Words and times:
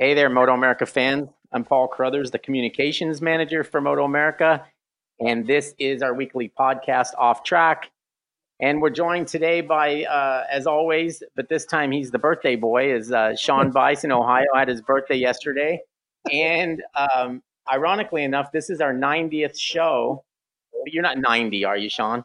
Hey 0.00 0.14
there, 0.14 0.30
Moto 0.30 0.54
America 0.54 0.86
fans. 0.86 1.28
I'm 1.52 1.64
Paul 1.64 1.88
Carruthers, 1.88 2.30
the 2.30 2.38
communications 2.38 3.20
manager 3.20 3.64
for 3.64 3.80
Moto 3.80 4.04
America, 4.04 4.64
and 5.18 5.44
this 5.44 5.74
is 5.80 6.02
our 6.02 6.14
weekly 6.14 6.52
podcast, 6.56 7.08
Off 7.18 7.42
Track. 7.42 7.90
And 8.60 8.80
we're 8.80 8.90
joined 8.90 9.26
today 9.26 9.60
by, 9.60 10.04
uh, 10.04 10.44
as 10.52 10.68
always, 10.68 11.24
but 11.34 11.48
this 11.48 11.66
time 11.66 11.90
he's 11.90 12.12
the 12.12 12.18
birthday 12.20 12.54
boy, 12.54 12.94
is 12.94 13.10
uh, 13.10 13.34
Sean 13.34 13.70
Bice 13.72 14.04
in 14.04 14.12
Ohio. 14.12 14.46
Had 14.54 14.68
his 14.68 14.80
birthday 14.82 15.16
yesterday, 15.16 15.80
and 16.32 16.80
um, 16.94 17.42
ironically 17.68 18.22
enough, 18.22 18.52
this 18.52 18.70
is 18.70 18.80
our 18.80 18.94
90th 18.94 19.58
show. 19.58 20.22
You're 20.86 21.02
not 21.02 21.18
90, 21.18 21.64
are 21.64 21.76
you, 21.76 21.90
Sean? 21.90 22.22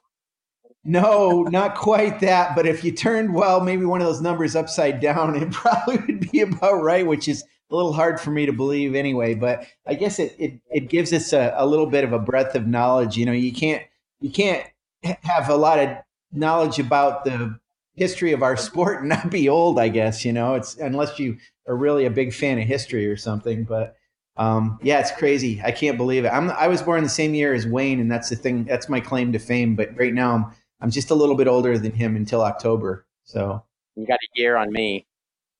No, 0.83 1.41
not 1.41 1.73
quite 1.73 2.19
that. 2.19 2.55
But 2.55 2.67
if 2.67 2.83
you 2.83 2.91
turned, 2.91 3.33
well, 3.33 3.61
maybe 3.61 3.83
one 3.83 3.99
of 3.99 4.05
those 4.05 4.21
numbers 4.21 4.55
upside 4.55 4.99
down, 4.99 5.35
it 5.41 5.51
probably 5.51 5.97
would 6.05 6.31
be 6.31 6.41
about 6.41 6.83
right, 6.83 7.07
which 7.07 7.27
is 7.27 7.43
a 7.71 7.75
little 7.75 7.93
hard 7.93 8.19
for 8.19 8.31
me 8.31 8.45
to 8.45 8.53
believe 8.53 8.95
anyway. 8.95 9.33
But 9.33 9.67
I 9.85 9.95
guess 9.95 10.19
it 10.19 10.35
it, 10.39 10.61
it 10.69 10.89
gives 10.89 11.13
us 11.13 11.33
a, 11.33 11.53
a 11.57 11.65
little 11.65 11.87
bit 11.87 12.03
of 12.03 12.13
a 12.13 12.19
breadth 12.19 12.55
of 12.55 12.67
knowledge. 12.67 13.17
You 13.17 13.25
know, 13.25 13.31
you 13.31 13.51
can't 13.51 13.83
you 14.19 14.29
can't 14.29 14.65
have 15.03 15.49
a 15.49 15.55
lot 15.55 15.79
of 15.79 15.89
knowledge 16.31 16.79
about 16.79 17.25
the 17.25 17.59
history 17.95 18.31
of 18.31 18.43
our 18.43 18.57
sport 18.67 18.99
and 18.99 19.09
not 19.09 19.29
be 19.29 19.49
old. 19.49 19.79
I 19.79 19.89
guess 19.89 20.25
you 20.25 20.33
know 20.33 20.55
it's 20.55 20.77
unless 20.77 21.19
you 21.19 21.37
are 21.67 21.75
really 21.75 22.05
a 22.05 22.11
big 22.11 22.33
fan 22.33 22.59
of 22.59 22.67
history 22.67 23.07
or 23.07 23.17
something. 23.17 23.63
But 23.63 23.95
um, 24.35 24.79
yeah, 24.81 24.99
it's 24.99 25.11
crazy. 25.11 25.61
I 25.63 25.71
can't 25.71 25.97
believe 25.97 26.25
it. 26.25 26.29
I'm 26.29 26.49
I 26.51 26.67
was 26.67 26.81
born 26.81 27.03
the 27.03 27.09
same 27.09 27.33
year 27.33 27.53
as 27.53 27.67
Wayne, 27.67 27.99
and 27.99 28.11
that's 28.11 28.29
the 28.29 28.35
thing. 28.35 28.65
That's 28.65 28.89
my 28.89 28.99
claim 28.99 29.31
to 29.33 29.39
fame. 29.39 29.75
But 29.75 29.97
right 29.97 30.13
now 30.13 30.33
I'm 30.33 30.45
I'm 30.81 30.91
just 30.91 31.11
a 31.11 31.15
little 31.15 31.35
bit 31.35 31.47
older 31.47 31.77
than 31.77 31.93
him 31.93 32.15
until 32.15 32.41
October. 32.41 33.05
So 33.23 33.63
you 33.95 34.07
got 34.07 34.19
a 34.19 34.39
year 34.39 34.57
on 34.57 34.71
me. 34.71 35.05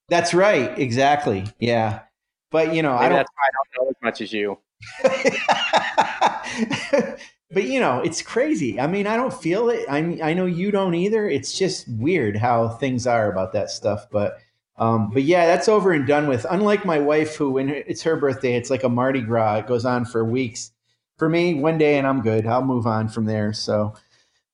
That's 0.09 0.34
right. 0.34 0.77
Exactly. 0.77 1.45
Yeah. 1.59 2.02
But 2.52 2.73
you 2.73 2.81
know, 2.81 2.94
Maybe 2.94 3.05
I 3.05 3.09
don't. 3.09 3.17
That's 3.17 3.31
why 3.35 3.48
I 3.48 3.52
don't 3.55 3.85
know 3.85 3.89
as 3.89 3.95
much 4.03 4.21
as 4.21 4.34
you. 4.34 4.58
but 7.52 7.64
you 7.64 7.80
know, 7.80 8.02
it's 8.02 8.22
crazy. 8.22 8.80
I 8.80 8.88
mean, 8.88 9.08
I 9.08 9.16
don't 9.16 9.33
feel 9.33 9.69
it. 9.69 9.86
I 9.89 10.19
I 10.22 10.33
know 10.33 10.45
you 10.45 10.72
don't 10.72 10.94
either. 10.94 11.27
It's 11.27 11.58
just 11.58 11.88
weird 11.88 12.38
how 12.38 12.69
things 12.69 13.08
are 13.08 13.31
about 13.31 13.53
that 13.53 13.72
stuff. 13.72 14.08
But 14.11 14.39
um, 14.77 15.11
but 15.11 15.23
yeah, 15.23 15.45
that's 15.45 15.67
over 15.67 15.92
and 15.92 16.08
done 16.08 16.27
with. 16.27 16.45
Unlike 16.49 16.86
my 16.86 16.99
wife, 16.99 17.36
who 17.36 17.52
when 17.52 17.70
it's 17.70 18.03
her 18.03 18.16
birthday, 18.16 18.55
it's 18.55 18.70
like 18.70 18.83
a 18.83 18.89
Mardi 18.89 19.22
Gras. 19.22 19.58
It 19.58 19.67
goes 19.67 19.86
on 19.86 20.05
for 20.05 20.25
weeks. 20.25 20.72
For 21.17 21.30
me, 21.30 21.53
one 21.53 21.77
day 21.77 21.97
and 21.97 22.08
I'm 22.08 22.22
good. 22.22 22.47
I'll 22.47 22.64
move 22.64 22.88
on 22.88 23.08
from 23.08 23.25
there. 23.25 23.53
So, 23.53 23.94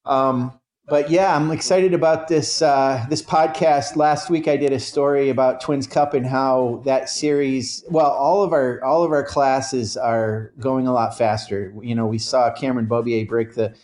um, 0.06 0.59
but 0.90 1.10
yeah, 1.10 1.36
I'm 1.36 1.52
excited 1.52 1.94
about 1.94 2.28
this 2.28 2.62
uh, 2.62 3.06
this 3.10 3.22
podcast. 3.22 3.96
Last 3.96 4.30
week, 4.30 4.48
I 4.48 4.58
did 4.58 4.74
a 4.74 4.80
story 4.80 5.30
about 5.30 5.62
Twins 5.62 5.88
Cup 5.88 6.14
and 6.14 6.26
how 6.26 6.82
that 6.86 7.10
series. 7.10 7.84
Well, 7.90 8.12
all 8.12 8.44
of 8.44 8.54
our 8.54 8.84
all 8.84 9.04
of 9.04 9.12
our 9.12 9.24
classes 9.24 9.96
are 9.96 10.52
going 10.60 10.88
a 10.88 10.94
lot 10.94 11.18
faster. 11.18 11.74
You 11.82 11.96
know, 11.96 12.08
we 12.08 12.18
saw 12.18 12.52
Cameron 12.52 12.88
Beaubier 12.88 13.28
break 13.28 13.56
the 13.56 13.76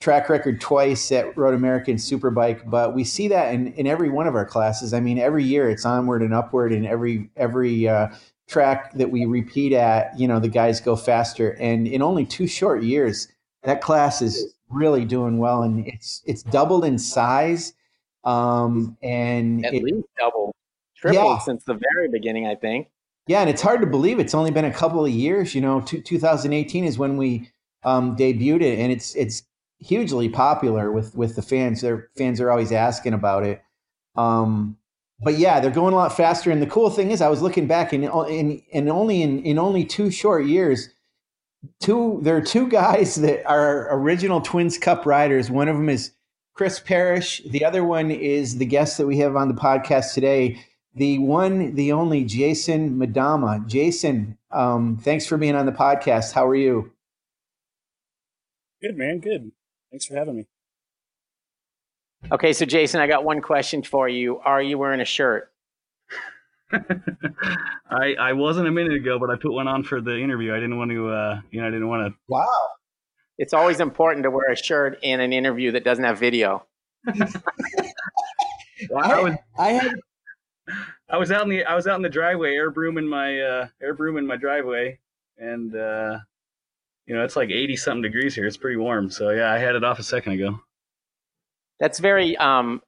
track 0.00 0.28
record 0.28 0.60
twice 0.60 1.10
at 1.12 1.36
Road 1.36 1.54
American 1.54 1.96
Superbike, 1.96 2.68
but 2.68 2.94
we 2.94 3.04
see 3.04 3.28
that 3.28 3.54
in, 3.54 3.72
in 3.74 3.86
every 3.86 4.10
one 4.10 4.26
of 4.26 4.34
our 4.34 4.44
classes. 4.44 4.92
I 4.92 5.00
mean, 5.00 5.18
every 5.18 5.44
year 5.44 5.70
it's 5.70 5.84
onward 5.84 6.22
and 6.22 6.34
upward, 6.34 6.72
and 6.72 6.86
every 6.86 7.30
every 7.36 7.88
uh, 7.88 8.08
track 8.48 8.92
that 8.94 9.10
we 9.10 9.26
repeat 9.26 9.72
at, 9.72 10.18
you 10.18 10.28
know, 10.28 10.40
the 10.40 10.48
guys 10.48 10.80
go 10.80 10.96
faster. 10.96 11.50
And 11.60 11.86
in 11.86 12.02
only 12.02 12.24
two 12.24 12.46
short 12.46 12.82
years, 12.82 13.28
that 13.64 13.80
class 13.80 14.22
is 14.22 14.54
really 14.70 15.04
doing 15.04 15.38
well, 15.38 15.62
and 15.62 15.86
it's 15.86 16.22
it's 16.26 16.42
doubled 16.42 16.84
in 16.84 16.98
size, 16.98 17.74
um, 18.24 18.96
and 19.02 19.64
At 19.66 19.74
it, 19.74 19.82
least 19.82 20.06
double, 20.18 20.54
tripled 20.96 21.24
Yeah. 21.24 21.38
since 21.38 21.64
the 21.64 21.78
very 21.94 22.08
beginning, 22.08 22.46
I 22.46 22.54
think. 22.54 22.88
yeah, 23.26 23.40
and 23.40 23.50
it's 23.50 23.62
hard 23.62 23.80
to 23.80 23.86
believe 23.86 24.18
it's 24.18 24.34
only 24.34 24.50
been 24.50 24.64
a 24.64 24.72
couple 24.72 25.04
of 25.04 25.10
years. 25.10 25.54
You 25.54 25.60
know, 25.60 25.80
two, 25.80 26.00
2018 26.00 26.84
is 26.84 26.98
when 26.98 27.16
we 27.16 27.50
um, 27.84 28.16
debuted 28.16 28.62
it, 28.62 28.78
and 28.78 28.90
it's 28.92 29.14
it's 29.14 29.42
hugely 29.78 30.28
popular 30.28 30.90
with 30.92 31.14
with 31.14 31.36
the 31.36 31.42
fans. 31.42 31.80
Their 31.82 32.08
fans 32.16 32.40
are 32.40 32.50
always 32.50 32.72
asking 32.72 33.12
about 33.14 33.44
it. 33.44 33.62
Um, 34.16 34.76
but 35.22 35.38
yeah, 35.38 35.60
they're 35.60 35.70
going 35.70 35.92
a 35.94 35.96
lot 35.96 36.14
faster. 36.16 36.50
And 36.50 36.60
the 36.60 36.66
cool 36.66 36.90
thing 36.90 37.10
is, 37.10 37.22
I 37.22 37.28
was 37.28 37.40
looking 37.42 37.66
back, 37.66 37.92
and 37.92 38.04
in, 38.04 38.62
in 38.70 38.88
only 38.90 39.22
in, 39.22 39.42
in 39.44 39.58
only 39.58 39.84
two 39.84 40.10
short 40.10 40.46
years, 40.46 40.88
two 41.80 42.20
there 42.22 42.36
are 42.36 42.42
two 42.42 42.68
guys 42.68 43.16
that 43.16 43.46
are 43.46 43.94
original 43.96 44.40
Twins 44.40 44.78
Cup 44.78 45.06
riders. 45.06 45.50
One 45.50 45.68
of 45.68 45.76
them 45.76 45.88
is 45.88 46.12
Chris 46.54 46.80
Parrish. 46.80 47.42
The 47.46 47.64
other 47.64 47.84
one 47.84 48.10
is 48.10 48.58
the 48.58 48.66
guest 48.66 48.98
that 48.98 49.06
we 49.06 49.18
have 49.18 49.36
on 49.36 49.48
the 49.48 49.54
podcast 49.54 50.14
today. 50.14 50.60
The 50.94 51.18
one, 51.18 51.74
the 51.74 51.92
only 51.92 52.24
Jason 52.24 52.96
Madama. 52.96 53.62
Jason, 53.66 54.38
um, 54.50 54.96
thanks 54.96 55.26
for 55.26 55.36
being 55.36 55.54
on 55.54 55.66
the 55.66 55.72
podcast. 55.72 56.32
How 56.32 56.46
are 56.46 56.56
you? 56.56 56.92
Good, 58.80 58.96
man. 58.96 59.18
Good. 59.20 59.52
Thanks 59.90 60.06
for 60.06 60.14
having 60.14 60.36
me. 60.36 60.46
Okay, 62.32 62.52
so 62.52 62.64
Jason, 62.64 63.00
I 63.00 63.06
got 63.06 63.24
one 63.24 63.40
question 63.40 63.82
for 63.82 64.08
you. 64.08 64.38
Are 64.38 64.62
you 64.62 64.78
wearing 64.78 65.00
a 65.00 65.04
shirt? 65.04 65.52
I 67.90 68.14
I 68.18 68.32
wasn't 68.32 68.68
a 68.68 68.70
minute 68.70 68.94
ago, 68.94 69.18
but 69.18 69.30
I 69.30 69.36
put 69.36 69.52
one 69.52 69.68
on 69.68 69.84
for 69.84 70.00
the 70.00 70.18
interview. 70.18 70.52
I 70.52 70.56
didn't 70.56 70.78
want 70.78 70.90
to, 70.90 71.08
uh, 71.08 71.40
you 71.50 71.60
know, 71.60 71.68
I 71.68 71.70
didn't 71.70 71.88
want 71.88 72.12
to. 72.12 72.18
Wow. 72.28 72.46
It's 73.38 73.52
always 73.52 73.80
important 73.80 74.24
to 74.24 74.30
wear 74.30 74.50
a 74.50 74.56
shirt 74.56 74.98
in 75.02 75.20
an 75.20 75.32
interview 75.32 75.72
that 75.72 75.84
doesn't 75.84 76.04
have 76.04 76.18
video. 76.18 76.66
I 77.08 77.14
was 79.20 79.34
I 79.58 79.72
had 79.72 79.94
I 81.08 81.18
was 81.18 81.30
out 81.30 81.42
in 81.42 81.50
the 81.50 81.64
I 81.64 81.74
was 81.74 81.86
out 81.86 81.96
in 81.96 82.02
the 82.02 82.08
driveway, 82.08 82.54
air 82.54 82.70
broom 82.70 82.98
in 82.98 83.08
my 83.08 83.40
uh, 83.40 83.68
air 83.80 83.94
broom 83.94 84.16
in 84.16 84.26
my 84.26 84.36
driveway, 84.36 84.98
and 85.38 85.74
uh, 85.74 86.18
you 87.06 87.14
know 87.14 87.24
it's 87.24 87.36
like 87.36 87.50
eighty 87.50 87.76
something 87.76 88.02
degrees 88.02 88.34
here. 88.34 88.46
It's 88.46 88.56
pretty 88.56 88.76
warm. 88.76 89.10
So 89.10 89.30
yeah, 89.30 89.52
I 89.52 89.58
had 89.58 89.76
it 89.76 89.84
off 89.84 89.98
a 89.98 90.02
second 90.02 90.32
ago. 90.32 90.60
That's 91.78 91.98
very 91.98 92.36
um, 92.38 92.80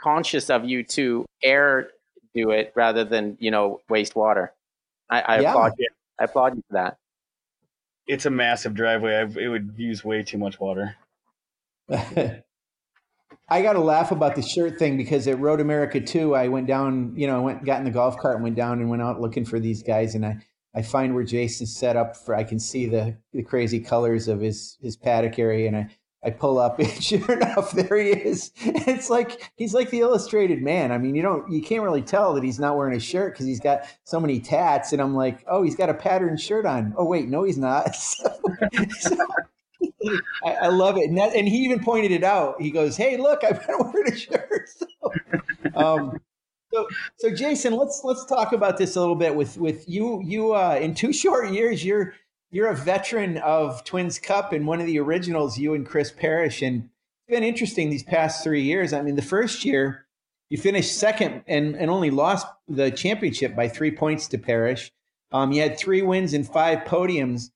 conscious 0.00 0.50
of 0.50 0.64
you 0.64 0.82
to 0.84 1.26
air 1.42 1.90
do 2.34 2.50
it 2.50 2.72
rather 2.74 3.04
than 3.04 3.36
you 3.40 3.50
know 3.50 3.80
waste 3.88 4.14
water. 4.16 4.52
I, 5.08 5.20
I 5.20 5.36
Yeah. 5.40 5.50
applaud 5.50 5.72
you. 5.78 5.88
I 6.18 6.24
applaud 6.24 6.56
you 6.56 6.62
for 6.68 6.74
that. 6.74 6.98
It's 8.06 8.26
a 8.26 8.30
massive 8.30 8.74
driveway. 8.74 9.14
I, 9.16 9.22
it 9.22 9.48
would 9.48 9.74
use 9.76 10.04
way 10.04 10.22
too 10.22 10.38
much 10.38 10.58
water. 10.60 10.96
I 13.52 13.62
got 13.62 13.72
to 13.72 13.80
laugh 13.80 14.12
about 14.12 14.36
the 14.36 14.42
shirt 14.42 14.78
thing 14.78 14.96
because 14.96 15.26
at 15.26 15.38
Road 15.40 15.60
America 15.60 16.00
2, 16.00 16.36
I 16.36 16.48
went 16.48 16.68
down, 16.68 17.14
you 17.16 17.26
know, 17.26 17.36
I 17.36 17.40
went, 17.40 17.64
got 17.64 17.78
in 17.78 17.84
the 17.84 17.90
golf 17.90 18.16
cart 18.16 18.36
and 18.36 18.44
went 18.44 18.54
down 18.54 18.80
and 18.80 18.88
went 18.88 19.02
out 19.02 19.20
looking 19.20 19.44
for 19.44 19.58
these 19.58 19.82
guys. 19.82 20.14
And 20.14 20.24
I, 20.24 20.36
I 20.74 20.82
find 20.82 21.14
where 21.14 21.24
Jason's 21.24 21.76
set 21.76 21.96
up 21.96 22.16
for, 22.16 22.34
I 22.36 22.44
can 22.44 22.60
see 22.60 22.86
the, 22.86 23.16
the 23.32 23.42
crazy 23.42 23.80
colors 23.80 24.28
of 24.28 24.40
his, 24.40 24.78
his 24.80 24.96
paddock 24.96 25.36
area. 25.38 25.66
And 25.66 25.76
I, 25.76 25.88
I 26.22 26.30
pull 26.30 26.58
up 26.58 26.78
and 26.80 27.02
sure 27.02 27.32
enough, 27.32 27.72
there 27.72 27.96
he 27.96 28.10
is. 28.10 28.52
It's 28.56 29.10
like, 29.10 29.50
he's 29.56 29.74
like 29.74 29.90
the 29.90 30.00
illustrated 30.00 30.62
man. 30.62 30.92
I 30.92 30.98
mean, 30.98 31.14
you 31.14 31.22
don't, 31.22 31.50
you 31.50 31.62
can't 31.62 31.82
really 31.82 32.02
tell 32.02 32.34
that 32.34 32.44
he's 32.44 32.58
not 32.58 32.76
wearing 32.76 32.96
a 32.96 33.00
shirt 33.00 33.32
because 33.34 33.46
he's 33.46 33.60
got 33.60 33.82
so 34.04 34.20
many 34.20 34.40
tats. 34.40 34.92
And 34.92 35.00
I'm 35.00 35.14
like, 35.14 35.44
oh, 35.48 35.62
he's 35.62 35.76
got 35.76 35.88
a 35.88 35.94
patterned 35.94 36.40
shirt 36.40 36.66
on. 36.66 36.94
Oh, 36.96 37.04
wait, 37.04 37.28
no, 37.28 37.44
he's 37.44 37.58
not. 37.58 37.96
So, 38.00 38.28
so 39.00 39.16
I, 40.44 40.52
I 40.52 40.68
love 40.68 40.96
it, 40.96 41.08
and 41.08 41.18
that, 41.18 41.34
and 41.34 41.48
he 41.48 41.58
even 41.58 41.80
pointed 41.80 42.10
it 42.10 42.24
out. 42.24 42.60
He 42.60 42.70
goes, 42.70 42.96
"Hey, 42.96 43.16
look, 43.16 43.44
I've 43.44 43.66
been 43.66 43.76
wearing 43.78 44.12
a 44.12 44.16
shirt." 44.16 44.68
So, 44.68 45.12
um, 45.74 46.20
so, 46.72 46.86
so 47.18 47.34
Jason, 47.34 47.74
let's 47.74 48.02
let's 48.04 48.24
talk 48.26 48.52
about 48.52 48.78
this 48.78 48.96
a 48.96 49.00
little 49.00 49.16
bit 49.16 49.34
with 49.34 49.58
with 49.58 49.88
you. 49.88 50.22
You 50.24 50.54
uh, 50.54 50.78
in 50.80 50.94
two 50.94 51.12
short 51.12 51.50
years, 51.50 51.84
you're 51.84 52.14
you're 52.50 52.68
a 52.68 52.76
veteran 52.76 53.38
of 53.38 53.84
Twins 53.84 54.18
Cup 54.18 54.52
and 54.52 54.66
one 54.66 54.80
of 54.80 54.86
the 54.86 54.98
originals. 54.98 55.58
You 55.58 55.74
and 55.74 55.86
Chris 55.86 56.10
Parrish, 56.10 56.62
and 56.62 56.84
it's 56.84 57.34
been 57.34 57.44
interesting 57.44 57.90
these 57.90 58.02
past 58.02 58.42
three 58.42 58.62
years. 58.62 58.92
I 58.92 59.02
mean, 59.02 59.16
the 59.16 59.22
first 59.22 59.64
year 59.64 60.06
you 60.48 60.58
finished 60.58 60.96
second 60.96 61.42
and 61.46 61.76
and 61.76 61.90
only 61.90 62.10
lost 62.10 62.46
the 62.68 62.90
championship 62.90 63.54
by 63.54 63.68
three 63.68 63.90
points 63.90 64.28
to 64.28 64.38
Parrish. 64.38 64.90
Um, 65.32 65.52
you 65.52 65.62
had 65.62 65.78
three 65.78 66.02
wins 66.02 66.34
and 66.34 66.46
five 66.46 66.80
podiums 66.80 67.50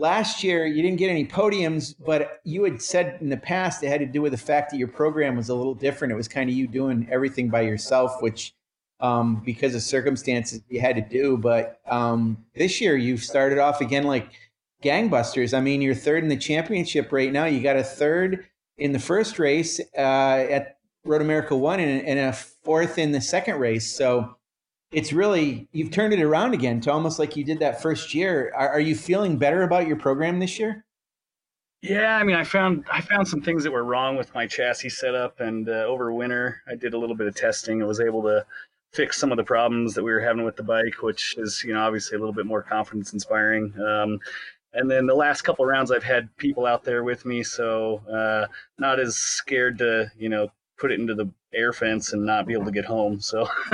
last 0.00 0.42
year 0.42 0.66
you 0.66 0.82
didn't 0.82 0.98
get 0.98 1.10
any 1.10 1.26
podiums 1.26 1.94
but 2.04 2.40
you 2.44 2.64
had 2.64 2.80
said 2.80 3.18
in 3.20 3.28
the 3.28 3.36
past 3.36 3.82
it 3.82 3.88
had 3.88 4.00
to 4.00 4.06
do 4.06 4.22
with 4.22 4.32
the 4.32 4.38
fact 4.38 4.70
that 4.70 4.78
your 4.78 4.88
program 4.88 5.36
was 5.36 5.48
a 5.48 5.54
little 5.54 5.74
different 5.74 6.10
it 6.10 6.16
was 6.16 6.26
kind 6.26 6.48
of 6.48 6.56
you 6.56 6.66
doing 6.66 7.06
everything 7.10 7.50
by 7.50 7.60
yourself 7.60 8.16
which 8.20 8.54
um, 9.00 9.42
because 9.44 9.74
of 9.74 9.82
circumstances 9.82 10.60
you 10.68 10.80
had 10.80 10.96
to 10.96 11.02
do 11.02 11.36
but 11.36 11.80
um, 11.88 12.36
this 12.54 12.80
year 12.80 12.96
you've 12.96 13.22
started 13.22 13.58
off 13.58 13.80
again 13.80 14.04
like 14.04 14.30
gangbusters 14.82 15.56
i 15.56 15.60
mean 15.60 15.82
you're 15.82 15.94
third 15.94 16.22
in 16.22 16.28
the 16.28 16.36
championship 16.36 17.12
right 17.12 17.32
now 17.32 17.44
you 17.44 17.60
got 17.60 17.76
a 17.76 17.84
third 17.84 18.46
in 18.78 18.92
the 18.92 18.98
first 18.98 19.38
race 19.38 19.80
uh, 19.96 20.46
at 20.50 20.78
road 21.04 21.20
america 21.20 21.56
one 21.56 21.80
and, 21.80 22.06
and 22.06 22.18
a 22.18 22.32
fourth 22.32 22.98
in 22.98 23.12
the 23.12 23.20
second 23.20 23.58
race 23.58 23.94
so 23.94 24.36
it's 24.92 25.12
really 25.12 25.68
you've 25.72 25.90
turned 25.90 26.12
it 26.12 26.20
around 26.20 26.54
again 26.54 26.80
to 26.80 26.92
almost 26.92 27.18
like 27.18 27.36
you 27.36 27.44
did 27.44 27.60
that 27.60 27.80
first 27.80 28.14
year. 28.14 28.52
Are, 28.56 28.70
are 28.70 28.80
you 28.80 28.94
feeling 28.94 29.38
better 29.38 29.62
about 29.62 29.86
your 29.86 29.96
program 29.96 30.38
this 30.40 30.58
year? 30.58 30.84
Yeah, 31.82 32.16
I 32.16 32.24
mean, 32.24 32.36
I 32.36 32.44
found 32.44 32.84
I 32.92 33.00
found 33.00 33.26
some 33.26 33.40
things 33.40 33.64
that 33.64 33.70
were 33.70 33.84
wrong 33.84 34.16
with 34.16 34.34
my 34.34 34.46
chassis 34.46 34.90
setup, 34.90 35.40
and 35.40 35.68
uh, 35.68 35.84
over 35.84 36.12
winter 36.12 36.62
I 36.68 36.74
did 36.74 36.92
a 36.92 36.98
little 36.98 37.16
bit 37.16 37.26
of 37.26 37.34
testing. 37.34 37.82
I 37.82 37.86
was 37.86 38.00
able 38.00 38.22
to 38.24 38.44
fix 38.92 39.18
some 39.18 39.30
of 39.30 39.36
the 39.36 39.44
problems 39.44 39.94
that 39.94 40.02
we 40.02 40.10
were 40.10 40.20
having 40.20 40.44
with 40.44 40.56
the 40.56 40.62
bike, 40.62 41.02
which 41.02 41.36
is 41.38 41.62
you 41.64 41.72
know 41.72 41.80
obviously 41.80 42.16
a 42.16 42.18
little 42.18 42.34
bit 42.34 42.46
more 42.46 42.62
confidence 42.62 43.12
inspiring. 43.12 43.72
Um, 43.80 44.18
and 44.72 44.90
then 44.90 45.06
the 45.06 45.14
last 45.14 45.42
couple 45.42 45.64
rounds, 45.64 45.90
I've 45.90 46.04
had 46.04 46.34
people 46.36 46.66
out 46.66 46.84
there 46.84 47.02
with 47.02 47.24
me, 47.24 47.42
so 47.42 48.00
uh, 48.10 48.46
not 48.78 49.00
as 49.00 49.16
scared 49.16 49.78
to 49.78 50.10
you 50.18 50.28
know 50.28 50.48
put 50.78 50.92
it 50.92 51.00
into 51.00 51.14
the 51.14 51.30
air 51.52 51.72
fence 51.72 52.12
and 52.12 52.24
not 52.24 52.46
be 52.46 52.52
able 52.52 52.64
to 52.64 52.70
get 52.70 52.84
home. 52.84 53.20
So 53.20 53.48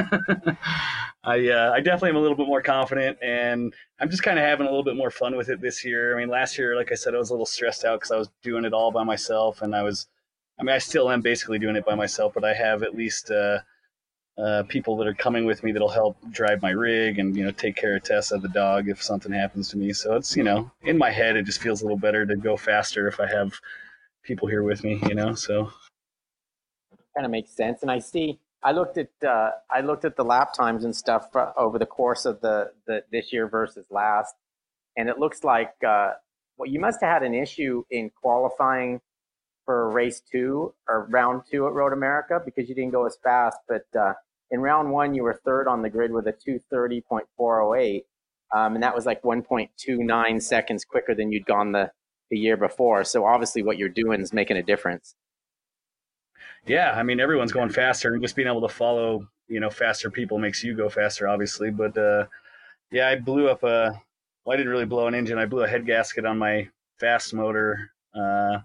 I 1.24 1.48
uh, 1.48 1.72
I 1.74 1.80
definitely 1.80 2.10
am 2.10 2.16
a 2.16 2.20
little 2.20 2.36
bit 2.36 2.46
more 2.46 2.62
confident, 2.62 3.18
and 3.22 3.74
I'm 4.00 4.10
just 4.10 4.22
kind 4.22 4.38
of 4.38 4.44
having 4.44 4.66
a 4.66 4.70
little 4.70 4.84
bit 4.84 4.96
more 4.96 5.10
fun 5.10 5.36
with 5.36 5.48
it 5.48 5.60
this 5.60 5.84
year. 5.84 6.14
I 6.14 6.20
mean, 6.20 6.28
last 6.28 6.58
year, 6.58 6.76
like 6.76 6.92
I 6.92 6.94
said, 6.94 7.14
I 7.14 7.18
was 7.18 7.30
a 7.30 7.32
little 7.32 7.46
stressed 7.46 7.84
out 7.84 8.00
because 8.00 8.10
I 8.10 8.18
was 8.18 8.30
doing 8.42 8.64
it 8.64 8.72
all 8.74 8.90
by 8.90 9.04
myself, 9.04 9.62
and 9.62 9.74
I 9.74 9.82
was, 9.82 10.06
I 10.58 10.62
mean, 10.62 10.74
I 10.74 10.78
still 10.78 11.10
am 11.10 11.20
basically 11.20 11.58
doing 11.58 11.76
it 11.76 11.86
by 11.86 11.94
myself, 11.94 12.32
but 12.34 12.44
I 12.44 12.54
have 12.54 12.82
at 12.82 12.94
least. 12.94 13.30
Uh, 13.30 13.60
uh, 14.38 14.62
people 14.68 14.96
that 14.98 15.06
are 15.06 15.14
coming 15.14 15.46
with 15.46 15.62
me 15.62 15.72
that'll 15.72 15.88
help 15.88 16.16
drive 16.30 16.60
my 16.60 16.70
rig 16.70 17.18
and 17.18 17.36
you 17.36 17.44
know 17.44 17.50
take 17.50 17.76
care 17.76 17.96
of 17.96 18.02
Tessa 18.02 18.36
the 18.38 18.48
dog 18.48 18.88
if 18.88 19.02
something 19.02 19.32
happens 19.32 19.68
to 19.70 19.78
me. 19.78 19.92
So 19.92 20.14
it's 20.16 20.36
you 20.36 20.44
know 20.44 20.70
in 20.82 20.98
my 20.98 21.10
head 21.10 21.36
it 21.36 21.44
just 21.44 21.62
feels 21.62 21.80
a 21.80 21.84
little 21.84 21.98
better 21.98 22.26
to 22.26 22.36
go 22.36 22.56
faster 22.56 23.08
if 23.08 23.20
I 23.20 23.26
have 23.26 23.52
people 24.22 24.48
here 24.48 24.62
with 24.62 24.84
me. 24.84 25.00
You 25.08 25.14
know, 25.14 25.34
so 25.34 25.70
kind 27.16 27.24
of 27.24 27.30
makes 27.30 27.50
sense. 27.50 27.82
And 27.82 27.90
I 27.90 27.98
see, 27.98 28.38
I 28.62 28.72
looked 28.72 28.98
at, 28.98 29.08
uh, 29.26 29.52
I 29.70 29.80
looked 29.80 30.04
at 30.04 30.16
the 30.16 30.24
lap 30.24 30.52
times 30.52 30.84
and 30.84 30.94
stuff 30.94 31.28
over 31.56 31.78
the 31.78 31.86
course 31.86 32.26
of 32.26 32.40
the, 32.40 32.72
the 32.86 33.02
this 33.10 33.32
year 33.32 33.48
versus 33.48 33.86
last, 33.90 34.34
and 34.96 35.08
it 35.08 35.18
looks 35.18 35.42
like, 35.42 35.72
uh, 35.86 36.12
well, 36.58 36.68
you 36.68 36.80
must 36.80 37.00
have 37.00 37.10
had 37.10 37.22
an 37.22 37.34
issue 37.34 37.84
in 37.90 38.10
qualifying 38.10 39.00
for 39.66 39.90
race 39.90 40.22
two 40.32 40.72
or 40.88 41.06
round 41.10 41.42
two 41.50 41.66
at 41.66 41.74
Road 41.74 41.92
America 41.92 42.40
because 42.42 42.68
you 42.68 42.74
didn't 42.74 42.92
go 42.92 43.04
as 43.04 43.18
fast. 43.22 43.58
But 43.68 43.84
uh, 43.98 44.14
in 44.50 44.60
round 44.60 44.90
one, 44.90 45.14
you 45.14 45.22
were 45.22 45.38
third 45.44 45.68
on 45.68 45.82
the 45.82 45.90
grid 45.90 46.12
with 46.12 46.26
a 46.26 46.32
230.408. 46.32 48.04
Um, 48.54 48.74
and 48.74 48.82
that 48.82 48.94
was 48.94 49.04
like 49.04 49.22
1.29 49.22 50.42
seconds 50.42 50.84
quicker 50.84 51.14
than 51.14 51.32
you'd 51.32 51.46
gone 51.46 51.72
the, 51.72 51.90
the 52.30 52.38
year 52.38 52.56
before. 52.56 53.04
So 53.04 53.26
obviously, 53.26 53.62
what 53.62 53.76
you're 53.76 53.88
doing 53.88 54.22
is 54.22 54.32
making 54.32 54.56
a 54.56 54.62
difference 54.62 55.16
yeah, 56.66 56.92
I 56.92 57.02
mean 57.02 57.20
everyone's 57.20 57.52
going 57.52 57.70
faster, 57.70 58.12
and 58.12 58.22
just 58.22 58.36
being 58.36 58.48
able 58.48 58.66
to 58.66 58.74
follow 58.74 59.26
you 59.48 59.60
know 59.60 59.70
faster 59.70 60.10
people 60.10 60.38
makes 60.38 60.62
you 60.64 60.76
go 60.76 60.88
faster, 60.88 61.28
obviously. 61.28 61.70
But 61.70 61.96
uh, 61.96 62.26
yeah, 62.90 63.08
I 63.08 63.16
blew 63.16 63.48
up 63.48 63.62
a. 63.62 64.00
Well, 64.44 64.54
I 64.54 64.56
didn't 64.56 64.72
really 64.72 64.84
blow 64.84 65.06
an 65.06 65.14
engine. 65.14 65.38
I 65.38 65.46
blew 65.46 65.64
a 65.64 65.68
head 65.68 65.86
gasket 65.86 66.24
on 66.24 66.38
my 66.38 66.68
fast 66.98 67.34
motor 67.34 67.90
uh, 68.14 68.58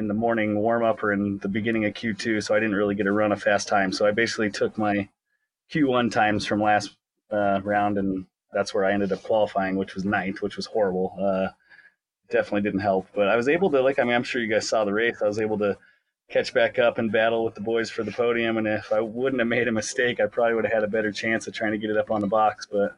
in 0.00 0.08
the 0.08 0.14
morning 0.14 0.58
warm 0.58 0.82
up 0.82 1.02
or 1.02 1.12
in 1.12 1.38
the 1.38 1.48
beginning 1.48 1.84
of 1.84 1.92
Q2, 1.92 2.42
so 2.42 2.54
I 2.54 2.58
didn't 2.58 2.74
really 2.74 2.94
get 2.94 3.06
a 3.06 3.12
run 3.12 3.32
of 3.32 3.42
fast 3.42 3.68
time. 3.68 3.92
So 3.92 4.06
I 4.06 4.10
basically 4.10 4.50
took 4.50 4.78
my 4.78 5.08
Q1 5.70 6.10
times 6.10 6.46
from 6.46 6.62
last 6.62 6.96
uh, 7.30 7.60
round, 7.62 7.98
and 7.98 8.24
that's 8.50 8.72
where 8.72 8.86
I 8.86 8.92
ended 8.92 9.12
up 9.12 9.22
qualifying, 9.22 9.76
which 9.76 9.94
was 9.94 10.06
ninth, 10.06 10.40
which 10.40 10.56
was 10.56 10.66
horrible. 10.66 11.14
Uh, 11.20 11.48
definitely 12.30 12.62
didn't 12.62 12.80
help, 12.80 13.08
but 13.14 13.28
I 13.28 13.36
was 13.36 13.48
able 13.48 13.70
to 13.70 13.82
like. 13.82 13.98
I 13.98 14.04
mean, 14.04 14.14
I'm 14.14 14.24
sure 14.24 14.40
you 14.40 14.52
guys 14.52 14.68
saw 14.68 14.84
the 14.84 14.92
race. 14.94 15.20
I 15.22 15.28
was 15.28 15.38
able 15.38 15.58
to 15.58 15.76
catch 16.30 16.54
back 16.54 16.78
up 16.78 16.96
and 16.96 17.12
battle 17.12 17.44
with 17.44 17.54
the 17.54 17.60
boys 17.60 17.90
for 17.90 18.02
the 18.02 18.12
podium. 18.12 18.56
And 18.56 18.66
if 18.66 18.92
I 18.92 19.00
wouldn't 19.00 19.40
have 19.40 19.48
made 19.48 19.68
a 19.68 19.72
mistake, 19.72 20.18
I 20.18 20.26
probably 20.26 20.54
would 20.54 20.64
have 20.64 20.72
had 20.72 20.84
a 20.84 20.88
better 20.88 21.12
chance 21.12 21.46
of 21.46 21.54
trying 21.54 21.72
to 21.72 21.78
get 21.78 21.90
it 21.90 21.96
up 21.96 22.10
on 22.10 22.20
the 22.20 22.26
box. 22.26 22.66
But 22.70 22.96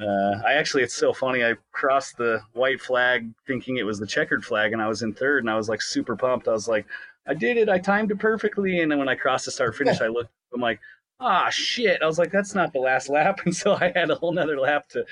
uh, 0.00 0.40
I 0.46 0.54
actually, 0.54 0.82
it's 0.84 0.94
so 0.94 1.12
funny. 1.12 1.44
I 1.44 1.54
crossed 1.72 2.16
the 2.16 2.40
white 2.52 2.80
flag 2.80 3.28
thinking 3.46 3.78
it 3.78 3.86
was 3.86 3.98
the 3.98 4.06
checkered 4.06 4.44
flag, 4.44 4.72
and 4.72 4.80
I 4.80 4.88
was 4.88 5.02
in 5.02 5.12
third, 5.12 5.42
and 5.42 5.50
I 5.50 5.56
was 5.56 5.68
like 5.68 5.82
super 5.82 6.16
pumped. 6.16 6.46
I 6.46 6.52
was 6.52 6.68
like, 6.68 6.86
I 7.26 7.34
did 7.34 7.56
it. 7.56 7.68
I 7.68 7.78
timed 7.78 8.10
it 8.10 8.18
perfectly. 8.18 8.80
And 8.80 8.90
then 8.90 8.98
when 8.98 9.08
I 9.08 9.14
crossed 9.14 9.44
the 9.44 9.50
start 9.50 9.76
finish, 9.76 10.00
I 10.00 10.06
looked, 10.06 10.30
I'm 10.54 10.60
like, 10.60 10.80
ah, 11.20 11.50
shit. 11.50 12.00
I 12.02 12.06
was 12.06 12.18
like, 12.18 12.30
that's 12.30 12.54
not 12.54 12.72
the 12.72 12.78
last 12.78 13.08
lap. 13.08 13.40
And 13.44 13.54
so 13.54 13.74
I 13.74 13.92
had 13.94 14.10
a 14.10 14.14
whole 14.14 14.32
nother 14.32 14.58
lap 14.58 14.88
to, 14.90 15.04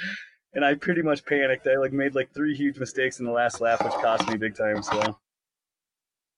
and 0.55 0.65
I 0.65 0.75
pretty 0.75 1.03
much 1.03 1.25
panicked. 1.27 1.67
I 1.67 1.77
like 1.77 1.93
made 1.93 2.15
like 2.15 2.33
three 2.33 2.57
huge 2.57 2.79
mistakes 2.79 3.19
in 3.19 3.27
the 3.27 3.33
last 3.33 3.61
lap, 3.61 3.85
which 3.85 3.93
cost 3.95 4.29
me 4.29 4.37
big 4.37 4.57
time. 4.57 4.83
So 4.83 5.19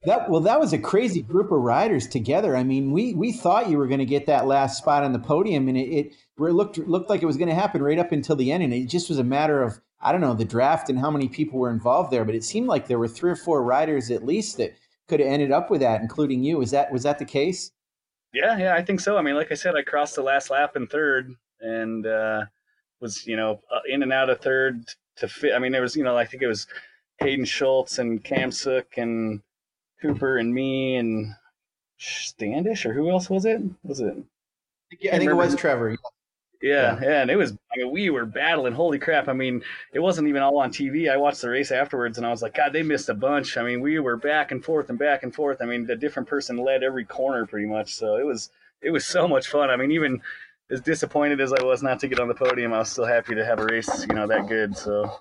that 0.04 0.30
well, 0.30 0.40
that 0.42 0.60
was 0.60 0.72
a 0.72 0.78
crazy 0.78 1.22
group 1.22 1.50
of 1.50 1.60
riders 1.60 2.06
together. 2.06 2.56
I 2.56 2.62
mean, 2.62 2.92
we 2.92 3.14
we 3.14 3.32
thought 3.32 3.68
you 3.68 3.78
were 3.78 3.88
going 3.88 3.98
to 3.98 4.06
get 4.06 4.26
that 4.26 4.46
last 4.46 4.78
spot 4.78 5.02
on 5.02 5.12
the 5.12 5.18
podium, 5.18 5.68
and 5.68 5.76
it, 5.76 5.88
it 5.88 6.12
looked 6.38 6.78
looked 6.78 7.10
like 7.10 7.22
it 7.22 7.26
was 7.26 7.36
going 7.36 7.48
to 7.48 7.54
happen 7.54 7.82
right 7.82 7.98
up 7.98 8.12
until 8.12 8.36
the 8.36 8.52
end, 8.52 8.62
and 8.62 8.72
it 8.72 8.86
just 8.86 9.08
was 9.08 9.18
a 9.18 9.24
matter 9.24 9.62
of 9.62 9.80
I 10.00 10.12
don't 10.12 10.20
know 10.20 10.34
the 10.34 10.44
draft 10.44 10.88
and 10.88 10.98
how 10.98 11.10
many 11.10 11.28
people 11.28 11.58
were 11.58 11.70
involved 11.70 12.12
there, 12.12 12.24
but 12.24 12.36
it 12.36 12.44
seemed 12.44 12.68
like 12.68 12.86
there 12.86 12.98
were 12.98 13.08
three 13.08 13.30
or 13.30 13.36
four 13.36 13.64
riders 13.64 14.10
at 14.10 14.24
least 14.24 14.56
that 14.58 14.76
could 15.08 15.20
have 15.20 15.28
ended 15.28 15.50
up 15.50 15.70
with 15.70 15.80
that, 15.80 16.00
including 16.00 16.44
you. 16.44 16.58
Was 16.58 16.70
that 16.70 16.92
was 16.92 17.02
that 17.02 17.18
the 17.18 17.24
case? 17.24 17.72
Yeah, 18.32 18.56
yeah, 18.58 18.74
I 18.74 18.84
think 18.84 19.00
so. 19.00 19.16
I 19.16 19.22
mean, 19.22 19.34
like 19.34 19.50
I 19.50 19.54
said, 19.56 19.74
I 19.74 19.82
crossed 19.82 20.14
the 20.14 20.22
last 20.22 20.50
lap 20.50 20.76
in 20.76 20.86
third, 20.86 21.34
and 21.60 22.06
uh, 22.06 22.44
was 23.00 23.26
you 23.26 23.36
know 23.36 23.62
uh, 23.72 23.80
in 23.88 24.04
and 24.04 24.12
out 24.12 24.30
of 24.30 24.40
third 24.40 24.84
to 25.16 25.26
fit. 25.26 25.54
I 25.54 25.58
mean, 25.58 25.72
there 25.72 25.82
was 25.82 25.96
you 25.96 26.04
know 26.04 26.16
I 26.16 26.24
think 26.24 26.42
it 26.42 26.46
was 26.46 26.68
Hayden 27.18 27.44
Schultz 27.44 27.98
and 27.98 28.22
Cam 28.22 28.52
Sook 28.52 28.96
and 28.96 29.42
Cooper 30.00 30.38
and 30.38 30.52
me 30.52 30.96
and 30.96 31.34
Standish 31.98 32.86
or 32.86 32.92
who 32.92 33.10
else 33.10 33.28
was 33.28 33.44
it? 33.44 33.60
Was 33.82 34.00
it? 34.00 34.16
I, 34.92 35.14
I 35.14 35.18
think 35.18 35.30
it 35.30 35.34
was 35.34 35.56
Trevor. 35.56 35.96
Yeah, 36.62 36.98
yeah, 37.00 37.22
and 37.22 37.30
it 37.30 37.36
was. 37.36 37.52
I 37.52 37.76
mean, 37.76 37.92
we 37.92 38.10
were 38.10 38.26
battling. 38.26 38.72
Holy 38.72 38.98
crap! 38.98 39.28
I 39.28 39.32
mean, 39.32 39.62
it 39.92 40.00
wasn't 40.00 40.26
even 40.26 40.42
all 40.42 40.58
on 40.58 40.70
TV. 40.70 41.10
I 41.10 41.16
watched 41.16 41.40
the 41.40 41.50
race 41.50 41.70
afterwards, 41.70 42.18
and 42.18 42.26
I 42.26 42.30
was 42.30 42.42
like, 42.42 42.54
God, 42.54 42.72
they 42.72 42.82
missed 42.82 43.08
a 43.08 43.14
bunch. 43.14 43.56
I 43.56 43.62
mean, 43.62 43.80
we 43.80 44.00
were 44.00 44.16
back 44.16 44.50
and 44.50 44.64
forth 44.64 44.90
and 44.90 44.98
back 44.98 45.22
and 45.22 45.32
forth. 45.32 45.58
I 45.60 45.66
mean, 45.66 45.86
the 45.86 45.94
different 45.94 46.28
person 46.28 46.56
led 46.56 46.82
every 46.82 47.04
corner 47.04 47.46
pretty 47.46 47.66
much. 47.66 47.94
So 47.94 48.16
it 48.16 48.26
was, 48.26 48.50
it 48.82 48.90
was 48.90 49.06
so 49.06 49.28
much 49.28 49.46
fun. 49.46 49.70
I 49.70 49.76
mean, 49.76 49.92
even 49.92 50.20
as 50.70 50.80
disappointed 50.80 51.40
as 51.40 51.52
I 51.52 51.62
was 51.62 51.82
not 51.82 52.00
to 52.00 52.08
get 52.08 52.18
on 52.18 52.28
the 52.28 52.34
podium, 52.34 52.72
I 52.72 52.78
was 52.78 52.90
still 52.90 53.06
happy 53.06 53.36
to 53.36 53.44
have 53.44 53.60
a 53.60 53.64
race, 53.64 54.06
you 54.08 54.14
know, 54.14 54.26
that 54.26 54.48
good. 54.48 54.76
So 54.76 55.20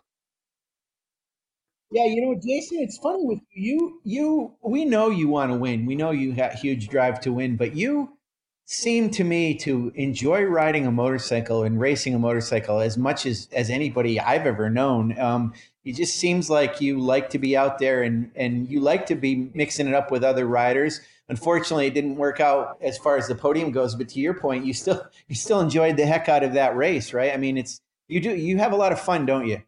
yeah, 1.92 2.06
you 2.06 2.22
know, 2.22 2.36
Jason, 2.36 2.80
it's 2.80 2.98
funny 2.98 3.24
with 3.25 3.39
you. 3.51 4.01
You, 4.04 4.54
we 4.62 4.86
know 4.86 5.10
you 5.10 5.30
want 5.30 5.51
to 5.51 5.57
win. 5.57 5.86
We 5.86 5.95
know 5.95 6.12
you 6.12 6.34
got 6.34 6.54
huge 6.54 6.89
drive 6.89 7.22
to 7.22 7.31
win, 7.31 7.56
but 7.56 7.75
you 7.75 8.18
seem 8.66 9.10
to 9.10 9.24
me 9.24 9.56
to 9.56 9.94
enjoy 9.95 10.44
riding 10.44 10.86
a 10.86 10.92
motorcycle 10.92 11.63
and 11.63 11.80
racing 11.80 12.13
a 12.13 12.19
motorcycle 12.19 12.81
as 12.81 12.98
much 12.98 13.25
as 13.25 13.48
as 13.54 13.69
anybody 13.69 14.19
I've 14.19 14.45
ever 14.45 14.69
known. 14.69 15.18
Um, 15.18 15.54
it 15.86 15.95
just 15.95 16.16
seems 16.18 16.50
like 16.50 16.81
you 16.81 17.00
like 17.00 17.30
to 17.30 17.39
be 17.39 17.56
out 17.56 17.80
there 17.80 18.04
and 18.04 18.30
and 18.36 18.68
you 18.69 18.81
like 18.81 19.06
to 19.06 19.16
be 19.16 19.50
mixing 19.54 19.88
it 19.88 19.94
up 19.94 20.12
with 20.12 20.24
other 20.24 20.45
riders. 20.45 21.00
Unfortunately, 21.30 21.88
it 21.88 21.94
didn't 21.94 22.16
work 22.18 22.42
out 22.42 22.78
as 22.81 22.98
far 22.98 23.18
as 23.18 23.28
the 23.28 23.36
podium 23.36 23.72
goes. 23.72 23.95
But 23.95 24.10
to 24.10 24.19
your 24.19 24.34
point, 24.34 24.66
you 24.66 24.74
still 24.74 25.01
you 25.30 25.36
still 25.36 25.62
enjoyed 25.62 25.95
the 25.95 26.06
heck 26.06 26.28
out 26.28 26.44
of 26.44 26.54
that 26.54 26.75
race, 26.75 27.13
right? 27.13 27.34
I 27.34 27.38
mean, 27.38 27.57
it's 27.57 27.80
you 28.10 28.19
do 28.19 28.36
you 28.36 28.57
have 28.57 28.74
a 28.74 28.77
lot 28.77 28.91
of 28.91 29.00
fun, 29.00 29.25
don't 29.25 29.48
you? 29.48 29.62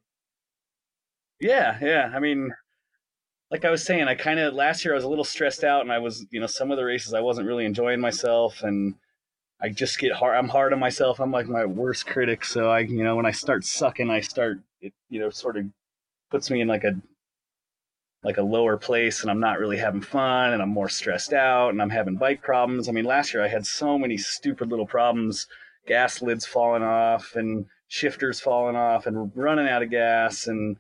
Yeah, 1.40 1.78
yeah. 1.82 2.12
I 2.14 2.20
mean, 2.20 2.52
like 3.52 3.66
I 3.66 3.72
was 3.72 3.84
saying, 3.84 4.04
I 4.08 4.16
kind 4.16 4.40
of 4.40 4.54
last 4.54 4.84
year 4.86 4.94
I 4.94 4.98
was 4.98 5.04
a 5.04 5.10
little 5.10 5.24
stressed 5.24 5.64
out, 5.64 5.82
and 5.82 5.92
I 5.92 6.00
was, 6.00 6.26
you 6.32 6.40
know, 6.40 6.48
some 6.48 6.72
of 6.72 6.78
the 6.78 6.86
races 6.86 7.14
I 7.14 7.22
wasn't 7.22 7.48
really 7.48 7.66
enjoying 7.66 8.00
myself, 8.02 8.62
and 8.64 8.96
I 9.62 9.70
just 9.70 10.00
get 10.00 10.14
hard. 10.14 10.38
I'm 10.38 10.50
hard 10.50 10.74
on 10.74 10.80
myself. 10.80 11.20
I'm 11.20 11.32
like 11.32 11.48
my 11.48 11.66
worst 11.66 12.06
critic. 12.08 12.46
So 12.46 12.70
I, 12.70 12.80
you 12.80 13.04
know, 13.04 13.16
when 13.16 13.26
I 13.26 13.32
start 13.32 13.66
sucking, 13.66 14.10
I 14.10 14.22
start, 14.22 14.60
it, 14.82 14.94
you 15.10 15.20
know, 15.20 15.30
sort 15.30 15.58
of 15.58 15.66
puts 16.32 16.50
me 16.50 16.62
in 16.62 16.68
like 16.68 16.84
a 16.84 16.94
like 18.24 18.38
a 18.38 18.42
lower 18.42 18.78
place 18.78 19.22
and 19.22 19.32
I'm 19.32 19.40
not 19.40 19.60
really 19.60 19.78
having 19.78 20.02
fun 20.02 20.52
and 20.52 20.62
I'm 20.62 20.70
more 20.70 20.90
stressed 20.90 21.32
out 21.32 21.70
and 21.70 21.82
I'm 21.82 21.90
having 21.90 22.18
bike 22.18 22.42
problems. 22.42 22.90
I 22.90 22.92
mean, 22.92 23.06
last 23.06 23.34
year 23.34 23.44
I 23.44 23.48
had 23.48 23.66
so 23.66 23.98
many 23.98 24.18
stupid 24.18 24.70
little 24.70 24.86
problems, 24.86 25.48
gas 25.88 26.22
lids 26.22 26.46
falling 26.46 26.84
off 26.84 27.36
and 27.36 27.66
shifters 27.88 28.42
falling 28.42 28.76
off 28.76 29.08
and 29.08 29.32
running 29.36 29.70
out 29.70 29.84
of 29.84 29.90
gas 29.90 30.48
and 30.48 30.78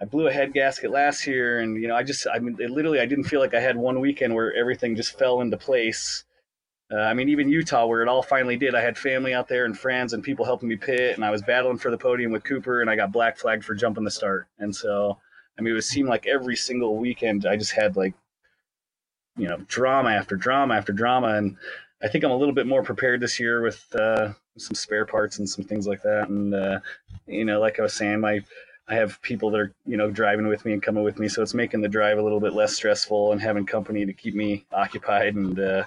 I 0.00 0.04
blew 0.04 0.28
a 0.28 0.32
head 0.32 0.52
gasket 0.52 0.90
last 0.90 1.26
year, 1.26 1.58
and 1.58 1.80
you 1.80 1.88
know, 1.88 1.96
I 1.96 2.04
just, 2.04 2.26
I 2.32 2.38
mean, 2.38 2.56
literally, 2.56 3.00
I 3.00 3.06
didn't 3.06 3.24
feel 3.24 3.40
like 3.40 3.54
I 3.54 3.60
had 3.60 3.76
one 3.76 4.00
weekend 4.00 4.34
where 4.34 4.54
everything 4.54 4.94
just 4.94 5.18
fell 5.18 5.40
into 5.40 5.56
place. 5.56 6.24
Uh, 6.90 7.00
I 7.00 7.14
mean, 7.14 7.28
even 7.28 7.48
Utah, 7.48 7.86
where 7.86 8.00
it 8.00 8.08
all 8.08 8.22
finally 8.22 8.56
did, 8.56 8.74
I 8.74 8.80
had 8.80 8.96
family 8.96 9.34
out 9.34 9.48
there 9.48 9.64
and 9.64 9.76
friends 9.76 10.12
and 10.12 10.22
people 10.22 10.44
helping 10.44 10.68
me 10.68 10.76
pit, 10.76 11.16
and 11.16 11.24
I 11.24 11.30
was 11.30 11.42
battling 11.42 11.78
for 11.78 11.90
the 11.90 11.98
podium 11.98 12.30
with 12.30 12.44
Cooper, 12.44 12.80
and 12.80 12.88
I 12.88 12.96
got 12.96 13.12
black 13.12 13.36
flagged 13.36 13.64
for 13.64 13.74
jumping 13.74 14.04
the 14.04 14.10
start. 14.10 14.46
And 14.58 14.74
so, 14.74 15.18
I 15.58 15.62
mean, 15.62 15.72
it 15.72 15.74
would 15.74 15.84
seem 15.84 16.06
like 16.06 16.26
every 16.26 16.56
single 16.56 16.96
weekend 16.96 17.44
I 17.44 17.56
just 17.56 17.72
had 17.72 17.96
like, 17.96 18.14
you 19.36 19.48
know, 19.48 19.58
drama 19.66 20.10
after 20.10 20.36
drama 20.36 20.74
after 20.74 20.92
drama, 20.92 21.34
and 21.34 21.56
I 22.00 22.08
think 22.08 22.22
I'm 22.22 22.30
a 22.30 22.36
little 22.36 22.54
bit 22.54 22.68
more 22.68 22.84
prepared 22.84 23.20
this 23.20 23.40
year 23.40 23.62
with 23.62 23.84
uh, 23.96 24.32
some 24.56 24.74
spare 24.74 25.04
parts 25.04 25.38
and 25.38 25.48
some 25.48 25.64
things 25.64 25.88
like 25.88 26.02
that. 26.02 26.28
And 26.28 26.54
uh, 26.54 26.80
you 27.26 27.44
know, 27.44 27.60
like 27.60 27.80
I 27.80 27.82
was 27.82 27.94
saying, 27.94 28.20
my 28.20 28.40
I 28.88 28.94
have 28.94 29.20
people 29.20 29.50
that 29.50 29.60
are, 29.60 29.74
you 29.84 29.96
know, 29.96 30.10
driving 30.10 30.48
with 30.48 30.64
me 30.64 30.72
and 30.72 30.82
coming 30.82 31.04
with 31.04 31.18
me. 31.18 31.28
So 31.28 31.42
it's 31.42 31.54
making 31.54 31.82
the 31.82 31.88
drive 31.88 32.18
a 32.18 32.22
little 32.22 32.40
bit 32.40 32.54
less 32.54 32.74
stressful 32.74 33.32
and 33.32 33.40
having 33.40 33.66
company 33.66 34.06
to 34.06 34.12
keep 34.12 34.34
me 34.34 34.64
occupied 34.72 35.34
and 35.34 35.60
uh, 35.60 35.84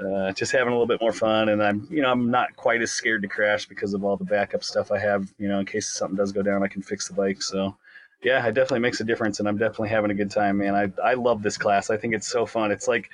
uh, 0.00 0.32
just 0.32 0.52
having 0.52 0.68
a 0.68 0.70
little 0.72 0.86
bit 0.86 1.00
more 1.00 1.12
fun. 1.12 1.48
And 1.48 1.62
I'm, 1.62 1.88
you 1.90 2.02
know, 2.02 2.10
I'm 2.10 2.30
not 2.30 2.54
quite 2.54 2.82
as 2.82 2.92
scared 2.92 3.22
to 3.22 3.28
crash 3.28 3.66
because 3.66 3.94
of 3.94 4.04
all 4.04 4.16
the 4.16 4.24
backup 4.24 4.62
stuff 4.62 4.92
I 4.92 4.98
have, 4.98 5.32
you 5.38 5.48
know, 5.48 5.58
in 5.58 5.66
case 5.66 5.92
something 5.92 6.16
does 6.16 6.30
go 6.30 6.42
down, 6.42 6.62
I 6.62 6.68
can 6.68 6.82
fix 6.82 7.08
the 7.08 7.14
bike. 7.14 7.42
So 7.42 7.76
yeah, 8.22 8.46
it 8.46 8.52
definitely 8.52 8.80
makes 8.80 9.00
a 9.00 9.04
difference. 9.04 9.40
And 9.40 9.48
I'm 9.48 9.58
definitely 9.58 9.88
having 9.88 10.12
a 10.12 10.14
good 10.14 10.30
time, 10.30 10.58
man. 10.58 10.74
I, 10.76 10.92
I 11.02 11.14
love 11.14 11.42
this 11.42 11.58
class. 11.58 11.90
I 11.90 11.96
think 11.96 12.14
it's 12.14 12.28
so 12.28 12.46
fun. 12.46 12.70
It's 12.70 12.86
like 12.86 13.10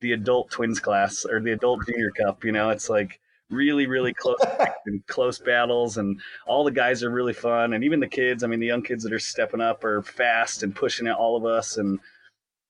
the 0.00 0.12
adult 0.12 0.50
twins 0.50 0.78
class 0.78 1.24
or 1.24 1.40
the 1.40 1.52
adult 1.52 1.84
junior 1.86 2.10
cup, 2.12 2.44
you 2.44 2.52
know, 2.52 2.70
it's 2.70 2.88
like, 2.88 3.20
really 3.50 3.86
really 3.86 4.14
close 4.14 4.38
and 4.86 5.06
close 5.06 5.38
battles 5.38 5.96
and 5.96 6.20
all 6.46 6.64
the 6.64 6.70
guys 6.70 7.02
are 7.02 7.10
really 7.10 7.32
fun 7.32 7.72
and 7.72 7.84
even 7.84 8.00
the 8.00 8.08
kids 8.08 8.42
i 8.42 8.46
mean 8.46 8.60
the 8.60 8.66
young 8.66 8.82
kids 8.82 9.04
that 9.04 9.12
are 9.12 9.18
stepping 9.18 9.60
up 9.60 9.84
are 9.84 10.02
fast 10.02 10.62
and 10.62 10.74
pushing 10.74 11.06
at 11.06 11.16
all 11.16 11.36
of 11.36 11.44
us 11.44 11.76
and 11.76 11.98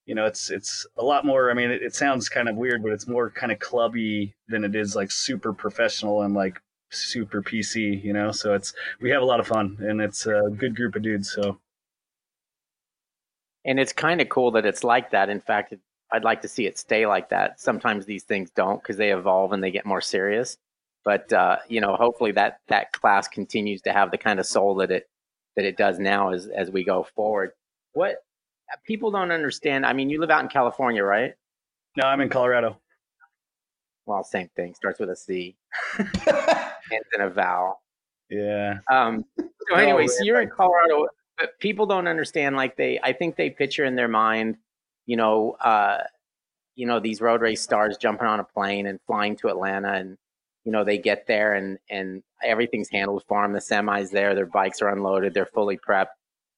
you 0.06 0.14
know 0.14 0.26
it's 0.26 0.50
it's 0.50 0.86
a 0.96 1.04
lot 1.04 1.24
more 1.24 1.50
i 1.50 1.54
mean 1.54 1.70
it, 1.70 1.82
it 1.82 1.94
sounds 1.94 2.28
kind 2.28 2.48
of 2.48 2.56
weird 2.56 2.82
but 2.82 2.92
it's 2.92 3.06
more 3.06 3.30
kind 3.30 3.52
of 3.52 3.58
clubby 3.58 4.34
than 4.48 4.64
it 4.64 4.74
is 4.74 4.96
like 4.96 5.10
super 5.10 5.52
professional 5.52 6.22
and 6.22 6.34
like 6.34 6.60
super 6.90 7.42
pc 7.42 8.02
you 8.02 8.12
know? 8.12 8.30
So 8.32 8.54
it's 8.54 8.74
we 9.00 9.10
have 9.10 9.22
a 9.22 9.26
lot 9.26 9.40
of 9.40 9.46
fun 9.46 9.78
and 9.80 10.00
it's 10.00 10.26
a 10.26 10.42
good 10.56 10.76
group 10.76 10.96
of 10.96 11.02
dudes 11.02 11.32
so. 11.32 11.58
And 13.64 13.78
it's 13.78 13.92
kind 13.92 14.22
of 14.22 14.30
cool 14.30 14.52
that 14.52 14.64
it's 14.64 14.84
like 14.84 15.10
that. 15.10 15.28
In 15.28 15.40
fact 15.40 15.74
i'd 16.12 16.24
like 16.24 16.42
to 16.42 16.48
see 16.48 16.66
it 16.66 16.78
stay 16.78 17.06
like 17.06 17.28
that. 17.30 17.60
Sometimes 17.60 18.06
these 18.06 18.24
things 18.24 18.50
don't 18.50 18.82
because 18.82 18.96
they 18.96 19.12
evolve 19.12 19.52
and 19.52 19.62
they 19.62 19.70
get 19.70 19.86
more 19.86 20.00
serious 20.00 20.56
but 21.04 21.32
uh, 21.32 21.56
you 21.68 21.80
know 21.80 21.96
hopefully 21.96 22.32
that 22.32 22.60
that 22.68 22.92
class 22.92 23.28
continues 23.28 23.82
to 23.82 23.92
have 23.92 24.10
the 24.10 24.18
kind 24.18 24.38
of 24.38 24.46
soul 24.46 24.74
that 24.76 24.90
it 24.90 25.08
that 25.56 25.64
it 25.64 25.76
does 25.76 25.98
now 25.98 26.30
as 26.30 26.46
as 26.48 26.70
we 26.70 26.84
go 26.84 27.02
forward. 27.14 27.52
What 27.92 28.22
people 28.84 29.10
don't 29.10 29.32
understand 29.32 29.84
i 29.84 29.92
mean 29.92 30.08
you 30.08 30.20
live 30.20 30.30
out 30.30 30.42
in 30.42 30.48
california 30.48 31.02
right? 31.02 31.34
No 31.96 32.06
i'm 32.06 32.20
in 32.20 32.28
colorado. 32.28 32.78
Well 34.06 34.24
same 34.24 34.48
thing 34.56 34.74
starts 34.74 35.00
with 35.00 35.10
a 35.10 35.16
c. 35.16 35.56
Ends 35.98 37.08
in 37.14 37.20
a 37.20 37.30
vowel. 37.30 37.82
Yeah. 38.28 38.78
Um 38.90 39.24
so 39.68 39.76
anyway 39.76 40.06
so 40.06 40.24
you're 40.24 40.40
in 40.40 40.48
colorado 40.48 41.06
but 41.38 41.58
people 41.58 41.86
don't 41.86 42.08
understand 42.08 42.56
like 42.56 42.76
they 42.76 43.00
i 43.02 43.12
think 43.12 43.36
they 43.36 43.50
picture 43.50 43.84
in 43.84 43.96
their 43.96 44.08
mind 44.08 44.56
you 45.06 45.16
know 45.16 45.56
uh 45.60 45.98
you 46.76 46.86
know 46.86 47.00
these 47.00 47.20
road 47.20 47.40
race 47.40 47.60
stars 47.60 47.96
jumping 47.96 48.26
on 48.26 48.40
a 48.40 48.44
plane 48.44 48.86
and 48.86 49.00
flying 49.06 49.36
to 49.36 49.48
atlanta 49.48 49.92
and 49.92 50.16
you 50.64 50.72
know 50.72 50.84
they 50.84 50.98
get 50.98 51.26
there 51.26 51.54
and 51.54 51.78
and 51.88 52.22
everything's 52.42 52.90
handled 52.90 53.24
for 53.26 53.42
them 53.42 53.52
the 53.52 53.58
semis 53.58 54.10
there 54.10 54.34
their 54.34 54.46
bikes 54.46 54.82
are 54.82 54.88
unloaded 54.88 55.34
they're 55.34 55.46
fully 55.46 55.78
prepped. 55.78 56.08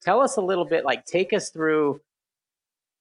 Tell 0.02 0.21
us 0.21 0.37
a 0.37 0.40
little 0.40 0.64
bit 0.64 0.85
like 0.85 1.04
take 1.06 1.32
us 1.32 1.50
through 1.50 2.00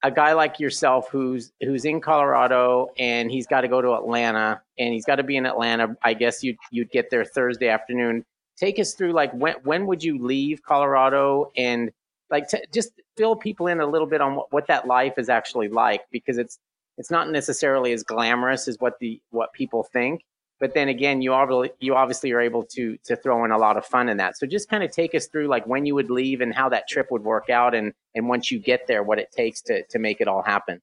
a 0.03 0.11
guy 0.11 0.33
like 0.33 0.59
yourself 0.59 1.09
who's 1.09 1.51
who's 1.61 1.85
in 1.85 2.01
Colorado 2.01 2.89
and 2.97 3.31
he's 3.31 3.47
got 3.47 3.61
to 3.61 3.67
go 3.67 3.81
to 3.81 3.93
Atlanta 3.93 4.61
and 4.77 4.93
he's 4.93 5.05
got 5.05 5.15
to 5.15 5.23
be 5.23 5.37
in 5.37 5.45
Atlanta 5.45 5.95
I 6.03 6.13
guess 6.13 6.43
you'd 6.43 6.57
you'd 6.71 6.91
get 6.91 7.09
there 7.09 7.25
Thursday 7.25 7.69
afternoon. 7.69 8.25
Take 8.57 8.79
us 8.79 8.93
through 8.93 9.13
like 9.13 9.31
when 9.33 9.55
when 9.63 9.87
would 9.87 10.03
you 10.03 10.23
leave 10.23 10.61
Colorado 10.63 11.51
and 11.55 11.91
like 12.29 12.47
to 12.49 12.61
just 12.73 12.91
fill 13.17 13.35
people 13.35 13.67
in 13.67 13.79
a 13.79 13.85
little 13.85 14.07
bit 14.07 14.21
on 14.21 14.35
what, 14.35 14.51
what 14.53 14.67
that 14.67 14.87
life 14.87 15.13
is 15.17 15.29
actually 15.29 15.67
like 15.67 16.01
because 16.11 16.37
it's 16.37 16.59
it's 16.97 17.11
not 17.11 17.29
necessarily 17.29 17.93
as 17.93 18.03
glamorous 18.03 18.67
as 18.67 18.77
what 18.79 18.99
the 18.99 19.21
what 19.31 19.53
people 19.53 19.83
think 19.83 20.23
but 20.61 20.75
then 20.75 20.87
again 20.87 21.21
you 21.21 21.33
obviously 21.33 21.71
you 21.79 21.95
obviously 21.95 22.31
are 22.31 22.39
able 22.39 22.63
to 22.63 22.95
to 23.03 23.17
throw 23.17 23.43
in 23.43 23.51
a 23.51 23.57
lot 23.57 23.75
of 23.75 23.85
fun 23.85 24.07
in 24.07 24.17
that. 24.17 24.37
So 24.37 24.45
just 24.45 24.69
kind 24.69 24.83
of 24.83 24.91
take 24.91 25.13
us 25.15 25.25
through 25.25 25.47
like 25.47 25.65
when 25.67 25.85
you 25.85 25.95
would 25.95 26.09
leave 26.09 26.39
and 26.39 26.53
how 26.53 26.69
that 26.69 26.87
trip 26.87 27.07
would 27.11 27.23
work 27.23 27.49
out 27.49 27.75
and 27.75 27.93
and 28.15 28.29
once 28.29 28.51
you 28.51 28.59
get 28.59 28.87
there 28.87 29.03
what 29.03 29.19
it 29.19 29.31
takes 29.31 29.61
to 29.63 29.83
to 29.87 29.99
make 29.99 30.21
it 30.21 30.29
all 30.29 30.43
happen. 30.43 30.79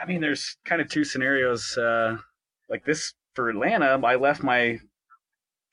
I 0.00 0.06
mean 0.06 0.20
there's 0.22 0.56
kind 0.64 0.80
of 0.80 0.88
two 0.88 1.04
scenarios 1.04 1.76
uh 1.76 2.16
like 2.70 2.84
this 2.84 3.12
for 3.34 3.50
atlanta 3.50 4.00
i 4.04 4.14
left 4.14 4.42
my 4.42 4.78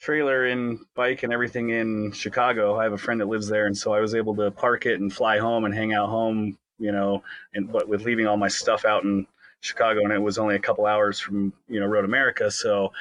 trailer 0.01 0.45
and 0.45 0.79
bike 0.95 1.23
and 1.23 1.31
everything 1.31 1.69
in 1.69 2.11
chicago. 2.11 2.77
I 2.77 2.83
have 2.83 2.93
a 2.93 2.97
friend 2.97 3.21
that 3.21 3.27
lives 3.27 3.47
there 3.47 3.67
and 3.67 3.77
so 3.77 3.93
i 3.93 3.99
was 3.99 4.15
able 4.15 4.35
to 4.35 4.49
park 4.49 4.85
it 4.85 4.99
and 4.99 5.13
fly 5.13 5.37
home 5.37 5.65
and 5.65 5.73
hang 5.73 5.93
out 5.93 6.09
home 6.09 6.57
you 6.79 6.91
know 6.91 7.21
and 7.53 7.71
but 7.71 7.87
with 7.87 8.03
leaving 8.03 8.27
all 8.27 8.37
my 8.37 8.47
stuff 8.47 8.85
out 8.85 9.03
in 9.03 9.27
Chicago, 9.61 10.01
and 10.03 10.13
it 10.13 10.21
was 10.21 10.37
only 10.37 10.55
a 10.55 10.59
couple 10.59 10.85
hours 10.85 11.19
from 11.19 11.53
you 11.67 11.79
know 11.79 11.85
Road 11.85 12.05
America. 12.05 12.49
So 12.51 12.91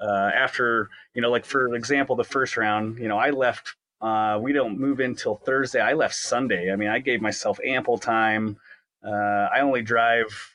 uh, 0.00 0.30
after 0.34 0.88
you 1.14 1.22
know, 1.22 1.30
like 1.30 1.44
for 1.44 1.74
example, 1.74 2.16
the 2.16 2.24
first 2.24 2.56
round, 2.56 2.98
you 2.98 3.08
know, 3.08 3.18
I 3.18 3.30
left. 3.30 3.74
Uh, 4.00 4.38
we 4.40 4.52
don't 4.52 4.78
move 4.78 5.00
in 5.00 5.16
till 5.16 5.36
Thursday. 5.36 5.80
I 5.80 5.94
left 5.94 6.14
Sunday. 6.14 6.72
I 6.72 6.76
mean, 6.76 6.88
I 6.88 7.00
gave 7.00 7.20
myself 7.20 7.58
ample 7.64 7.98
time. 7.98 8.56
Uh, 9.04 9.48
I 9.52 9.60
only 9.60 9.82
drive 9.82 10.54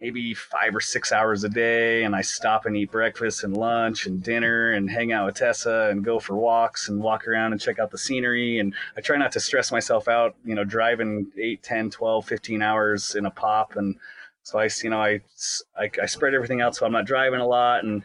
maybe 0.00 0.34
five 0.34 0.74
or 0.74 0.80
six 0.80 1.12
hours 1.12 1.44
a 1.44 1.48
day, 1.48 2.04
and 2.04 2.14
I 2.14 2.20
stop 2.20 2.66
and 2.66 2.76
eat 2.76 2.90
breakfast 2.90 3.44
and 3.44 3.56
lunch 3.56 4.06
and 4.06 4.22
dinner 4.22 4.72
and 4.72 4.90
hang 4.90 5.12
out 5.12 5.26
with 5.26 5.36
Tessa 5.36 5.88
and 5.90 6.04
go 6.04 6.18
for 6.18 6.36
walks 6.36 6.88
and 6.88 7.00
walk 7.00 7.26
around 7.26 7.52
and 7.52 7.60
check 7.60 7.78
out 7.78 7.90
the 7.90 7.98
scenery. 7.98 8.58
And 8.58 8.74
I 8.96 9.00
try 9.00 9.16
not 9.16 9.32
to 9.32 9.40
stress 9.40 9.72
myself 9.72 10.06
out, 10.08 10.34
you 10.44 10.54
know, 10.54 10.64
driving 10.64 11.30
8, 11.40 11.62
10, 11.62 11.90
12, 11.90 12.26
15 12.26 12.62
hours 12.62 13.14
in 13.14 13.26
a 13.26 13.30
pop 13.30 13.76
and 13.76 13.96
so 14.46 14.60
I, 14.60 14.68
you 14.84 14.90
know, 14.90 15.02
I, 15.02 15.20
I, 15.76 15.90
I 16.00 16.06
spread 16.06 16.32
everything 16.32 16.60
out 16.60 16.76
so 16.76 16.86
I'm 16.86 16.92
not 16.92 17.04
driving 17.04 17.40
a 17.40 17.46
lot, 17.46 17.82
and 17.82 18.00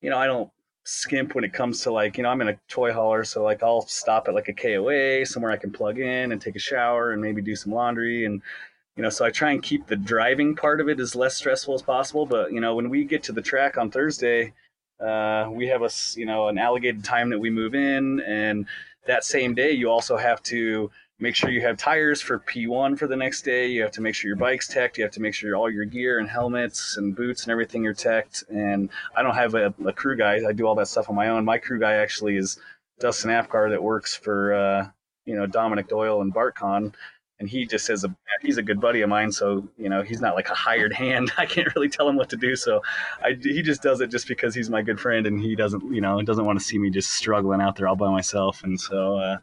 you 0.00 0.08
know, 0.08 0.16
I 0.16 0.24
don't 0.24 0.50
skimp 0.84 1.34
when 1.34 1.44
it 1.44 1.52
comes 1.52 1.82
to 1.82 1.92
like, 1.92 2.16
you 2.16 2.22
know, 2.22 2.30
I'm 2.30 2.40
in 2.40 2.48
a 2.48 2.58
toy 2.66 2.94
hauler, 2.94 3.24
so 3.24 3.42
like 3.42 3.62
I'll 3.62 3.82
stop 3.82 4.26
at 4.26 4.34
like 4.34 4.48
a 4.48 4.54
KOA 4.54 5.26
somewhere 5.26 5.52
I 5.52 5.58
can 5.58 5.70
plug 5.70 5.98
in 5.98 6.32
and 6.32 6.40
take 6.40 6.56
a 6.56 6.58
shower 6.58 7.12
and 7.12 7.20
maybe 7.20 7.42
do 7.42 7.54
some 7.54 7.74
laundry 7.74 8.24
and 8.24 8.40
you 8.96 9.02
know, 9.02 9.10
so 9.10 9.26
I 9.26 9.30
try 9.30 9.50
and 9.50 9.62
keep 9.62 9.86
the 9.86 9.96
driving 9.96 10.56
part 10.56 10.80
of 10.80 10.88
it 10.88 10.98
as 10.98 11.14
less 11.14 11.36
stressful 11.36 11.74
as 11.74 11.82
possible. 11.82 12.24
But 12.24 12.52
you 12.52 12.60
know, 12.60 12.74
when 12.74 12.88
we 12.88 13.04
get 13.04 13.22
to 13.24 13.32
the 13.32 13.42
track 13.42 13.76
on 13.76 13.90
Thursday, 13.90 14.54
uh, 14.98 15.50
we 15.52 15.66
have 15.68 15.82
a 15.82 15.90
you 16.14 16.24
know 16.24 16.48
an 16.48 16.56
allocated 16.56 17.04
time 17.04 17.28
that 17.30 17.38
we 17.38 17.50
move 17.50 17.74
in, 17.74 18.20
and 18.20 18.64
that 19.06 19.24
same 19.24 19.54
day 19.54 19.72
you 19.72 19.90
also 19.90 20.16
have 20.16 20.42
to 20.44 20.90
make 21.22 21.36
sure 21.36 21.50
you 21.50 21.60
have 21.60 21.76
tires 21.76 22.20
for 22.20 22.40
P1 22.40 22.98
for 22.98 23.06
the 23.06 23.14
next 23.14 23.42
day. 23.42 23.68
You 23.68 23.82
have 23.82 23.92
to 23.92 24.00
make 24.00 24.16
sure 24.16 24.28
your 24.28 24.36
bike's 24.36 24.66
teched. 24.66 24.98
You 24.98 25.04
have 25.04 25.12
to 25.12 25.20
make 25.20 25.34
sure 25.34 25.54
all 25.54 25.70
your 25.70 25.84
gear 25.84 26.18
and 26.18 26.28
helmets 26.28 26.96
and 26.96 27.14
boots 27.14 27.44
and 27.44 27.52
everything 27.52 27.86
are 27.86 27.94
teched. 27.94 28.42
And 28.50 28.90
I 29.14 29.22
don't 29.22 29.36
have 29.36 29.54
a, 29.54 29.72
a 29.86 29.92
crew 29.92 30.16
guy. 30.16 30.40
I 30.46 30.52
do 30.52 30.66
all 30.66 30.74
that 30.74 30.88
stuff 30.88 31.08
on 31.08 31.14
my 31.14 31.28
own. 31.28 31.44
My 31.44 31.58
crew 31.58 31.78
guy 31.78 31.92
actually 31.94 32.36
is 32.36 32.58
Dustin 32.98 33.30
Apgar 33.30 33.70
that 33.70 33.80
works 33.80 34.16
for, 34.16 34.52
uh, 34.52 34.88
you 35.24 35.36
know, 35.36 35.46
Dominic 35.46 35.86
Doyle 35.86 36.22
and 36.22 36.34
BartCon. 36.34 36.92
And 37.38 37.48
he 37.48 37.66
just 37.66 37.86
says 37.86 38.02
a, 38.02 38.12
he's 38.40 38.58
a 38.58 38.62
good 38.62 38.80
buddy 38.80 39.02
of 39.02 39.08
mine. 39.08 39.30
So, 39.30 39.68
you 39.78 39.88
know, 39.88 40.02
he's 40.02 40.20
not 40.20 40.34
like 40.34 40.48
a 40.48 40.54
hired 40.54 40.92
hand. 40.92 41.30
I 41.38 41.46
can't 41.46 41.72
really 41.76 41.88
tell 41.88 42.08
him 42.08 42.16
what 42.16 42.30
to 42.30 42.36
do. 42.36 42.56
So 42.56 42.82
I, 43.22 43.36
he 43.40 43.62
just 43.62 43.80
does 43.80 44.00
it 44.00 44.10
just 44.10 44.26
because 44.26 44.56
he's 44.56 44.70
my 44.70 44.82
good 44.82 44.98
friend 44.98 45.24
and 45.28 45.40
he 45.40 45.54
doesn't, 45.54 45.94
you 45.94 46.00
know, 46.00 46.20
doesn't 46.22 46.44
want 46.44 46.58
to 46.58 46.64
see 46.64 46.78
me 46.78 46.90
just 46.90 47.12
struggling 47.12 47.60
out 47.60 47.76
there 47.76 47.86
all 47.86 47.94
by 47.94 48.10
myself. 48.10 48.64
And 48.64 48.80
so, 48.80 49.18
uh, 49.18 49.36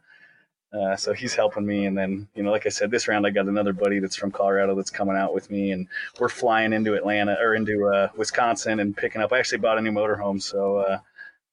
uh, 0.72 0.96
so 0.96 1.14
he's 1.14 1.34
helping 1.34 1.66
me, 1.66 1.86
and 1.86 1.98
then 1.98 2.28
you 2.36 2.44
know, 2.44 2.52
like 2.52 2.66
I 2.66 2.70
said, 2.70 2.92
this 2.92 3.08
round 3.08 3.26
I 3.26 3.32
got 3.32 3.48
another 3.48 3.74
buddy 3.74 4.00
that's 4.00 4.16
from 4.16 4.32
Colorado 4.32 4.76
that's 4.76 4.92
coming 4.92 5.16
out 5.16 5.34
with 5.34 5.50
me, 5.50 5.72
and 5.72 5.88
we're 6.20 6.30
flying 6.30 6.74
into 6.74 6.94
Atlanta 6.94 7.36
or 7.42 7.56
into 7.56 7.88
uh, 7.88 8.10
Wisconsin 8.16 8.80
and 8.80 8.96
picking 8.96 9.22
up. 9.22 9.34
I 9.34 9.40
actually 9.40 9.58
bought 9.60 9.80
a 9.80 9.82
new 9.82 9.92
motorhome, 9.92 10.40
so 10.42 10.78
uh, 10.78 11.00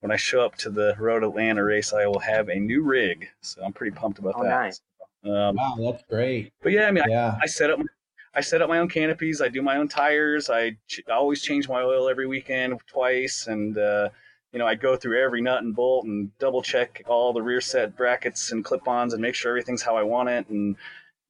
when 0.00 0.12
I 0.12 0.16
show 0.16 0.44
up 0.44 0.56
to 0.56 0.70
the 0.70 0.94
Road 0.99 1.25
Atlanta 1.25 1.64
race, 1.64 1.94
I 1.94 2.06
will 2.06 2.18
have 2.18 2.50
a 2.50 2.56
new 2.56 2.82
rig. 2.82 3.26
So 3.40 3.62
I'm 3.64 3.73
pretty 3.73 3.96
pumped 3.96 4.18
about 4.18 4.35
oh, 4.37 4.42
that. 4.42 4.50
Nice. 4.50 4.80
Um, 5.25 5.56
wow, 5.56 5.76
that's 5.80 6.04
great. 6.11 6.52
But 6.62 6.73
yeah, 6.73 6.87
I 6.87 6.90
mean, 6.90 7.04
yeah. 7.08 7.37
I, 7.40 7.44
I 7.44 7.46
set 7.46 7.70
up. 7.70 7.78
My, 7.78 7.87
I 8.35 8.42
set 8.42 8.61
up 8.61 8.68
my 8.68 8.80
own 8.80 8.88
canopies. 8.90 9.40
I 9.40 9.49
do 9.49 9.62
my 9.62 9.78
own 9.78 9.88
tires. 9.88 10.50
I, 10.50 10.73
ch- 10.88 11.00
I 11.08 11.12
always 11.12 11.40
change 11.40 11.70
my 11.70 11.80
oil 11.80 12.06
every 12.06 12.26
weekend 12.26 12.78
twice, 12.87 13.46
and 13.46 13.78
uh, 13.78 14.11
you 14.56 14.58
know, 14.58 14.66
I 14.66 14.75
go 14.75 14.96
through 14.96 15.22
every 15.22 15.42
nut 15.42 15.62
and 15.62 15.76
bolt 15.76 16.06
and 16.06 16.30
double 16.38 16.62
check 16.62 17.02
all 17.06 17.34
the 17.34 17.42
rear 17.42 17.60
set 17.60 17.94
brackets 17.94 18.52
and 18.52 18.64
clip-ons 18.64 19.12
and 19.12 19.20
make 19.20 19.34
sure 19.34 19.50
everything's 19.50 19.82
how 19.82 19.98
I 19.98 20.02
want 20.02 20.30
it. 20.30 20.48
And 20.48 20.76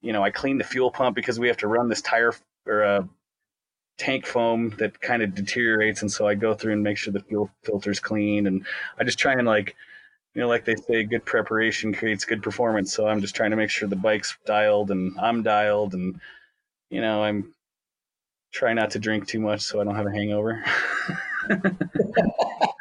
you 0.01 0.13
know, 0.13 0.23
I 0.23 0.31
clean 0.31 0.59
the 0.59 0.65
fuel 0.65 0.93
pump 0.93 1.17
because 1.17 1.41
we 1.41 1.49
have 1.49 1.57
to 1.57 1.67
run 1.67 1.89
this 1.89 2.01
tire 2.01 2.33
or 2.69 2.85
uh, 2.85 3.03
tank 3.99 4.27
foam 4.27 4.71
that 4.79 5.01
kind 5.01 5.23
of 5.23 5.35
deteriorates, 5.35 6.03
and 6.03 6.13
so 6.13 6.29
I 6.29 6.37
go 6.37 6.55
through 6.55 6.75
and 6.75 6.85
make 6.85 6.99
sure 6.99 7.13
the 7.13 7.19
fuel 7.19 7.51
filter's 7.65 7.99
clean. 7.99 8.47
And 8.47 8.65
I 8.97 9.03
just 9.03 9.19
try 9.19 9.33
and 9.33 9.45
like, 9.45 9.75
you 10.35 10.41
know, 10.41 10.47
like 10.47 10.65
they 10.65 10.77
say, 10.77 11.03
good 11.03 11.25
preparation 11.25 11.93
creates 11.93 12.25
good 12.25 12.45
performance. 12.45 12.95
So 12.95 13.09
I'm 13.09 13.21
just 13.21 13.35
trying 13.35 13.51
to 13.51 13.57
make 13.57 13.71
sure 13.71 13.89
the 13.89 13.97
bike's 13.97 14.39
dialed 14.47 14.93
and 14.93 15.19
I'm 15.19 15.43
dialed, 15.43 15.95
and 15.95 16.21
you 16.91 17.01
know, 17.01 17.25
I'm 17.25 17.53
try 18.53 18.73
not 18.73 18.93
to 18.93 19.01
drink 19.01 19.27
too 19.27 19.41
much 19.41 19.63
so 19.63 19.81
I 19.81 19.85
don't 19.85 19.97
have 19.97 20.07
a 20.07 20.13
hangover. 20.13 20.65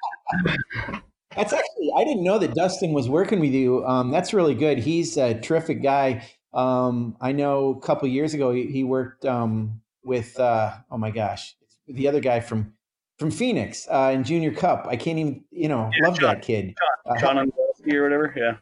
That's 1.35 1.51
actually 1.51 1.91
I 1.97 2.03
didn't 2.03 2.23
know 2.23 2.39
that 2.39 2.55
Dustin 2.55 2.93
was 2.93 3.09
working 3.09 3.39
with 3.39 3.51
you. 3.51 3.85
Um, 3.85 4.09
that's 4.09 4.33
really 4.33 4.55
good. 4.55 4.77
He's 4.77 5.17
a 5.17 5.39
terrific 5.39 5.83
guy. 5.83 6.25
Um, 6.53 7.17
I 7.19 7.33
know 7.33 7.77
a 7.81 7.85
couple 7.85 8.07
years 8.07 8.33
ago 8.33 8.53
he, 8.53 8.67
he 8.67 8.83
worked 8.83 9.25
um, 9.25 9.81
with 10.03 10.39
uh, 10.39 10.73
oh 10.89 10.97
my 10.97 11.11
gosh, 11.11 11.55
the 11.87 12.07
other 12.07 12.21
guy 12.21 12.39
from 12.39 12.73
from 13.19 13.31
Phoenix 13.31 13.87
uh, 13.89 14.11
in 14.13 14.23
Junior 14.23 14.53
Cup. 14.53 14.87
I 14.89 14.95
can't 14.95 15.19
even 15.19 15.43
you 15.51 15.67
know 15.67 15.89
yeah, 15.93 16.07
love 16.07 16.19
John, 16.19 16.35
that 16.35 16.41
kid. 16.41 16.73
John, 17.05 17.19
John 17.19 17.51
or 17.93 18.03
whatever. 18.03 18.33
Yeah. 18.35 18.57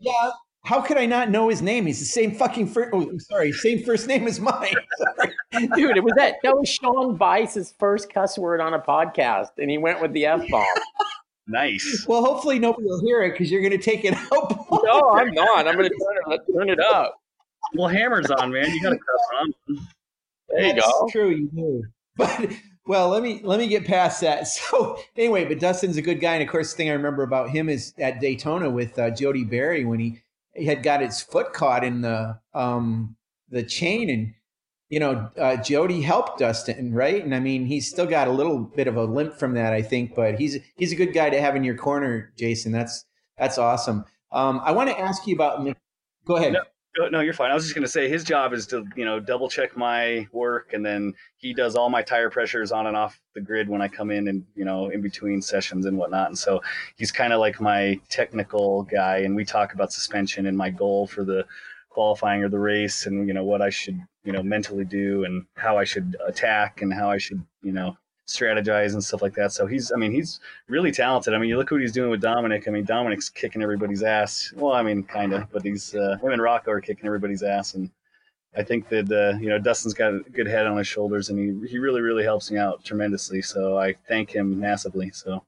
Yeah. 0.00 0.30
How 0.64 0.80
could 0.80 0.96
I 0.96 1.06
not 1.06 1.30
know 1.30 1.48
his 1.48 1.60
name? 1.60 1.86
He's 1.86 1.98
the 1.98 2.04
same 2.04 2.34
fucking 2.34 2.68
first. 2.68 2.90
Oh, 2.92 3.02
I'm 3.02 3.18
sorry, 3.18 3.50
same 3.52 3.82
first 3.82 4.06
name 4.06 4.28
as 4.28 4.38
mine. 4.38 4.74
Dude, 5.74 5.96
it 5.96 6.04
was 6.04 6.12
that 6.16 6.36
that 6.42 6.56
was 6.56 6.68
Sean 6.68 7.16
Bice's 7.16 7.74
first 7.78 8.12
cuss 8.12 8.38
word 8.38 8.60
on 8.60 8.72
a 8.74 8.78
podcast, 8.78 9.50
and 9.58 9.68
he 9.70 9.78
went 9.78 10.00
with 10.00 10.12
the 10.12 10.26
f 10.26 10.42
bomb. 10.50 10.64
Nice. 11.48 12.06
Well, 12.06 12.24
hopefully 12.24 12.60
nobody 12.60 12.86
will 12.86 13.00
hear 13.00 13.22
it 13.24 13.32
because 13.32 13.50
you're 13.50 13.60
going 13.60 13.72
to 13.72 13.76
take 13.76 14.04
it 14.04 14.14
out. 14.32 14.66
no, 14.70 15.10
I'm 15.14 15.34
not. 15.34 15.66
I'm 15.66 15.74
going 15.76 15.88
to 15.88 16.24
turn 16.24 16.32
it 16.32 16.40
turn 16.54 16.68
it 16.70 16.78
up. 16.78 17.20
Well, 17.74 17.88
hammer's 17.88 18.30
on, 18.30 18.52
man. 18.52 18.70
You 18.70 18.80
got 18.80 18.90
to 18.90 18.96
cuss 18.96 19.28
on. 19.40 19.54
There 20.48 20.66
you 20.66 20.74
That's 20.74 20.86
go. 20.86 21.08
True, 21.10 21.30
you 21.30 21.48
do. 21.52 21.82
But 22.16 22.52
well, 22.86 23.08
let 23.08 23.22
me 23.22 23.40
let 23.42 23.58
me 23.58 23.66
get 23.66 23.84
past 23.84 24.20
that. 24.20 24.46
So 24.46 24.98
anyway, 25.16 25.44
but 25.44 25.58
Dustin's 25.58 25.96
a 25.96 26.02
good 26.02 26.20
guy, 26.20 26.34
and 26.34 26.42
of 26.42 26.48
course, 26.48 26.72
the 26.72 26.76
thing 26.76 26.90
I 26.90 26.94
remember 26.94 27.22
about 27.22 27.50
him 27.50 27.68
is 27.68 27.92
at 27.98 28.20
Daytona 28.20 28.70
with 28.70 28.98
uh, 28.98 29.10
Jody 29.10 29.44
Barry 29.44 29.84
when 29.84 29.98
he, 29.98 30.20
he 30.54 30.66
had 30.66 30.82
got 30.82 31.00
his 31.00 31.22
foot 31.22 31.52
caught 31.52 31.84
in 31.84 32.00
the 32.02 32.38
um 32.54 33.16
the 33.48 33.62
chain, 33.62 34.10
and 34.10 34.34
you 34.88 35.00
know 35.00 35.30
uh, 35.38 35.56
Jody 35.56 36.02
helped 36.02 36.38
Dustin, 36.38 36.92
right? 36.94 37.22
And 37.24 37.34
I 37.34 37.40
mean, 37.40 37.66
he's 37.66 37.88
still 37.88 38.06
got 38.06 38.28
a 38.28 38.32
little 38.32 38.58
bit 38.58 38.88
of 38.88 38.96
a 38.96 39.04
limp 39.04 39.38
from 39.38 39.54
that, 39.54 39.72
I 39.72 39.82
think, 39.82 40.14
but 40.14 40.38
he's 40.38 40.58
he's 40.76 40.92
a 40.92 40.96
good 40.96 41.12
guy 41.12 41.30
to 41.30 41.40
have 41.40 41.56
in 41.56 41.64
your 41.64 41.76
corner, 41.76 42.32
Jason. 42.36 42.72
That's 42.72 43.04
that's 43.38 43.58
awesome. 43.58 44.04
Um, 44.30 44.60
I 44.64 44.72
want 44.72 44.90
to 44.90 44.98
ask 44.98 45.26
you 45.26 45.34
about. 45.34 45.66
Go 46.24 46.36
ahead. 46.36 46.52
No, 46.54 46.62
no, 47.10 47.20
you're 47.20 47.32
fine. 47.32 47.50
I 47.50 47.54
was 47.54 47.64
just 47.64 47.74
going 47.74 47.84
to 47.84 47.90
say 47.90 48.08
his 48.08 48.22
job 48.22 48.52
is 48.52 48.66
to, 48.68 48.84
you 48.96 49.04
know, 49.04 49.18
double 49.18 49.48
check 49.48 49.76
my 49.76 50.28
work 50.32 50.72
and 50.72 50.84
then 50.84 51.14
he 51.36 51.54
does 51.54 51.74
all 51.74 51.88
my 51.88 52.02
tire 52.02 52.28
pressures 52.28 52.70
on 52.70 52.86
and 52.86 52.96
off 52.96 53.18
the 53.34 53.40
grid 53.40 53.68
when 53.68 53.80
I 53.80 53.88
come 53.88 54.10
in 54.10 54.28
and, 54.28 54.44
you 54.54 54.64
know, 54.64 54.90
in 54.90 55.00
between 55.00 55.40
sessions 55.40 55.86
and 55.86 55.96
whatnot. 55.96 56.28
And 56.28 56.38
so 56.38 56.60
he's 56.96 57.10
kind 57.10 57.32
of 57.32 57.40
like 57.40 57.60
my 57.60 57.98
technical 58.10 58.82
guy 58.82 59.18
and 59.18 59.34
we 59.34 59.44
talk 59.44 59.72
about 59.72 59.92
suspension 59.92 60.46
and 60.46 60.56
my 60.56 60.68
goal 60.68 61.06
for 61.06 61.24
the 61.24 61.46
qualifying 61.88 62.42
or 62.42 62.48
the 62.48 62.58
race 62.58 63.06
and, 63.06 63.26
you 63.26 63.34
know, 63.34 63.44
what 63.44 63.62
I 63.62 63.70
should, 63.70 63.98
you 64.24 64.32
know, 64.32 64.42
mentally 64.42 64.84
do 64.84 65.24
and 65.24 65.46
how 65.56 65.78
I 65.78 65.84
should 65.84 66.16
attack 66.26 66.82
and 66.82 66.92
how 66.92 67.10
I 67.10 67.18
should, 67.18 67.42
you 67.62 67.72
know, 67.72 67.96
strategize 68.36 68.92
and 68.92 69.02
stuff 69.02 69.22
like 69.22 69.34
that. 69.34 69.52
So 69.52 69.66
he's, 69.66 69.92
I 69.92 69.96
mean, 69.96 70.12
he's 70.12 70.40
really 70.68 70.92
talented. 70.92 71.34
I 71.34 71.38
mean, 71.38 71.48
you 71.48 71.56
look 71.56 71.70
what 71.70 71.80
he's 71.80 71.92
doing 71.92 72.10
with 72.10 72.20
Dominic. 72.20 72.68
I 72.68 72.70
mean, 72.70 72.84
Dominic's 72.84 73.28
kicking 73.28 73.62
everybody's 73.62 74.02
ass. 74.02 74.52
Well, 74.56 74.72
I 74.72 74.82
mean, 74.82 75.02
kind 75.02 75.32
of, 75.32 75.50
but 75.52 75.62
he's 75.62 75.94
uh, 75.94 76.16
him 76.22 76.32
and 76.32 76.42
Rocco 76.42 76.70
are 76.70 76.80
kicking 76.80 77.06
everybody's 77.06 77.42
ass, 77.42 77.74
and 77.74 77.90
I 78.56 78.62
think 78.62 78.88
that 78.88 79.10
uh, 79.10 79.38
you 79.38 79.48
know 79.48 79.58
Dustin's 79.58 79.94
got 79.94 80.14
a 80.14 80.20
good 80.20 80.46
head 80.46 80.66
on 80.66 80.76
his 80.76 80.86
shoulders, 80.86 81.30
and 81.30 81.38
he 81.38 81.68
he 81.68 81.78
really 81.78 82.00
really 82.00 82.24
helps 82.24 82.50
me 82.50 82.58
out 82.58 82.84
tremendously. 82.84 83.42
So 83.42 83.78
I 83.78 83.94
thank 84.08 84.30
him 84.30 84.58
massively. 84.58 85.10
So 85.10 85.44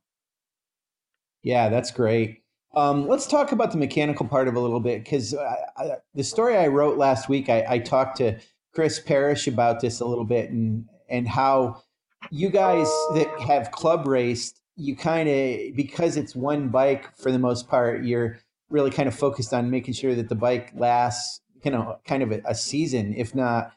yeah, 1.43 1.69
that's 1.69 1.91
great. 1.91 2.43
Um, 2.75 3.07
let's 3.07 3.27
talk 3.27 3.53
about 3.53 3.71
the 3.71 3.79
mechanical 3.79 4.27
part 4.27 4.49
of 4.49 4.57
a 4.57 4.61
little 4.61 4.81
bit 4.81 5.05
because 5.05 5.31
the 5.31 6.25
story 6.25 6.57
I 6.57 6.67
wrote 6.67 6.99
last 6.99 7.29
week, 7.29 7.49
I, 7.49 7.65
I 7.69 7.79
talked 7.79 8.17
to 8.17 8.39
Chris 8.75 8.99
Parrish 8.99 9.47
about 9.47 9.81
this 9.81 10.01
a 10.01 10.05
little 10.05 10.25
bit 10.25 10.51
and 10.51 10.89
and 11.09 11.29
how 11.29 11.83
you 12.31 12.51
guys 12.51 12.87
that 13.15 13.29
have 13.47 13.71
club 13.71 14.07
raced, 14.07 14.61
you 14.77 14.97
kind 14.97 15.29
of 15.29 15.77
because 15.77 16.17
it's 16.17 16.35
one 16.35 16.69
bike 16.69 17.17
for 17.17 17.31
the 17.31 17.39
most 17.39 17.69
part, 17.69 18.05
you're 18.05 18.39
really 18.71 18.91
kind 18.91 19.09
of 19.09 19.15
focused 19.15 19.53
on 19.53 19.71
making 19.71 19.95
sure 19.95 20.15
that 20.15 20.29
the 20.29 20.35
bike 20.35 20.73
lasts, 20.75 21.41
you 21.65 21.71
know, 21.71 21.99
kind 22.07 22.23
of 22.23 22.33
a, 22.33 22.41
a 22.47 22.55
season, 22.55 23.15
if 23.17 23.35
not, 23.35 23.73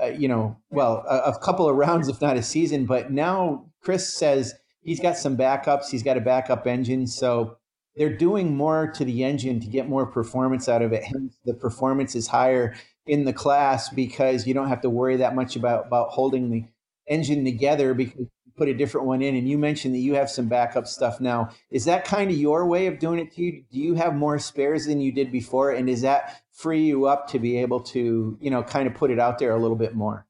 uh, 0.00 0.06
you 0.06 0.28
know, 0.28 0.56
well, 0.70 1.04
a, 1.08 1.30
a 1.30 1.38
couple 1.38 1.68
of 1.68 1.76
rounds, 1.76 2.08
if 2.08 2.20
not 2.20 2.36
a 2.36 2.42
season. 2.42 2.86
But 2.86 3.10
now 3.10 3.66
Chris 3.82 4.12
says 4.12 4.54
he's 4.82 5.00
got 5.00 5.16
some 5.16 5.36
backups. 5.36 5.88
He's 5.90 6.02
got 6.02 6.16
a 6.16 6.20
backup 6.20 6.66
engine, 6.66 7.06
so 7.06 7.56
they're 7.96 8.16
doing 8.16 8.56
more 8.56 8.90
to 8.92 9.04
the 9.04 9.24
engine 9.24 9.60
to 9.60 9.66
get 9.66 9.88
more 9.88 10.06
performance 10.06 10.68
out 10.68 10.82
of 10.82 10.92
it. 10.92 11.04
Hence, 11.04 11.36
the 11.44 11.54
performance 11.54 12.14
is 12.14 12.26
higher 12.26 12.74
in 13.06 13.24
the 13.24 13.32
class 13.32 13.88
because 13.90 14.46
you 14.46 14.54
don't 14.54 14.68
have 14.68 14.80
to 14.82 14.90
worry 14.90 15.16
that 15.16 15.34
much 15.34 15.56
about 15.56 15.86
about 15.86 16.10
holding 16.10 16.50
the 16.50 16.64
engine 17.06 17.44
together 17.44 17.94
because 17.94 18.26
put 18.56 18.68
a 18.68 18.74
different 18.74 19.06
one 19.06 19.22
in. 19.22 19.34
And 19.34 19.48
you 19.48 19.58
mentioned 19.58 19.94
that 19.94 20.00
you 20.00 20.14
have 20.14 20.30
some 20.30 20.46
backup 20.46 20.86
stuff 20.86 21.20
now. 21.20 21.50
Is 21.70 21.84
that 21.86 22.04
kind 22.04 22.30
of 22.30 22.36
your 22.36 22.66
way 22.66 22.86
of 22.86 22.98
doing 22.98 23.18
it 23.18 23.32
to 23.32 23.42
you? 23.42 23.64
Do 23.72 23.78
you 23.78 23.94
have 23.94 24.14
more 24.14 24.38
spares 24.38 24.86
than 24.86 25.00
you 25.00 25.12
did 25.12 25.32
before? 25.32 25.70
And 25.70 25.86
does 25.86 26.02
that 26.02 26.42
free 26.52 26.84
you 26.84 27.06
up 27.06 27.28
to 27.28 27.38
be 27.38 27.58
able 27.58 27.80
to, 27.80 28.36
you 28.40 28.50
know, 28.50 28.62
kind 28.62 28.86
of 28.86 28.94
put 28.94 29.10
it 29.10 29.18
out 29.18 29.38
there 29.38 29.52
a 29.52 29.58
little 29.58 29.76
bit 29.76 29.94
more? 29.94 30.26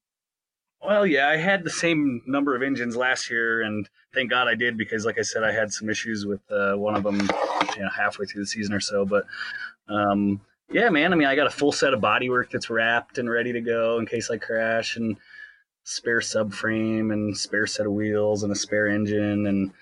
Well, 0.85 1.07
yeah, 1.07 1.29
I 1.29 1.37
had 1.37 1.63
the 1.63 1.71
same 1.71 2.23
number 2.27 2.57
of 2.57 2.63
engines 2.63 2.97
last 2.97 3.31
year, 3.31 3.63
and 3.63 3.89
thank 4.13 4.31
God 4.31 4.49
I 4.49 4.57
did 4.57 4.77
because, 4.77 5.07
like 5.07 5.17
I 5.17 5.23
said, 5.23 5.45
I 5.45 5.53
had 5.53 5.73
some 5.73 5.89
issues 5.89 6.27
with 6.27 6.41
uh, 6.51 6.75
one 6.75 6.97
of 6.97 7.05
them, 7.05 7.21
you 7.21 7.83
know, 7.83 7.89
halfway 7.97 8.27
through 8.27 8.43
the 8.43 8.49
season 8.49 8.75
or 8.75 8.81
so. 8.81 9.05
But 9.05 9.27
um, 9.89 10.41
yeah, 10.73 10.89
man, 10.89 11.13
I 11.13 11.17
mean, 11.17 11.29
I 11.29 11.37
got 11.37 11.47
a 11.47 11.51
full 11.51 11.71
set 11.71 11.95
of 11.95 12.01
bodywork 12.01 12.51
that's 12.51 12.69
wrapped 12.69 13.19
and 13.19 13.31
ready 13.31 13.53
to 13.53 13.61
go 13.61 14.01
in 14.01 14.07
case 14.07 14.29
I 14.29 14.39
crash, 14.39 14.97
and 14.97 15.17
spare 15.85 16.21
subframe 16.21 17.13
and 17.13 17.37
spare 17.37 17.67
set 17.67 17.87
of 17.87 17.93
wheels 17.93 18.43
and 18.43 18.53
a 18.53 18.57
spare 18.57 18.87
engine 18.87 19.47
and 19.47 19.73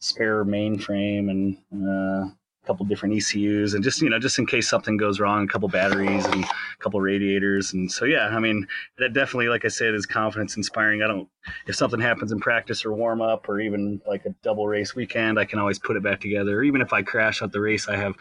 spare 0.00 0.44
mainframe 0.44 1.30
and 1.30 1.56
uh, 1.74 2.28
a 2.28 2.66
couple 2.66 2.86
different 2.86 3.16
ECUs 3.16 3.74
and 3.74 3.82
just 3.82 4.00
you 4.00 4.08
know 4.08 4.18
just 4.18 4.38
in 4.38 4.46
case 4.46 4.68
something 4.68 4.96
goes 4.96 5.18
wrong, 5.18 5.44
a 5.44 5.48
couple 5.48 5.68
batteries 5.68 6.24
and 6.26 6.44
a 6.44 6.48
couple 6.78 7.00
radiators 7.00 7.72
and 7.72 7.90
so 7.90 8.04
yeah, 8.04 8.28
I 8.28 8.38
mean 8.38 8.66
that 8.98 9.12
definitely, 9.12 9.48
like 9.48 9.64
I 9.64 9.68
said, 9.68 9.94
is 9.94 10.06
confidence 10.06 10.56
inspiring. 10.56 11.02
I 11.02 11.08
don't 11.08 11.28
if 11.66 11.74
something 11.74 12.00
happens 12.00 12.30
in 12.30 12.38
practice 12.38 12.84
or 12.84 12.92
warm 12.92 13.20
up 13.20 13.48
or 13.48 13.60
even 13.60 14.00
like 14.06 14.26
a 14.26 14.34
double 14.42 14.68
race 14.68 14.94
weekend, 14.94 15.38
I 15.38 15.44
can 15.44 15.58
always 15.58 15.78
put 15.78 15.96
it 15.96 16.02
back 16.02 16.20
together. 16.20 16.62
Even 16.62 16.80
if 16.80 16.92
I 16.92 17.02
crash 17.02 17.42
at 17.42 17.52
the 17.52 17.60
race, 17.60 17.88
I 17.88 17.96
have 17.96 18.14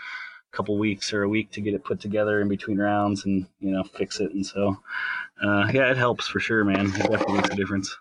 couple 0.51 0.77
weeks 0.77 1.13
or 1.13 1.23
a 1.23 1.29
week 1.29 1.51
to 1.51 1.61
get 1.61 1.73
it 1.73 1.83
put 1.83 1.99
together 1.99 2.41
in 2.41 2.47
between 2.47 2.77
rounds 2.77 3.25
and 3.25 3.45
you 3.59 3.71
know 3.71 3.83
fix 3.83 4.19
it 4.19 4.31
and 4.33 4.45
so 4.45 4.77
uh, 5.43 5.69
yeah, 5.73 5.91
it 5.91 5.97
helps 5.97 6.27
for 6.27 6.39
sure, 6.39 6.63
man. 6.63 6.87
It 6.87 6.97
definitely 6.97 7.35
makes 7.35 7.49
a 7.49 7.55
difference. 7.55 7.95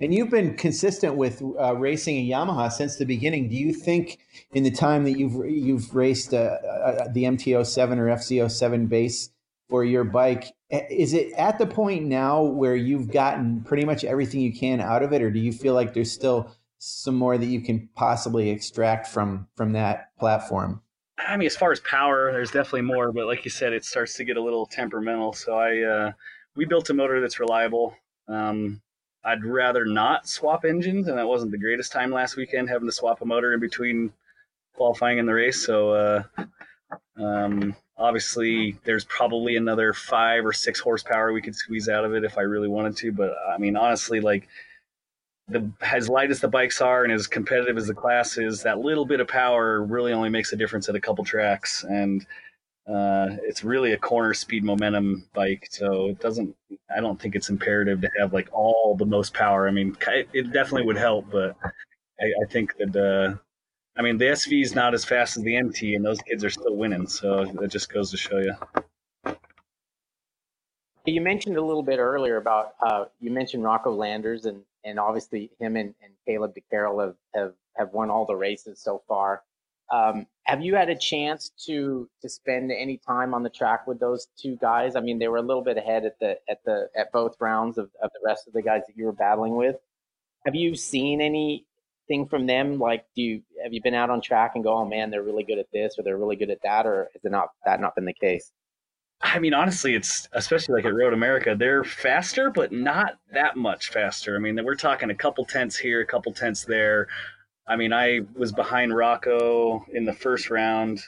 And 0.00 0.14
you've 0.14 0.30
been 0.30 0.56
consistent 0.56 1.16
with 1.16 1.42
uh, 1.60 1.76
racing 1.76 2.16
a 2.16 2.28
Yamaha 2.28 2.72
since 2.72 2.96
the 2.96 3.04
beginning. 3.04 3.48
Do 3.48 3.56
you 3.56 3.74
think, 3.74 4.18
in 4.52 4.62
the 4.62 4.70
time 4.70 5.04
that 5.04 5.18
you've 5.18 5.46
you've 5.46 5.94
raced 5.94 6.32
uh, 6.32 6.36
uh, 6.36 7.08
the 7.12 7.24
MT07 7.24 7.98
or 7.98 8.06
FZ07 8.06 8.88
base 8.88 9.30
for 9.68 9.84
your 9.84 10.04
bike, 10.04 10.52
is 10.70 11.12
it 11.12 11.32
at 11.34 11.58
the 11.58 11.66
point 11.66 12.06
now 12.06 12.42
where 12.42 12.74
you've 12.74 13.12
gotten 13.12 13.60
pretty 13.60 13.84
much 13.84 14.02
everything 14.02 14.40
you 14.40 14.52
can 14.52 14.80
out 14.80 15.02
of 15.02 15.12
it, 15.12 15.22
or 15.22 15.30
do 15.30 15.38
you 15.38 15.52
feel 15.52 15.74
like 15.74 15.92
there's 15.92 16.10
still 16.10 16.50
some 16.80 17.14
more 17.14 17.36
that 17.36 17.46
you 17.46 17.60
can 17.60 17.88
possibly 17.94 18.50
extract 18.50 19.06
from 19.06 19.46
from 19.54 19.72
that 19.72 20.16
platform? 20.18 20.82
I 21.18 21.36
mean, 21.36 21.46
as 21.46 21.56
far 21.56 21.70
as 21.70 21.80
power, 21.80 22.32
there's 22.32 22.50
definitely 22.50 22.82
more, 22.82 23.12
but 23.12 23.26
like 23.26 23.44
you 23.44 23.50
said, 23.50 23.72
it 23.72 23.84
starts 23.84 24.14
to 24.14 24.24
get 24.24 24.38
a 24.38 24.42
little 24.42 24.64
temperamental. 24.64 25.34
So 25.34 25.58
I, 25.58 25.82
uh, 25.82 26.12
we 26.56 26.64
built 26.64 26.88
a 26.88 26.94
motor 26.94 27.20
that's 27.20 27.38
reliable. 27.38 27.94
Um, 28.26 28.80
I'd 29.22 29.44
rather 29.44 29.84
not 29.84 30.26
swap 30.26 30.64
engines, 30.64 31.08
and 31.08 31.18
that 31.18 31.28
wasn't 31.28 31.50
the 31.50 31.58
greatest 31.58 31.92
time 31.92 32.10
last 32.10 32.36
weekend 32.36 32.70
having 32.70 32.88
to 32.88 32.92
swap 32.92 33.20
a 33.20 33.26
motor 33.26 33.52
in 33.52 33.60
between 33.60 34.14
qualifying 34.74 35.18
in 35.18 35.26
the 35.26 35.34
race. 35.34 35.64
So 35.64 35.90
uh, 35.90 36.22
um, 37.16 37.76
obviously, 37.98 38.78
there's 38.84 39.04
probably 39.04 39.56
another 39.56 39.92
five 39.92 40.46
or 40.46 40.54
six 40.54 40.80
horsepower 40.80 41.34
we 41.34 41.42
could 41.42 41.54
squeeze 41.54 41.90
out 41.90 42.06
of 42.06 42.14
it 42.14 42.24
if 42.24 42.38
I 42.38 42.42
really 42.42 42.68
wanted 42.68 42.96
to. 42.98 43.12
But 43.12 43.34
I 43.52 43.58
mean, 43.58 43.76
honestly, 43.76 44.20
like 44.20 44.48
the 45.50 45.70
as 45.82 46.08
light 46.08 46.30
as 46.30 46.40
the 46.40 46.48
bikes 46.48 46.80
are 46.80 47.04
and 47.04 47.12
as 47.12 47.26
competitive 47.26 47.76
as 47.76 47.86
the 47.86 47.94
class 47.94 48.38
is, 48.38 48.62
that 48.62 48.78
little 48.78 49.04
bit 49.04 49.20
of 49.20 49.28
power 49.28 49.82
really 49.82 50.12
only 50.12 50.28
makes 50.28 50.52
a 50.52 50.56
difference 50.56 50.88
at 50.88 50.94
a 50.94 51.00
couple 51.00 51.24
tracks, 51.24 51.84
and 51.84 52.26
uh, 52.88 53.36
it's 53.42 53.62
really 53.62 53.92
a 53.92 53.96
corner 53.96 54.34
speed 54.34 54.64
momentum 54.64 55.28
bike. 55.34 55.68
So 55.70 56.08
it 56.08 56.20
doesn't. 56.20 56.54
I 56.94 57.00
don't 57.00 57.20
think 57.20 57.34
it's 57.34 57.50
imperative 57.50 58.00
to 58.00 58.10
have 58.18 58.32
like 58.32 58.48
all 58.52 58.96
the 58.96 59.06
most 59.06 59.34
power. 59.34 59.68
I 59.68 59.70
mean, 59.70 59.96
it 60.32 60.52
definitely 60.52 60.86
would 60.86 60.96
help, 60.98 61.26
but 61.30 61.56
I, 62.20 62.24
I 62.42 62.46
think 62.50 62.74
that. 62.78 62.96
Uh, 62.96 63.36
I 63.96 64.02
mean, 64.02 64.18
the 64.18 64.26
SV 64.26 64.62
is 64.62 64.74
not 64.74 64.94
as 64.94 65.04
fast 65.04 65.36
as 65.36 65.42
the 65.42 65.56
MT, 65.56 65.94
and 65.94 66.04
those 66.04 66.20
kids 66.22 66.44
are 66.44 66.50
still 66.50 66.76
winning. 66.76 67.06
So 67.06 67.44
that 67.60 67.68
just 67.68 67.92
goes 67.92 68.10
to 68.12 68.16
show 68.16 68.38
you. 68.38 68.54
You 71.04 71.20
mentioned 71.20 71.56
a 71.56 71.62
little 71.62 71.82
bit 71.82 71.98
earlier 71.98 72.36
about 72.36 72.74
uh, 72.80 73.06
you 73.20 73.30
mentioned 73.30 73.64
Rocco 73.64 73.92
Landers 73.92 74.46
and 74.46 74.62
and 74.84 74.98
obviously 74.98 75.50
him 75.58 75.76
and, 75.76 75.94
and 76.02 76.12
Kaleb 76.26 76.54
De 76.54 76.62
Keyrel 76.72 77.04
have, 77.04 77.14
have 77.34 77.52
have 77.76 77.92
won 77.92 78.10
all 78.10 78.26
the 78.26 78.36
races 78.36 78.80
so 78.82 79.02
far. 79.08 79.42
Um, 79.92 80.26
have 80.44 80.62
you 80.62 80.74
had 80.74 80.88
a 80.88 80.96
chance 80.96 81.50
to 81.66 82.08
to 82.22 82.28
spend 82.28 82.70
any 82.72 82.98
time 82.98 83.34
on 83.34 83.42
the 83.42 83.50
track 83.50 83.86
with 83.86 84.00
those 84.00 84.28
two 84.40 84.56
guys? 84.56 84.96
I 84.96 85.00
mean, 85.00 85.18
they 85.18 85.28
were 85.28 85.38
a 85.38 85.42
little 85.42 85.64
bit 85.64 85.76
ahead 85.76 86.04
at 86.04 86.18
the 86.20 86.38
at 86.48 86.58
the 86.64 86.88
at 86.96 87.12
both 87.12 87.36
rounds 87.40 87.78
of, 87.78 87.90
of 88.02 88.10
the 88.14 88.20
rest 88.24 88.46
of 88.46 88.52
the 88.52 88.62
guys 88.62 88.82
that 88.86 88.96
you 88.96 89.06
were 89.06 89.12
battling 89.12 89.56
with. 89.56 89.76
Have 90.46 90.54
you 90.54 90.74
seen 90.74 91.20
anything 91.20 92.26
from 92.28 92.46
them? 92.46 92.78
Like, 92.78 93.04
do 93.14 93.22
you 93.22 93.42
have 93.62 93.72
you 93.72 93.82
been 93.82 93.94
out 93.94 94.10
on 94.10 94.20
track 94.20 94.52
and 94.54 94.64
go, 94.64 94.74
oh 94.74 94.84
man, 94.84 95.10
they're 95.10 95.22
really 95.22 95.44
good 95.44 95.58
at 95.58 95.70
this 95.72 95.96
or 95.98 96.02
they're 96.02 96.18
really 96.18 96.36
good 96.36 96.50
at 96.50 96.62
that, 96.62 96.86
or 96.86 97.08
has 97.12 97.24
it 97.24 97.30
not 97.30 97.48
that 97.64 97.80
not 97.80 97.94
been 97.94 98.04
the 98.04 98.14
case? 98.14 98.52
I 99.22 99.38
mean, 99.38 99.52
honestly, 99.54 99.94
it's 99.94 100.28
especially 100.32 100.74
like 100.76 100.86
at 100.86 100.94
Road 100.94 101.12
America, 101.12 101.54
they're 101.56 101.84
faster, 101.84 102.50
but 102.50 102.72
not 102.72 103.18
that 103.32 103.56
much 103.56 103.90
faster. 103.90 104.34
I 104.34 104.38
mean, 104.38 104.64
we're 104.64 104.74
talking 104.74 105.10
a 105.10 105.14
couple 105.14 105.44
tenths 105.44 105.76
here, 105.76 106.00
a 106.00 106.06
couple 106.06 106.32
tenths 106.32 106.64
there. 106.64 107.06
I 107.66 107.76
mean, 107.76 107.92
I 107.92 108.20
was 108.34 108.52
behind 108.52 108.96
Rocco 108.96 109.84
in 109.92 110.04
the 110.04 110.12
first 110.12 110.50
round, 110.50 111.00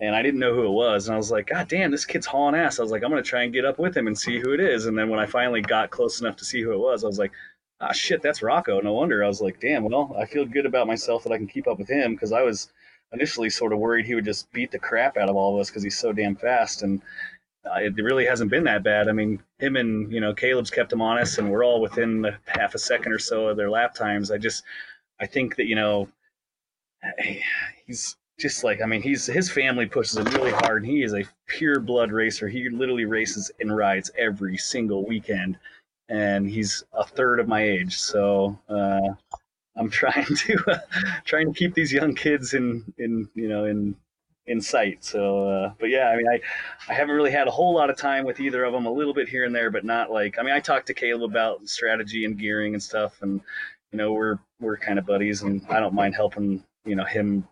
and 0.00 0.14
I 0.14 0.22
didn't 0.22 0.40
know 0.40 0.54
who 0.54 0.66
it 0.66 0.70
was, 0.70 1.08
and 1.08 1.14
I 1.14 1.16
was 1.18 1.30
like, 1.30 1.48
God 1.48 1.68
damn, 1.68 1.90
this 1.90 2.04
kid's 2.04 2.26
hauling 2.26 2.54
ass. 2.54 2.78
I 2.78 2.82
was 2.82 2.92
like, 2.92 3.02
I'm 3.02 3.10
gonna 3.10 3.22
try 3.22 3.42
and 3.42 3.52
get 3.52 3.64
up 3.64 3.78
with 3.78 3.96
him 3.96 4.06
and 4.06 4.18
see 4.18 4.38
who 4.38 4.52
it 4.54 4.60
is. 4.60 4.86
And 4.86 4.96
then 4.96 5.08
when 5.10 5.20
I 5.20 5.26
finally 5.26 5.62
got 5.62 5.90
close 5.90 6.20
enough 6.20 6.36
to 6.36 6.44
see 6.44 6.62
who 6.62 6.72
it 6.72 6.78
was, 6.78 7.04
I 7.04 7.08
was 7.08 7.18
like, 7.18 7.32
Ah, 7.82 7.90
shit, 7.92 8.22
that's 8.22 8.42
Rocco. 8.42 8.80
No 8.80 8.92
wonder. 8.92 9.24
I 9.24 9.26
was 9.26 9.40
like, 9.40 9.58
damn. 9.58 9.82
Well, 9.82 10.14
I 10.16 10.24
feel 10.24 10.44
good 10.46 10.66
about 10.66 10.86
myself 10.86 11.24
that 11.24 11.32
I 11.32 11.36
can 11.36 11.48
keep 11.48 11.66
up 11.66 11.80
with 11.80 11.88
him 11.88 12.14
because 12.14 12.30
I 12.30 12.42
was 12.42 12.72
initially 13.12 13.50
sort 13.50 13.72
of 13.72 13.80
worried 13.80 14.06
he 14.06 14.14
would 14.14 14.24
just 14.24 14.50
beat 14.52 14.70
the 14.70 14.78
crap 14.78 15.16
out 15.16 15.28
of 15.28 15.34
all 15.34 15.54
of 15.54 15.60
us 15.60 15.68
because 15.68 15.82
he's 15.82 15.98
so 15.98 16.12
damn 16.12 16.36
fast 16.36 16.82
and 16.82 17.02
uh, 17.64 17.78
it 17.80 17.94
really 17.96 18.26
hasn't 18.26 18.50
been 18.50 18.64
that 18.64 18.82
bad. 18.82 19.08
I 19.08 19.12
mean, 19.12 19.40
him 19.58 19.76
and 19.76 20.12
you 20.12 20.20
know 20.20 20.34
Kaleb's 20.34 20.70
kept 20.70 20.92
him 20.92 21.00
honest, 21.00 21.38
and 21.38 21.50
we're 21.50 21.64
all 21.64 21.80
within 21.80 22.22
the 22.22 22.34
half 22.46 22.74
a 22.74 22.78
second 22.78 23.12
or 23.12 23.18
so 23.18 23.48
of 23.48 23.56
their 23.56 23.70
lap 23.70 23.94
times. 23.94 24.30
I 24.30 24.38
just, 24.38 24.64
I 25.20 25.26
think 25.26 25.56
that 25.56 25.66
you 25.66 25.76
know, 25.76 26.08
he's 27.86 28.16
just 28.40 28.64
like 28.64 28.82
I 28.82 28.86
mean, 28.86 29.02
he's 29.02 29.26
his 29.26 29.50
family 29.50 29.86
pushes 29.86 30.16
him 30.16 30.26
really 30.26 30.50
hard. 30.50 30.82
And 30.82 30.90
he 30.90 31.02
is 31.02 31.14
a 31.14 31.24
pure 31.46 31.78
blood 31.78 32.10
racer. 32.10 32.48
He 32.48 32.68
literally 32.68 33.04
races 33.04 33.50
and 33.60 33.74
rides 33.74 34.10
every 34.18 34.56
single 34.56 35.06
weekend, 35.06 35.58
and 36.08 36.48
he's 36.48 36.82
a 36.92 37.04
third 37.04 37.38
of 37.38 37.46
my 37.46 37.62
age. 37.62 37.96
So 37.96 38.58
uh, 38.68 39.14
I'm 39.76 39.88
trying 39.88 40.26
to 40.36 40.64
uh, 40.66 40.78
trying 41.24 41.52
to 41.52 41.58
keep 41.58 41.74
these 41.74 41.92
young 41.92 42.14
kids 42.14 42.54
in 42.54 42.92
in 42.98 43.28
you 43.34 43.48
know 43.48 43.66
in 43.66 43.94
in 44.46 44.60
sight. 44.60 45.04
So, 45.04 45.48
uh, 45.48 45.72
but 45.78 45.90
yeah, 45.90 46.08
I 46.08 46.16
mean, 46.16 46.26
I, 46.28 46.40
I 46.88 46.94
haven't 46.94 47.14
really 47.14 47.30
had 47.30 47.46
a 47.46 47.50
whole 47.50 47.74
lot 47.74 47.90
of 47.90 47.96
time 47.96 48.24
with 48.24 48.40
either 48.40 48.64
of 48.64 48.72
them. 48.72 48.86
A 48.86 48.92
little 48.92 49.14
bit 49.14 49.28
here 49.28 49.44
and 49.44 49.54
there, 49.54 49.70
but 49.70 49.84
not 49.84 50.10
like. 50.10 50.38
I 50.38 50.42
mean, 50.42 50.54
I 50.54 50.60
talked 50.60 50.86
to 50.88 50.94
Kaleb 50.94 51.24
about 51.30 51.68
strategy 51.68 52.24
and 52.24 52.38
gearing 52.38 52.74
and 52.74 52.82
stuff, 52.82 53.22
and 53.22 53.40
you 53.92 53.98
know, 53.98 54.12
we're 54.12 54.38
we're 54.60 54.76
kind 54.76 54.98
of 54.98 55.06
buddies, 55.06 55.42
and 55.42 55.64
I 55.68 55.80
don't 55.80 55.94
mind 55.94 56.14
helping 56.14 56.64
you 56.84 56.96
know 56.96 57.04
him 57.04 57.46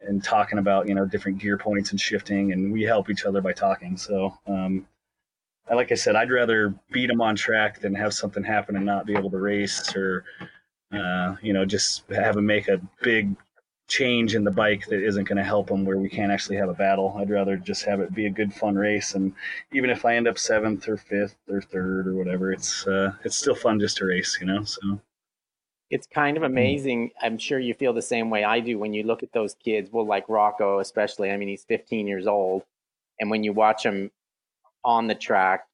and 0.00 0.22
talking 0.22 0.58
about 0.58 0.88
you 0.88 0.94
know 0.94 1.06
different 1.06 1.38
gear 1.38 1.58
points 1.58 1.90
and 1.90 2.00
shifting, 2.00 2.52
and 2.52 2.72
we 2.72 2.82
help 2.82 3.10
each 3.10 3.24
other 3.24 3.40
by 3.40 3.52
talking. 3.52 3.96
So, 3.96 4.34
um, 4.46 4.86
like 5.72 5.92
I 5.92 5.94
said, 5.94 6.16
I'd 6.16 6.30
rather 6.30 6.74
beat 6.90 7.10
him 7.10 7.20
on 7.20 7.36
track 7.36 7.80
than 7.80 7.94
have 7.94 8.14
something 8.14 8.44
happen 8.44 8.76
and 8.76 8.86
not 8.86 9.06
be 9.06 9.14
able 9.14 9.30
to 9.30 9.38
race 9.38 9.94
or. 9.94 10.24
Uh, 10.92 11.34
you 11.42 11.52
know, 11.52 11.64
just 11.64 12.04
have 12.10 12.36
him 12.36 12.46
make 12.46 12.68
a 12.68 12.80
big 13.02 13.34
change 13.86 14.34
in 14.34 14.44
the 14.44 14.50
bike 14.50 14.86
that 14.86 15.04
isn't 15.04 15.24
going 15.24 15.36
to 15.36 15.44
help 15.44 15.68
them 15.68 15.84
where 15.84 15.98
we 15.98 16.08
can't 16.08 16.32
actually 16.32 16.56
have 16.56 16.68
a 16.68 16.74
battle. 16.74 17.14
I'd 17.18 17.30
rather 17.30 17.56
just 17.56 17.84
have 17.84 18.00
it 18.00 18.14
be 18.14 18.26
a 18.26 18.30
good 18.30 18.52
fun 18.52 18.76
race 18.76 19.14
and 19.14 19.32
even 19.72 19.90
if 19.90 20.04
I 20.04 20.16
end 20.16 20.26
up 20.26 20.36
7th 20.36 20.88
or 20.88 20.96
5th 20.96 21.34
or 21.48 21.60
3rd 21.60 22.06
or 22.06 22.14
whatever, 22.14 22.52
it's 22.52 22.86
uh, 22.86 23.12
it's 23.24 23.36
still 23.36 23.54
fun 23.54 23.78
just 23.78 23.98
to 23.98 24.06
race, 24.06 24.38
you 24.40 24.46
know. 24.46 24.64
So 24.64 25.00
it's 25.90 26.06
kind 26.06 26.36
of 26.36 26.42
hmm. 26.42 26.46
amazing. 26.46 27.10
I'm 27.20 27.38
sure 27.38 27.58
you 27.58 27.74
feel 27.74 27.92
the 27.92 28.02
same 28.02 28.30
way 28.30 28.42
I 28.42 28.60
do 28.60 28.78
when 28.78 28.94
you 28.94 29.02
look 29.02 29.22
at 29.22 29.32
those 29.32 29.54
kids, 29.54 29.90
well 29.92 30.06
like 30.06 30.28
Rocco 30.28 30.78
especially. 30.78 31.30
I 31.30 31.36
mean, 31.36 31.48
he's 31.48 31.64
15 31.64 32.06
years 32.06 32.26
old 32.26 32.64
and 33.20 33.30
when 33.30 33.44
you 33.44 33.52
watch 33.52 33.84
him 33.84 34.10
on 34.84 35.06
the 35.06 35.14
track, 35.14 35.66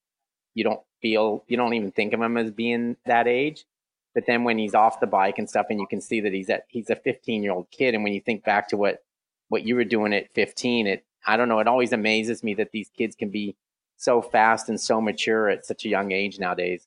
you 0.54 0.64
don't 0.64 0.80
feel 1.00 1.44
you 1.46 1.56
don't 1.56 1.74
even 1.74 1.92
think 1.92 2.12
of 2.12 2.20
him 2.20 2.36
as 2.36 2.50
being 2.50 2.96
that 3.06 3.28
age 3.28 3.64
but 4.14 4.24
then 4.26 4.44
when 4.44 4.58
he's 4.58 4.74
off 4.74 5.00
the 5.00 5.06
bike 5.06 5.38
and 5.38 5.48
stuff, 5.48 5.66
and 5.70 5.80
you 5.80 5.86
can 5.86 6.00
see 6.00 6.20
that 6.20 6.32
he's 6.32 6.50
at 6.50 6.64
he's 6.68 6.90
a 6.90 6.96
15 6.96 7.42
year 7.42 7.52
old 7.52 7.70
kid, 7.70 7.94
and 7.94 8.04
when 8.04 8.12
you 8.12 8.20
think 8.20 8.44
back 8.44 8.68
to 8.68 8.76
what 8.76 9.02
what 9.48 9.64
you 9.64 9.74
were 9.74 9.84
doing 9.84 10.12
at 10.12 10.32
15, 10.34 10.86
it 10.86 11.04
I 11.26 11.36
don't 11.36 11.48
know, 11.48 11.58
it 11.60 11.68
always 11.68 11.92
amazes 11.92 12.42
me 12.42 12.54
that 12.54 12.72
these 12.72 12.90
kids 12.96 13.14
can 13.14 13.30
be 13.30 13.56
so 13.96 14.22
fast 14.22 14.68
and 14.68 14.80
so 14.80 15.00
mature 15.00 15.48
at 15.48 15.66
such 15.66 15.84
a 15.84 15.88
young 15.88 16.12
age 16.12 16.38
nowadays. 16.38 16.86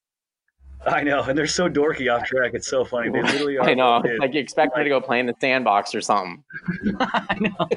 I 0.86 1.02
know, 1.04 1.22
and 1.24 1.38
they're 1.38 1.48
so 1.48 1.70
dorky 1.70 2.14
off 2.14 2.26
track. 2.26 2.52
It's 2.54 2.68
so 2.68 2.84
funny. 2.84 3.10
They 3.10 3.22
literally 3.22 3.58
are. 3.58 3.64
I 3.70 3.74
know. 3.74 4.04
Like 4.20 4.34
you 4.34 4.42
expect 4.42 4.76
me 4.76 4.84
to 4.84 4.90
go 4.90 5.00
play 5.00 5.20
in 5.20 5.26
the 5.26 5.36
sandbox 5.40 5.96
or 5.96 6.02
something. 6.02 6.44
I 7.00 7.38
know. 7.40 7.70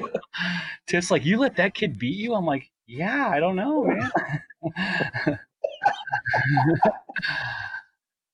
Just 0.87 1.09
like 1.09 1.23
you 1.23 1.37
let 1.37 1.55
that 1.55 1.73
kid 1.73 1.97
beat 1.97 2.17
you. 2.17 2.33
I'm 2.33 2.45
like, 2.45 2.69
yeah, 2.85 3.29
I 3.29 3.39
don't 3.39 3.55
know, 3.55 3.85
man. 3.85 4.11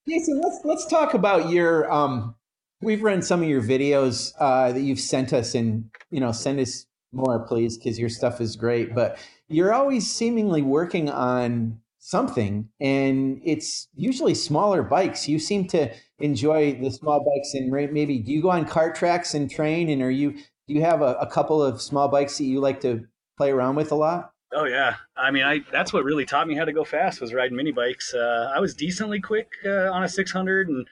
Jason, 0.08 0.42
let's 0.42 0.60
let's 0.66 0.86
talk 0.86 1.13
about 1.13 1.50
your. 1.50 1.92
Um, 1.92 2.36
we've 2.82 3.04
run 3.04 3.22
some 3.22 3.42
of 3.42 3.48
your 3.48 3.62
videos 3.62 4.34
uh, 4.39 4.72
that 4.74 4.82
you've 4.82 5.00
sent 5.00 5.32
us, 5.32 5.56
and 5.56 5.89
you 6.12 6.20
know, 6.20 6.32
send 6.32 6.60
us 6.60 6.86
more, 7.13 7.39
please, 7.48 7.78
because 7.78 7.98
your 7.98 8.10
stuff 8.10 8.42
is 8.42 8.56
great. 8.56 8.94
But 8.94 9.18
you're 9.48 9.74
always 9.74 10.12
seemingly 10.12 10.62
working 10.62 11.10
on 11.10 11.80
something, 12.00 12.68
and 12.82 13.39
it's 13.46 13.88
usually 13.96 14.36
smaller 14.36 14.84
bikes. 14.84 15.30
You 15.30 15.39
seem 15.39 15.68
to 15.70 15.89
enjoy 16.20 16.74
the 16.82 16.92
small 16.92 17.20
bikes, 17.24 17.54
and 17.54 17.72
maybe 17.72 18.20
do 18.20 18.32
you 18.32 18.42
go 18.42 18.52
on 18.52 18.66
cart 18.66 18.96
tracks 18.96 19.34
and 19.34 19.50
train? 19.50 19.89
And 19.89 20.02
are 20.02 20.12
you 20.12 20.32
do 20.32 20.74
you 20.74 20.82
have 20.82 21.02
a, 21.02 21.13
a 21.16 21.28
couple 21.28 21.63
of 21.63 21.82
small 21.82 22.10
bikes 22.10 22.38
that 22.39 22.46
you 22.46 22.60
like 22.60 22.82
to 22.82 23.06
play 23.38 23.52
around 23.52 23.76
with 23.76 23.94
a 23.94 23.96
lot? 23.96 24.33
Oh 24.56 24.66
yeah, 24.66 24.96
I 25.18 25.32
mean, 25.32 25.44
I 25.44 25.62
that's 25.72 25.92
what 25.94 26.04
really 26.04 26.26
taught 26.26 26.48
me 26.48 26.56
how 26.56 26.66
to 26.66 26.74
go 26.74 26.84
fast 26.84 27.22
was 27.22 27.34
riding 27.34 27.58
mini 27.58 27.72
bikes. 27.72 28.13
Uh, 28.13 28.52
I 28.54 28.60
was 28.60 28.76
decently 28.76 29.20
quick 29.20 29.52
uh, 29.66 29.92
on 29.92 30.04
a 30.04 30.10
600, 30.10 30.70
and 30.70 30.88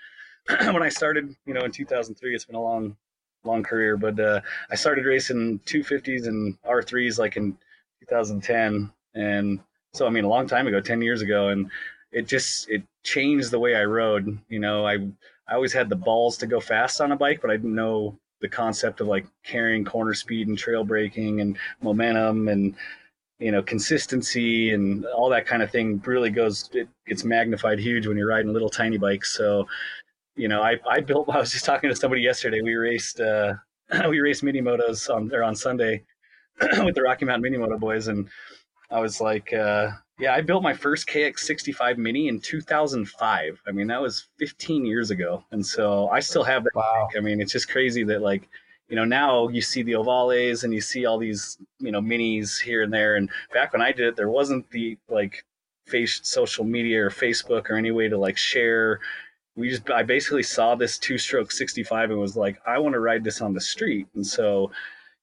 when 0.74 0.82
I 0.82 0.89
started, 0.89 1.36
you 1.45 1.54
know, 1.54 1.62
in 1.62 1.71
2003, 1.71 2.34
it's 2.34 2.45
been 2.45 2.56
a 2.56 2.62
long, 2.62 2.95
long 3.43 3.62
career. 3.62 3.97
But 3.97 4.19
uh, 4.19 4.41
I 4.71 4.76
started 4.76 5.06
racing 5.06 5.60
250s 5.65 6.28
and 6.28 6.58
R3s 6.63 7.19
like 7.19 7.38
in 7.38 7.58
2010, 8.02 8.91
and 9.13 9.60
so 9.93 10.08
I 10.08 10.10
mean, 10.10 10.24
a 10.24 10.30
long 10.30 10.47
time 10.47 10.67
ago, 10.67 10.82
10 10.82 11.02
years 11.02 11.21
ago, 11.21 11.50
and 11.50 11.69
it 12.12 12.28
just 12.28 12.69
it 12.69 12.84
changed 13.04 13.52
the 13.52 13.60
way 13.60 13.76
I 13.76 13.86
rode. 13.86 14.39
You 14.50 14.60
know, 14.60 14.88
I 14.88 14.95
I 15.47 15.56
always 15.56 15.74
had 15.74 15.89
the 15.89 15.95
balls 15.95 16.38
to 16.38 16.47
go 16.47 16.60
fast 16.60 17.00
on 17.00 17.12
a 17.12 17.17
bike, 17.17 17.41
but 17.41 17.52
I 17.52 17.58
didn't 17.58 17.76
know 17.76 18.17
the 18.41 18.50
concept 18.50 19.02
of 19.02 19.08
like 19.08 19.28
carrying 19.43 19.86
corner 19.86 20.15
speed 20.15 20.47
and 20.47 20.58
trail 20.58 20.84
braking 20.84 21.41
and 21.41 21.58
momentum 21.82 22.47
and 22.47 22.76
you 23.41 23.51
know 23.51 23.63
consistency 23.63 24.71
and 24.71 25.04
all 25.08 25.30
that 25.30 25.47
kind 25.47 25.63
of 25.63 25.71
thing 25.71 26.01
really 26.06 26.30
goes 26.30 26.69
it 26.73 26.88
gets 27.08 27.23
magnified 27.23 27.80
huge 27.80 28.06
when 28.06 28.15
you're 28.15 28.27
riding 28.27 28.54
little 28.54 28.69
tiny 28.69 28.97
bikes. 28.97 29.36
So 29.36 29.67
you 30.36 30.47
know 30.47 30.62
i, 30.62 30.77
I 30.89 31.01
built 31.01 31.27
i 31.34 31.39
was 31.39 31.51
just 31.51 31.65
talking 31.65 31.89
to 31.89 31.95
somebody 31.95 32.21
yesterday. 32.21 32.62
We 32.62 32.75
raced 32.75 33.19
uh 33.19 33.56
we 34.10 34.19
raced 34.19 34.43
mini 34.43 34.62
motos 34.62 35.13
on 35.13 35.27
there 35.27 35.43
on 35.43 35.56
sunday 35.56 36.04
with 36.84 36.95
the 36.95 37.01
rocky 37.01 37.25
mountain 37.25 37.41
mini 37.41 37.58
moto 37.58 37.77
boys. 37.77 38.08
And 38.08 38.30
i 38.91 38.99
was 38.99 39.19
like 39.19 39.51
uh 39.54 39.89
yeah 40.19 40.36
i 40.36 40.41
built 40.41 40.62
my 40.62 40.73
first 40.73 41.08
kx65 41.08 41.97
mini 41.97 42.27
in 42.27 42.39
2005 42.39 43.62
i 43.67 43.71
mean 43.71 43.88
that 43.88 44.01
was 44.01 44.27
15 44.38 44.86
years 44.86 45.10
ago. 45.10 45.43
And 45.51 45.65
so 45.65 46.10
i 46.10 46.19
still 46.19 46.43
have 46.43 46.63
that. 46.63 46.75
Wow. 46.75 47.10
i 47.17 47.19
mean 47.19 47.41
it's 47.41 47.51
just 47.51 47.69
crazy 47.69 48.04
that 48.04 48.21
like 48.21 48.47
you 48.91 48.97
know 48.97 49.06
now 49.06 49.47
you 49.47 49.62
see 49.62 49.84
the 49.84 49.93
Ohvales 49.93 50.65
and 50.65 50.73
you 50.73 50.82
see 50.82 51.06
all 51.06 51.17
these 51.17 51.58
you 51.80 51.91
know 51.91 52.01
minis 52.01 52.60
here 52.60 52.84
and 52.84 52.93
there. 52.93 53.15
And 53.15 53.30
back 53.54 53.71
when 53.71 53.82
i 53.82 53.93
did 53.93 54.06
it 54.06 54.15
there 54.17 54.30
wasn't 54.30 54.69
the 54.69 54.97
like 55.10 55.45
face 55.88 56.19
social 56.23 56.65
media 56.65 57.06
or 57.06 57.10
facebook 57.10 57.69
or 57.69 57.75
any 57.75 57.91
way 57.91 58.10
to 58.10 58.17
like 58.17 58.38
share. 58.38 58.99
We 59.56 59.69
just 59.69 59.89
i 59.89 60.04
basically 60.04 60.43
saw 60.43 60.75
this 60.75 60.97
two 60.97 61.17
stroke 61.17 61.54
65 61.54 62.12
and 62.12 62.19
was 62.19 62.36
like 62.36 62.60
i 62.67 62.77
want 62.77 62.93
to 62.93 62.99
ride 62.99 63.23
this 63.23 63.41
on 63.41 63.54
the 63.54 63.62
street. 63.62 64.08
And 64.13 64.27
so 64.27 64.71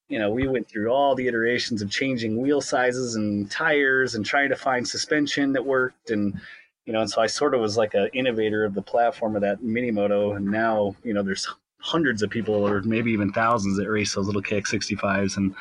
you 0.09 0.19
know 0.19 0.31
we 0.31 0.49
went 0.49 0.67
through 0.67 0.91
all 0.91 1.15
the 1.15 1.29
iterations 1.29 1.83
of 1.83 1.91
changing 1.91 2.41
wheel 2.41 2.63
sizes 2.63 3.17
and 3.17 3.51
tires 3.51 4.15
and 4.15 4.25
trying 4.25 4.49
to 4.49 4.57
find 4.57 4.89
suspension 4.89 5.53
that 5.53 5.67
worked. 5.67 6.09
And 6.09 6.41
you 6.87 6.95
know 6.95 7.03
and 7.03 7.11
so 7.11 7.21
i 7.21 7.27
sort 7.27 7.55
of 7.55 7.61
was 7.61 7.77
like 7.77 7.93
an 7.93 8.09
innovator 8.15 8.65
of 8.65 8.73
the 8.73 8.81
platform 8.81 9.37
of 9.37 9.43
that 9.43 9.63
mini 9.63 9.91
moto 9.91 10.33
and 10.33 10.47
now 10.47 10.97
you 11.05 11.13
know 11.13 11.23
there's 11.23 11.47
hundreds 11.81 12.23
of 12.23 12.31
people 12.31 12.55
or 12.55 12.83
maybe 12.83 13.11
even 13.13 13.33
thousands 13.33 13.77
that 13.79 13.89
race 13.89 14.15
those 14.15 14.27
little 14.27 14.43
KX65s. 14.43 15.37
And 15.37 15.55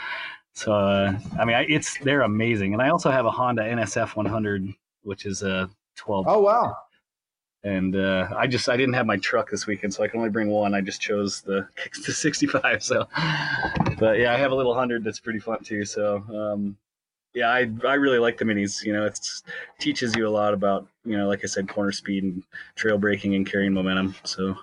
so, 0.53 0.73
uh, 0.73 1.17
I 1.39 1.45
mean, 1.45 1.55
I, 1.55 1.65
it's, 1.69 1.97
they're 1.99 2.21
amazing. 2.21 2.73
And 2.73 2.81
I 2.81 2.89
also 2.89 3.11
have 3.11 3.25
a 3.25 3.31
Honda 3.31 3.63
NSF 3.63 4.15
100, 4.15 4.73
which 5.03 5.25
is 5.25 5.43
a 5.43 5.69
12. 5.95 6.25
Oh, 6.27 6.39
wow. 6.41 6.75
And 7.63 7.95
uh, 7.95 8.29
I 8.35 8.47
just, 8.47 8.69
I 8.69 8.77
didn't 8.77 8.93
have 8.93 9.05
my 9.05 9.17
truck 9.17 9.49
this 9.49 9.67
weekend, 9.67 9.93
so 9.93 10.03
I 10.03 10.07
can 10.07 10.19
only 10.19 10.29
bring 10.29 10.49
one. 10.49 10.73
I 10.73 10.81
just 10.81 11.01
chose 11.01 11.41
the 11.41 11.67
the 12.05 12.13
65. 12.13 12.83
So, 12.83 13.07
but 13.99 14.19
yeah, 14.19 14.33
I 14.33 14.37
have 14.37 14.51
a 14.51 14.55
little 14.55 14.71
100 14.71 15.03
that's 15.03 15.19
pretty 15.19 15.39
fun 15.39 15.63
too. 15.63 15.83
So, 15.83 16.23
um, 16.33 16.77
yeah, 17.33 17.49
I 17.49 17.69
I 17.85 17.95
really 17.95 18.19
like 18.19 18.37
the 18.37 18.45
minis. 18.45 18.83
You 18.83 18.93
know, 18.93 19.05
it 19.05 19.19
teaches 19.79 20.15
you 20.15 20.27
a 20.27 20.29
lot 20.29 20.53
about 20.53 20.87
you 21.05 21.17
know, 21.17 21.27
like 21.27 21.41
I 21.43 21.47
said, 21.47 21.67
corner 21.67 21.91
speed 21.91 22.23
and 22.23 22.43
trail 22.75 22.97
braking 22.97 23.35
and 23.35 23.45
carrying 23.45 23.73
momentum. 23.73 24.15
So 24.23 24.55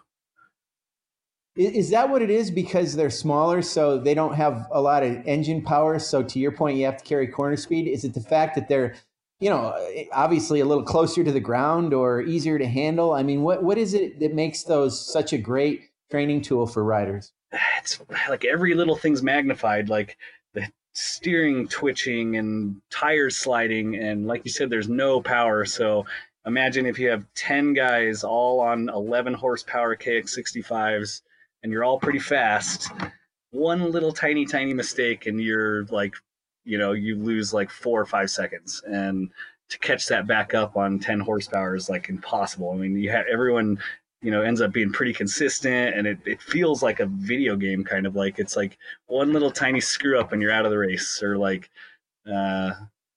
is 1.57 1.90
that 1.90 2.11
what 2.11 2.23
it 2.23 2.31
is? 2.31 2.51
Because 2.51 2.97
they're 2.97 3.11
smaller, 3.11 3.62
so 3.62 3.99
they 3.99 4.14
don't 4.14 4.35
have 4.35 4.67
a 4.73 4.81
lot 4.81 5.05
of 5.05 5.25
engine 5.27 5.62
power. 5.62 5.99
So 5.99 6.23
to 6.23 6.38
your 6.38 6.53
point, 6.53 6.79
you 6.79 6.85
have 6.85 6.97
to 6.97 7.05
carry 7.05 7.29
corner 7.29 7.57
speed. 7.57 7.87
Is 7.87 8.05
it 8.05 8.14
the 8.14 8.21
fact 8.21 8.57
that 8.57 8.69
they're, 8.69 8.95
you 9.38 9.51
know, 9.51 9.73
obviously 10.12 10.61
a 10.61 10.64
little 10.64 10.83
closer 10.83 11.23
to 11.23 11.31
the 11.31 11.40
ground 11.40 11.95
or 11.95 12.23
easier 12.23 12.59
to 12.59 12.67
handle? 12.67 13.12
I 13.12 13.23
mean, 13.23 13.43
what 13.43 13.62
what 13.62 13.79
is 13.79 13.95
it 13.95 14.19
that 14.19 14.35
makes 14.35 14.64
those 14.64 15.01
such 15.01 15.33
a 15.33 15.38
great 15.38 15.90
training 16.11 16.43
tool 16.43 16.67
for 16.67 16.83
riders? 16.83 17.33
It's 17.79 18.01
like 18.29 18.45
every 18.45 18.75
little 18.75 18.97
thing's 18.97 19.23
magnified. 19.23 19.88
Like 19.88 20.17
the 20.55 20.67
steering 20.93 21.69
twitching 21.69 22.37
and 22.37 22.81
tires 22.90 23.37
sliding, 23.37 23.95
and 23.95 24.27
like 24.27 24.45
you 24.45 24.51
said, 24.51 24.71
there's 24.71 24.88
no 24.88 25.21
power. 25.21 25.64
So 25.64 26.05
imagine 26.47 26.85
if 26.85 26.99
you 26.99 27.11
have 27.11 27.25
10 27.37 27.75
guys 27.75 28.25
all 28.25 28.59
on 28.59 28.88
11 28.88 29.35
horsepower 29.35 29.95
KX65s 29.97 31.23
and 31.64 31.72
you're 31.72 31.83
all 31.83 31.98
pretty 31.98 32.20
fast, 32.20 32.92
one 33.50 33.90
little 33.90 34.12
tiny, 34.12 34.44
tiny 34.44 34.74
mistake 34.74 35.27
and 35.27 35.40
you're 35.40 35.87
like, 35.87 36.14
you 36.64 36.77
know, 36.77 36.92
you 36.92 37.16
lose 37.16 37.55
like 37.55 37.70
four 37.70 38.00
or 38.00 38.05
five 38.07 38.31
seconds. 38.31 38.83
And 38.87 39.31
to 39.70 39.79
catch 39.79 40.07
that 40.09 40.27
back 40.27 40.53
up 40.53 40.77
on 40.77 40.98
10 40.98 41.20
horsepower 41.20 41.74
is 41.74 41.88
like 41.88 42.11
impossible. 42.11 42.70
I 42.70 42.77
mean, 42.77 42.96
you 42.96 43.11
have 43.11 43.24
everyone, 43.33 43.79
you 44.20 44.31
know, 44.31 44.42
ends 44.42 44.61
up 44.61 44.72
being 44.72 44.92
pretty 44.92 45.14
consistent 45.14 45.96
and 45.96 46.07
it, 46.07 46.18
it 46.27 46.42
feels 46.42 46.83
like 46.83 47.00
a 47.00 47.07
video 47.07 47.57
game 47.57 47.83
kind 47.83 48.07
of 48.07 48.14
like 48.14 48.38
it's 48.38 48.57
like 48.57 48.77
one 49.07 49.33
little 49.33 49.50
tiny 49.50 49.81
screw 49.81 50.20
up 50.20 50.33
and 50.33 50.42
you're 50.42 50.53
out 50.53 50.66
of 50.66 50.70
the 50.70 50.79
race 50.79 51.22
or 51.22 51.38
like, 51.38 51.70
uh, 52.31 52.72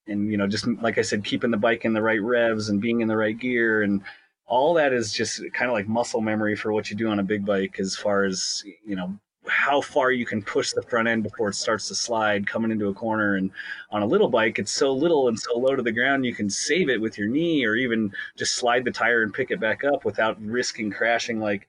and 0.07 0.31
you 0.31 0.37
know 0.37 0.47
just 0.47 0.65
like 0.81 0.97
I 0.97 1.01
said, 1.01 1.25
keeping 1.25 1.51
the 1.51 1.57
bike 1.57 1.83
in 1.83 1.91
the 1.91 2.01
right 2.01 2.21
revs 2.21 2.69
and 2.69 2.79
being 2.79 3.01
in 3.01 3.09
the 3.09 3.17
right 3.17 3.37
gear 3.37 3.81
and 3.81 4.01
all 4.47 4.73
that 4.73 4.93
is 4.93 5.11
just 5.11 5.41
kind 5.53 5.69
of 5.69 5.73
like 5.73 5.87
muscle 5.87 6.21
memory 6.21 6.55
for 6.55 6.71
what 6.71 6.89
you 6.89 6.95
do 6.95 7.09
on 7.09 7.19
a 7.19 7.23
big 7.23 7.45
bike 7.45 7.79
as 7.79 7.95
far 7.95 8.23
as 8.23 8.63
you 8.85 8.95
know 8.95 9.13
how 9.47 9.79
far 9.79 10.11
you 10.11 10.25
can 10.25 10.41
push 10.41 10.71
the 10.73 10.81
front 10.81 11.07
end 11.07 11.23
before 11.23 11.49
it 11.49 11.55
starts 11.55 11.87
to 11.87 11.95
slide 11.95 12.45
coming 12.45 12.71
into 12.71 12.89
a 12.89 12.93
corner. 12.93 13.35
And 13.35 13.49
on 13.91 14.01
a 14.01 14.05
little 14.05 14.29
bike 14.29 14.59
it's 14.59 14.71
so 14.71 14.91
little 14.93 15.27
and 15.27 15.39
so 15.39 15.57
low 15.57 15.75
to 15.75 15.81
the 15.83 15.91
ground 15.91 16.25
you 16.25 16.35
can 16.35 16.49
save 16.49 16.89
it 16.89 16.99
with 16.99 17.17
your 17.17 17.27
knee 17.27 17.65
or 17.65 17.75
even 17.75 18.11
just 18.37 18.55
slide 18.55 18.83
the 18.83 18.91
tire 18.91 19.23
and 19.23 19.33
pick 19.33 19.51
it 19.51 19.59
back 19.59 19.83
up 19.83 20.05
without 20.05 20.41
risking 20.41 20.91
crashing 20.91 21.39
like 21.39 21.67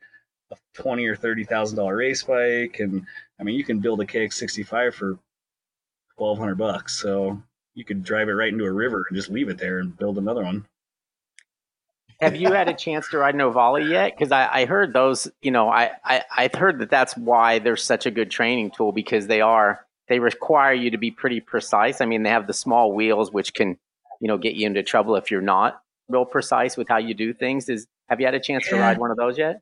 a 0.51 0.57
20 0.75 1.07
or 1.07 1.17
30 1.17 1.45
thousand 1.45 1.77
dollar 1.77 1.97
race 1.97 2.23
bike. 2.23 2.79
And 2.81 3.07
i 3.41 3.43
mean 3.43 3.57
you 3.57 3.65
can 3.65 3.81
build 3.81 4.01
a 4.01 4.07
kx65 4.07 4.95
for 4.95 5.19
1200 6.17 6.57
bucks. 6.57 7.01
So 7.01 7.41
you 7.75 7.85
could 7.85 8.03
drive 8.03 8.29
it 8.29 8.33
right 8.33 8.53
into 8.53 8.65
a 8.65 8.73
river 8.73 9.05
and 9.09 9.17
just 9.17 9.31
leave 9.31 9.49
it 9.49 9.59
there 9.59 9.79
and 9.79 9.97
build 9.97 10.19
another 10.19 10.43
one 10.43 10.67
have 12.21 12.37
you 12.37 12.53
had 12.53 12.69
a 12.69 12.75
chance 12.75 13.09
to 13.11 13.19
ride 13.19 13.35
an 13.35 13.41
Ohvale 13.41 13.89
yet? 13.89 14.17
Because 14.17 14.33
I, 14.33 14.49
I, 14.53 14.65
heard 14.67 14.93
those, 14.93 15.29
you 15.41 15.51
know, 15.51 15.69
I, 15.69 15.93
I, 16.05 16.25
I've 16.37 16.55
heard 16.55 16.81
that 16.81 16.91
that's 16.91 17.17
why 17.17 17.59
they're 17.61 17.77
such 17.77 18.07
a 18.07 18.11
good 18.11 18.31
training 18.31 18.73
tool 18.73 18.93
because 18.93 19.27
they 19.29 19.41
are, 19.41 19.87
they 20.09 20.19
require 20.19 20.73
you 20.73 20.91
to 20.91 20.99
be 20.99 21.11
pretty 21.11 21.41
precise. 21.41 22.01
I 22.01 22.07
mean, 22.07 22.25
they 22.25 22.31
have 22.31 22.47
the 22.47 22.53
small 22.53 22.93
wheels, 22.93 23.33
which 23.33 23.55
can, 23.55 23.79
you 24.21 24.29
know, 24.29 24.37
get 24.39 24.55
you 24.55 24.67
into 24.67 24.83
trouble 24.83 25.15
if 25.17 25.31
you're 25.31 25.41
not 25.41 25.81
real 26.09 26.25
precise 26.25 26.77
with 26.77 26.89
how 26.89 26.97
you 26.97 27.15
do 27.15 27.33
things. 27.33 27.69
Is 27.69 27.87
Have 28.09 28.21
you 28.21 28.27
had 28.27 28.35
a 28.35 28.41
chance 28.41 28.67
yeah. 28.67 28.79
to 28.79 28.81
ride 28.81 28.99
one 28.99 29.11
of 29.11 29.17
those 29.17 29.39
yet? 29.39 29.61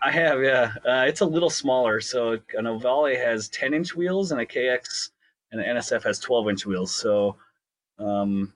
I 0.00 0.10
have, 0.10 0.42
yeah. 0.42 0.74
Uh, 0.86 1.06
it's 1.08 1.22
a 1.22 1.26
little 1.26 1.50
smaller. 1.50 2.00
So 2.00 2.32
an 2.32 2.66
Ohvale 2.66 3.16
has 3.16 3.48
10 3.48 3.74
inch 3.74 3.96
wheels 3.96 4.32
and 4.32 4.40
a 4.40 4.46
KX 4.46 5.10
and 5.50 5.60
an 5.60 5.76
NSF 5.76 6.02
has 6.04 6.18
12 6.18 6.50
inch 6.50 6.66
wheels. 6.66 6.94
So 6.94 7.36
um, 7.98 8.52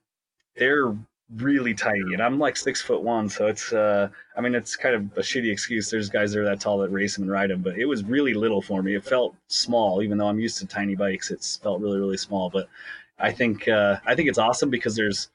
they're 0.56 0.94
really 1.36 1.74
tiny 1.74 2.14
and 2.14 2.22
i'm 2.22 2.38
like 2.38 2.56
six 2.56 2.80
foot 2.80 3.02
one 3.02 3.28
so 3.28 3.46
it's 3.46 3.70
uh 3.74 4.08
i 4.36 4.40
mean 4.40 4.54
it's 4.54 4.76
kind 4.76 4.94
of 4.94 5.02
a 5.18 5.20
shitty 5.20 5.52
excuse. 5.52 5.90
There's 5.90 6.08
guys 6.08 6.32
that 6.32 6.40
are 6.40 6.44
that 6.44 6.60
tall 6.60 6.78
that 6.78 6.90
race 6.90 7.16
them 7.16 7.24
and 7.24 7.30
ride 7.30 7.50
them 7.50 7.60
but 7.60 7.76
it 7.76 7.84
was 7.84 8.02
really 8.02 8.32
little 8.32 8.62
for 8.62 8.82
me. 8.82 8.94
It 8.94 9.04
felt 9.04 9.34
small. 9.48 10.02
Even 10.02 10.16
though 10.16 10.28
i'm 10.28 10.40
used 10.40 10.58
to 10.58 10.66
tiny 10.66 10.94
bikes 10.94 11.30
it's 11.30 11.58
felt 11.58 11.82
really 11.82 11.98
really 11.98 12.16
small 12.16 12.48
but 12.48 12.68
i 13.18 13.30
think 13.30 13.68
uh 13.68 13.96
i 14.06 14.14
think 14.14 14.28
it's 14.28 14.38
awesome 14.38 14.70
because 14.70 14.96
there's 14.96 15.28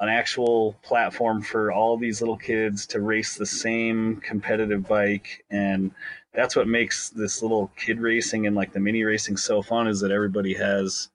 an 0.00 0.10
actual 0.10 0.74
platform 0.82 1.40
for 1.40 1.72
all 1.72 1.96
these 1.96 2.20
little 2.20 2.36
kids 2.36 2.86
to 2.86 3.00
race 3.00 3.36
the 3.36 3.46
same 3.46 4.16
competitive 4.16 4.86
bike 4.86 5.44
and 5.50 5.92
that's 6.34 6.56
what 6.56 6.66
makes 6.66 7.08
this 7.10 7.40
little 7.40 7.70
kid 7.76 8.00
racing 8.00 8.46
and 8.46 8.56
like 8.56 8.72
the 8.72 8.80
mini 8.80 9.02
racing 9.04 9.36
so 9.36 9.62
fun 9.62 9.86
is 9.86 10.00
that 10.00 10.10
everybody 10.10 10.52
has 10.52 11.08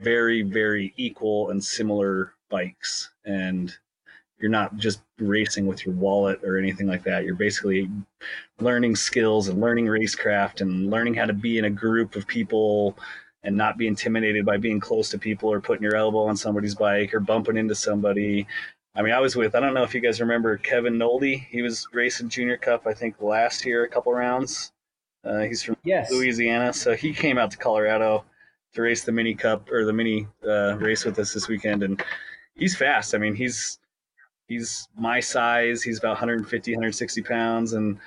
very 0.00 0.42
very 0.42 0.92
equal 0.96 1.50
and 1.50 1.62
similar 1.62 2.32
bikes 2.48 3.10
and 3.24 3.76
you're 4.38 4.50
not 4.50 4.76
just 4.76 5.00
racing 5.18 5.66
with 5.66 5.86
your 5.86 5.94
wallet 5.94 6.42
or 6.44 6.58
anything 6.58 6.86
like 6.86 7.02
that. 7.04 7.24
You're 7.24 7.34
basically 7.34 7.90
learning 8.60 8.96
skills 8.96 9.48
and 9.48 9.60
learning 9.60 9.86
racecraft 9.86 10.60
and 10.60 10.90
learning 10.90 11.14
how 11.14 11.24
to 11.24 11.32
be 11.32 11.58
in 11.58 11.64
a 11.64 11.70
group 11.70 12.16
of 12.16 12.26
people 12.26 12.98
and 13.42 13.56
not 13.56 13.78
be 13.78 13.86
intimidated 13.86 14.44
by 14.44 14.56
being 14.56 14.80
close 14.80 15.08
to 15.10 15.18
people 15.18 15.50
or 15.50 15.60
putting 15.60 15.82
your 15.82 15.96
elbow 15.96 16.26
on 16.26 16.36
somebody's 16.36 16.74
bike 16.74 17.14
or 17.14 17.20
bumping 17.20 17.56
into 17.56 17.74
somebody. 17.74 18.46
I 18.94 19.02
mean, 19.02 19.12
I 19.12 19.20
was 19.20 19.36
with, 19.36 19.54
I 19.54 19.60
don't 19.60 19.74
know 19.74 19.84
if 19.84 19.94
you 19.94 20.00
guys 20.00 20.20
remember 20.20 20.56
Kevin 20.58 20.98
Noldy. 20.98 21.46
He 21.50 21.62
was 21.62 21.86
racing 21.92 22.28
Junior 22.28 22.56
Cup, 22.56 22.86
I 22.86 22.92
think, 22.92 23.20
last 23.20 23.64
year, 23.64 23.84
a 23.84 23.88
couple 23.88 24.12
rounds. 24.12 24.72
Uh, 25.24 25.40
he's 25.40 25.62
from 25.62 25.76
yes. 25.84 26.10
Louisiana. 26.10 26.72
So 26.72 26.94
he 26.94 27.12
came 27.12 27.38
out 27.38 27.50
to 27.50 27.56
Colorado 27.56 28.24
to 28.74 28.82
race 28.82 29.04
the 29.04 29.12
mini 29.12 29.34
cup 29.34 29.70
or 29.70 29.84
the 29.84 29.92
mini 29.92 30.26
uh, 30.46 30.76
race 30.78 31.04
with 31.04 31.18
us 31.18 31.32
this 31.32 31.48
weekend. 31.48 31.82
And 31.82 32.02
he's 32.56 32.76
fast. 32.76 33.14
I 33.14 33.18
mean, 33.18 33.34
he's 33.34 33.78
he's 34.48 34.88
my 34.96 35.20
size. 35.20 35.82
He's 35.82 35.98
about 35.98 36.10
150, 36.10 36.72
160 36.72 37.22
pounds, 37.22 37.72
and 37.74 37.98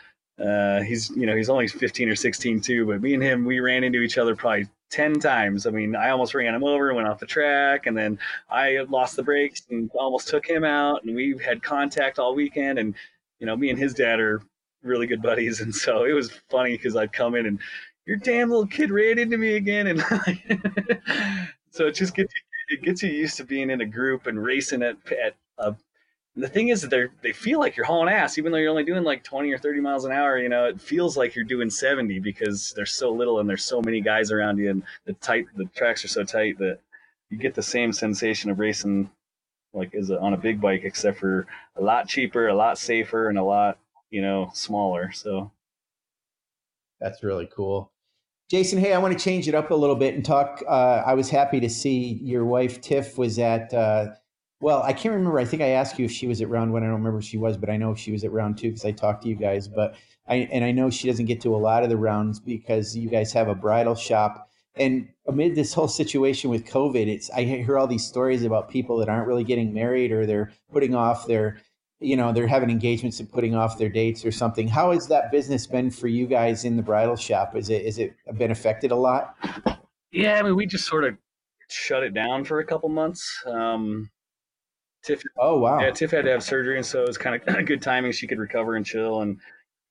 uh, 0.44 0.82
he's 0.82 1.10
you 1.12 1.26
know 1.26 1.36
he's 1.36 1.50
only 1.50 1.68
15 1.68 2.10
or 2.10 2.16
16 2.16 2.62
too. 2.62 2.86
But 2.86 3.02
me 3.02 3.14
and 3.14 3.24
him, 3.24 3.46
we 3.46 3.60
ran 3.60 3.84
into 3.84 4.00
each 4.00 4.18
other 4.18 4.36
probably 4.36 4.68
10 4.92 5.20
times. 5.20 5.66
I 5.66 5.72
mean, 5.72 5.96
I 5.96 6.10
almost 6.10 6.34
ran 6.34 6.54
him 6.54 6.64
over, 6.64 6.94
went 6.94 7.08
off 7.08 7.20
the 7.20 7.26
track, 7.26 7.86
and 7.86 7.98
then 7.98 8.20
I 8.50 8.80
lost 8.90 9.16
the 9.16 9.24
brakes 9.24 9.62
and 9.70 9.90
almost 9.96 10.28
took 10.28 10.48
him 10.48 10.64
out. 10.64 11.04
And 11.04 11.16
we 11.16 11.38
had 11.44 11.62
contact 11.62 12.20
all 12.20 12.36
weekend. 12.36 12.80
And 12.80 12.96
you 13.40 13.46
know, 13.46 13.56
me 13.56 13.70
and 13.70 13.80
his 13.80 13.94
dad 13.94 14.20
are 14.20 14.42
really 14.84 15.08
good 15.08 15.22
buddies, 15.22 15.62
and 15.62 15.74
so 15.74 16.06
it 16.06 16.14
was 16.14 16.32
funny 16.50 16.72
because 16.72 16.96
I'd 16.96 17.14
come 17.14 17.36
in 17.36 17.46
and 17.46 17.60
your 18.06 18.18
damn 18.18 18.50
little 18.50 18.66
kid 18.66 18.90
ran 18.90 19.20
into 19.20 19.38
me 19.38 19.56
again, 19.56 19.88
and 19.88 20.00
so 21.70 21.86
it 21.86 21.94
just 21.94 22.16
gets 22.16 22.34
it 22.70 22.84
gets 22.84 23.04
you 23.04 23.10
used 23.10 23.38
to 23.38 23.44
being 23.44 23.70
in 23.70 23.82
a 23.82 23.86
group 23.86 24.28
and 24.28 24.42
racing 24.42 24.84
at 24.84 24.98
at 25.12 25.36
a 25.58 25.76
the 26.36 26.48
thing 26.48 26.70
is 26.70 26.82
that 26.82 26.90
they 26.90 27.08
they 27.22 27.34
feel 27.34 27.60
like 27.60 27.76
you're 27.76 27.86
hauling 27.86 28.14
ass, 28.14 28.38
even 28.38 28.52
though 28.52 28.58
you're 28.58 28.70
only 28.70 28.84
doing 28.84 29.04
like 29.04 29.24
20 29.24 29.52
or 29.52 29.58
30 29.58 29.82
miles 29.82 30.06
an 30.06 30.12
hour. 30.12 30.38
You 30.38 30.50
know, 30.50 30.66
it 30.66 30.80
feels 30.80 31.18
like 31.18 31.36
you're 31.36 31.46
doing 31.46 31.70
70 31.70 32.20
because 32.20 32.74
there's 32.76 32.94
so 32.94 33.12
little 33.12 33.40
and 33.40 33.50
there's 33.50 33.66
so 33.66 33.82
many 33.82 34.02
guys 34.02 34.32
around 34.32 34.58
you, 34.58 34.70
and 34.70 34.84
the 35.06 35.14
tight 35.14 35.46
the 35.56 35.66
tracks 35.76 36.04
are 36.06 36.10
so 36.10 36.24
tight 36.24 36.58
that 36.60 36.80
you 37.30 37.38
get 37.38 37.56
the 37.56 37.64
same 37.64 37.92
sensation 37.94 38.50
of 38.50 38.60
racing 38.60 39.10
like 39.74 39.92
is 39.94 40.12
on 40.12 40.34
a 40.34 40.38
big 40.38 40.62
bike, 40.62 40.82
except 40.84 41.20
for 41.20 41.46
a 41.76 41.82
lot 41.82 42.08
cheaper, 42.08 42.48
a 42.48 42.56
lot 42.56 42.78
safer, 42.78 43.30
and 43.30 43.38
a 43.38 43.44
lot 43.44 43.78
you 44.10 44.22
know 44.22 44.50
smaller. 44.54 45.12
So 45.12 45.52
that's 47.00 47.24
really 47.24 47.50
cool. 47.54 47.92
Jason, 48.50 48.80
hey, 48.80 48.94
I 48.94 48.98
want 48.98 49.16
to 49.16 49.24
change 49.24 49.48
it 49.48 49.54
up 49.54 49.70
a 49.70 49.76
little 49.76 49.96
bit 49.96 50.16
and 50.16 50.26
talk. 50.26 50.64
Uh, 50.68 51.04
I 51.06 51.14
was 51.14 51.30
happy 51.30 51.60
to 51.60 51.70
see 51.70 52.20
your 52.24 52.46
wife 52.46 52.82
Tiff 52.82 53.16
was 53.16 53.38
at. 53.38 53.72
Uh, 53.72 54.08
well, 54.60 54.82
I 54.82 54.92
can't 54.92 55.14
remember. 55.14 55.38
I 55.38 55.46
think 55.46 55.62
I 55.62 55.70
asked 55.70 56.00
you 56.00 56.06
if 56.06 56.12
she 56.12 56.26
was 56.26 56.42
at 56.42 56.50
round 56.50 56.74
one. 56.74 56.82
I 56.82 56.88
don't 56.88 56.96
remember 56.96 57.20
if 57.20 57.26
she 57.26 57.38
was, 57.38 57.58
but 57.58 57.70
I 57.70 57.78
know 57.78 57.94
she 57.94 58.12
was 58.12 58.24
at 58.24 58.32
round 58.32 58.58
two 58.58 58.70
because 58.70 58.86
I 58.86 58.92
talked 58.92 59.22
to 59.22 59.30
you 59.30 59.36
guys. 59.36 59.68
But 59.68 59.96
I 60.28 60.48
and 60.52 60.66
I 60.66 60.72
know 60.72 60.90
she 60.90 61.08
doesn't 61.08 61.28
get 61.28 61.42
to 61.42 61.56
a 61.56 61.58
lot 61.58 61.84
of 61.84 61.90
the 61.90 61.98
rounds 61.98 62.40
because 62.40 62.98
you 62.98 63.08
guys 63.08 63.32
have 63.34 63.50
a 63.50 63.56
bridal 63.56 63.94
shop. 63.94 64.50
And 64.76 65.10
amid 65.28 65.54
this 65.54 65.72
whole 65.72 65.88
situation 65.88 66.50
with 66.50 66.66
COVID, 66.66 67.08
it's 67.08 67.30
I 67.30 67.44
hear 67.44 67.78
all 67.78 67.88
these 67.88 68.06
stories 68.06 68.44
about 68.44 68.68
people 68.70 68.98
that 68.98 69.10
aren't 69.10 69.28
really 69.28 69.44
getting 69.44 69.74
married 69.76 70.12
or 70.12 70.26
they're 70.26 70.52
putting 70.74 70.96
off 70.96 71.28
their 71.28 71.60
you 72.00 72.16
know 72.16 72.32
they're 72.32 72.48
having 72.48 72.70
engagements 72.70 73.20
and 73.20 73.32
putting 73.32 73.56
off 73.56 73.78
their 73.78 73.90
dates 73.90 74.26
or 74.26 74.32
something. 74.32 74.68
How 74.68 74.92
has 74.92 75.08
that 75.08 75.32
business 75.32 75.68
been 75.68 75.92
for 75.92 76.08
you 76.08 76.28
guys 76.28 76.66
in 76.66 76.78
the 76.78 76.84
bridal 76.84 77.16
shop? 77.16 77.56
Is 77.56 77.70
it 77.70 77.86
is 77.86 77.98
it 77.98 78.14
been 78.38 78.52
affected 78.52 78.92
a 78.92 78.96
lot? 78.96 79.36
Yeah 80.12 80.40
i 80.40 80.42
mean 80.42 80.56
we 80.56 80.66
just 80.66 80.86
sort 80.86 81.04
of 81.04 81.16
shut 81.70 82.04
it 82.04 82.14
down 82.14 82.46
for 82.46 82.60
a 82.60 82.66
couple 82.66 82.90
months. 82.90 83.44
Um 83.46 84.10
tiff 85.04 85.22
oh 85.38 85.60
wow. 85.60 85.80
yeah 85.80 85.92
tiff 85.92 86.12
had 86.12 86.26
to 86.26 86.32
have 86.32 86.44
surgery 86.44 86.76
and 86.76 86.86
so 86.86 87.02
it 87.02 87.08
was 87.08 87.18
kind 87.18 87.42
of 87.46 87.66
good 87.66 87.82
timing. 87.82 88.12
She 88.12 88.28
could 88.28 88.40
recover 88.40 88.76
and 88.76 88.86
chill 88.86 89.22
and 89.22 89.38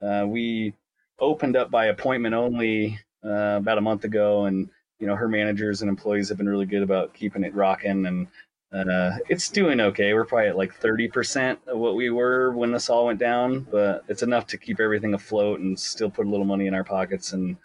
uh, 0.00 0.24
we 0.26 0.74
opened 1.18 1.56
up 1.56 1.70
by 1.70 1.86
appointment 1.86 2.34
only 2.34 2.98
uh, 3.24 3.56
about 3.58 3.78
a 3.78 3.80
month 3.80 4.04
ago 4.04 4.44
and 4.44 4.68
you 4.98 5.06
know 5.06 5.14
her 5.14 5.28
managers 5.28 5.82
and 5.82 5.88
employees 5.88 6.28
have 6.28 6.38
been 6.38 6.48
really 6.48 6.66
good 6.66 6.82
about 6.82 7.14
keeping 7.14 7.44
it 7.44 7.54
rocking 7.54 8.06
and 8.06 8.28
uh, 8.72 9.12
it's 9.28 9.48
doing 9.48 9.80
okay. 9.80 10.12
We're 10.12 10.24
probably 10.24 10.48
at 10.48 10.56
like 10.56 10.78
30% 10.78 11.58
of 11.66 11.78
what 11.78 11.96
we 11.96 12.10
were 12.10 12.52
when 12.52 12.72
this 12.72 12.90
all 12.90 13.06
went 13.06 13.18
down, 13.18 13.66
but 13.70 14.04
it's 14.08 14.22
enough 14.22 14.46
to 14.48 14.58
keep 14.58 14.80
everything 14.80 15.14
afloat 15.14 15.60
and 15.60 15.78
still 15.78 16.10
put 16.10 16.26
a 16.26 16.30
little 16.30 16.46
money 16.46 16.66
in 16.66 16.74
our 16.74 16.84
pockets. 16.84 17.32
And 17.32 17.56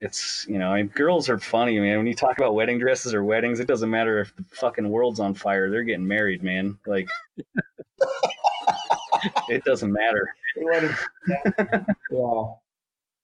it's, 0.00 0.46
you 0.48 0.58
know, 0.58 0.72
I 0.72 0.78
mean, 0.78 0.88
girls 0.88 1.28
are 1.28 1.38
funny, 1.38 1.78
man. 1.78 1.98
When 1.98 2.06
you 2.06 2.14
talk 2.14 2.38
about 2.38 2.54
wedding 2.54 2.78
dresses 2.78 3.12
or 3.12 3.22
weddings, 3.22 3.60
it 3.60 3.68
doesn't 3.68 3.90
matter 3.90 4.20
if 4.20 4.34
the 4.34 4.44
fucking 4.44 4.88
world's 4.88 5.20
on 5.20 5.34
fire. 5.34 5.70
They're 5.70 5.84
getting 5.84 6.08
married, 6.08 6.42
man. 6.42 6.78
Like, 6.86 7.08
it 9.48 9.62
doesn't 9.64 9.92
matter. 9.92 10.34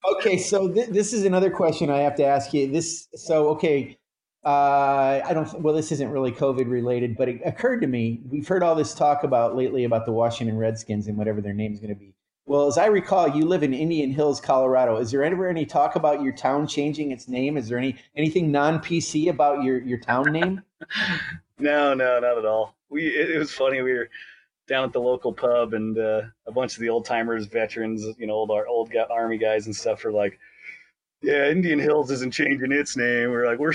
Okay, 0.04 0.38
so 0.38 0.72
th- 0.72 0.90
this 0.90 1.12
is 1.12 1.24
another 1.24 1.50
question 1.50 1.90
I 1.90 1.98
have 1.98 2.14
to 2.16 2.24
ask 2.24 2.52
you. 2.52 2.70
This, 2.70 3.08
so 3.14 3.48
okay, 3.48 3.98
uh, 4.46 5.20
I 5.26 5.34
don't. 5.34 5.60
Well, 5.60 5.74
this 5.74 5.90
isn't 5.90 6.08
really 6.08 6.30
COVID 6.30 6.70
related, 6.70 7.16
but 7.16 7.28
it 7.28 7.40
occurred 7.44 7.80
to 7.80 7.88
me. 7.88 8.20
We've 8.30 8.46
heard 8.46 8.62
all 8.62 8.76
this 8.76 8.94
talk 8.94 9.24
about 9.24 9.56
lately 9.56 9.82
about 9.82 10.06
the 10.06 10.12
Washington 10.12 10.56
Redskins 10.56 11.08
and 11.08 11.18
whatever 11.18 11.40
their 11.40 11.52
name's 11.52 11.80
going 11.80 11.92
to 11.92 11.98
be. 11.98 12.14
Well, 12.44 12.68
as 12.68 12.78
I 12.78 12.86
recall, 12.86 13.28
you 13.28 13.44
live 13.44 13.64
in 13.64 13.74
Indian 13.74 14.12
Hills, 14.12 14.40
Colorado. 14.40 14.98
Is 14.98 15.10
there 15.10 15.24
ever 15.24 15.48
any 15.48 15.66
talk 15.66 15.96
about 15.96 16.22
your 16.22 16.32
town 16.32 16.68
changing 16.68 17.10
its 17.10 17.26
name? 17.26 17.56
Is 17.56 17.68
there 17.68 17.76
any 17.76 17.96
anything 18.14 18.52
non 18.52 18.78
PC 18.78 19.30
about 19.30 19.64
your 19.64 19.80
your 19.80 19.98
town 19.98 20.30
name? 20.30 20.62
no, 21.58 21.92
no, 21.94 22.20
not 22.20 22.38
at 22.38 22.44
all. 22.44 22.76
We 22.88 23.08
it, 23.08 23.30
it, 23.32 23.38
was 23.38 23.52
funny. 23.52 23.82
We 23.82 23.94
were 23.94 24.08
down 24.68 24.84
at 24.84 24.92
the 24.92 25.00
local 25.00 25.32
pub, 25.32 25.74
and 25.74 25.98
uh, 25.98 26.22
a 26.46 26.52
bunch 26.52 26.74
of 26.74 26.80
the 26.80 26.88
old 26.88 27.04
timers, 27.04 27.46
veterans, 27.46 28.06
you 28.16 28.28
know, 28.28 28.34
old 28.34 28.52
our 28.52 28.68
old 28.68 28.94
army 29.10 29.38
guys 29.38 29.66
and 29.66 29.74
stuff, 29.74 30.04
are 30.04 30.12
like 30.12 30.38
yeah, 31.22 31.48
Indian 31.48 31.78
Hills 31.78 32.10
isn't 32.10 32.32
changing 32.32 32.72
its 32.72 32.96
name. 32.96 33.30
We're 33.30 33.46
like, 33.46 33.58
we're, 33.58 33.72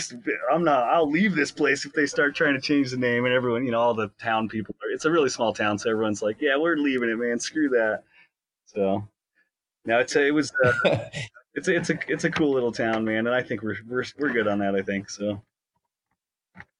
I'm 0.51 0.63
not, 0.63 0.83
I'll 0.89 1.09
leave 1.09 1.35
this 1.35 1.51
place 1.51 1.85
if 1.85 1.93
they 1.93 2.05
start 2.05 2.35
trying 2.35 2.53
to 2.53 2.61
change 2.61 2.91
the 2.91 2.97
name. 2.97 3.25
And 3.25 3.33
everyone, 3.33 3.65
you 3.65 3.71
know, 3.71 3.79
all 3.79 3.93
the 3.93 4.09
town 4.21 4.47
people, 4.47 4.75
it's 4.91 5.05
a 5.05 5.11
really 5.11 5.29
small 5.29 5.53
town. 5.53 5.77
So 5.77 5.89
everyone's 5.89 6.21
like, 6.21 6.37
yeah, 6.39 6.55
we're 6.55 6.77
leaving 6.77 7.09
it, 7.09 7.17
man. 7.17 7.39
Screw 7.39 7.69
that. 7.69 8.03
So 8.65 9.07
now 9.85 9.99
it's 9.99 10.15
a, 10.15 10.27
it 10.27 10.31
was, 10.31 10.53
uh, 10.63 10.71
it's 11.55 11.67
a, 11.67 11.75
it's 11.75 11.89
a, 11.89 11.99
it's 12.07 12.23
a 12.23 12.31
cool 12.31 12.53
little 12.53 12.71
town, 12.71 13.03
man. 13.03 13.27
And 13.27 13.35
I 13.35 13.41
think 13.41 13.63
we're, 13.63 13.77
we're, 13.87 14.05
we're 14.17 14.31
good 14.31 14.47
on 14.47 14.59
that. 14.59 14.75
I 14.75 14.81
think 14.81 15.09
so. 15.09 15.41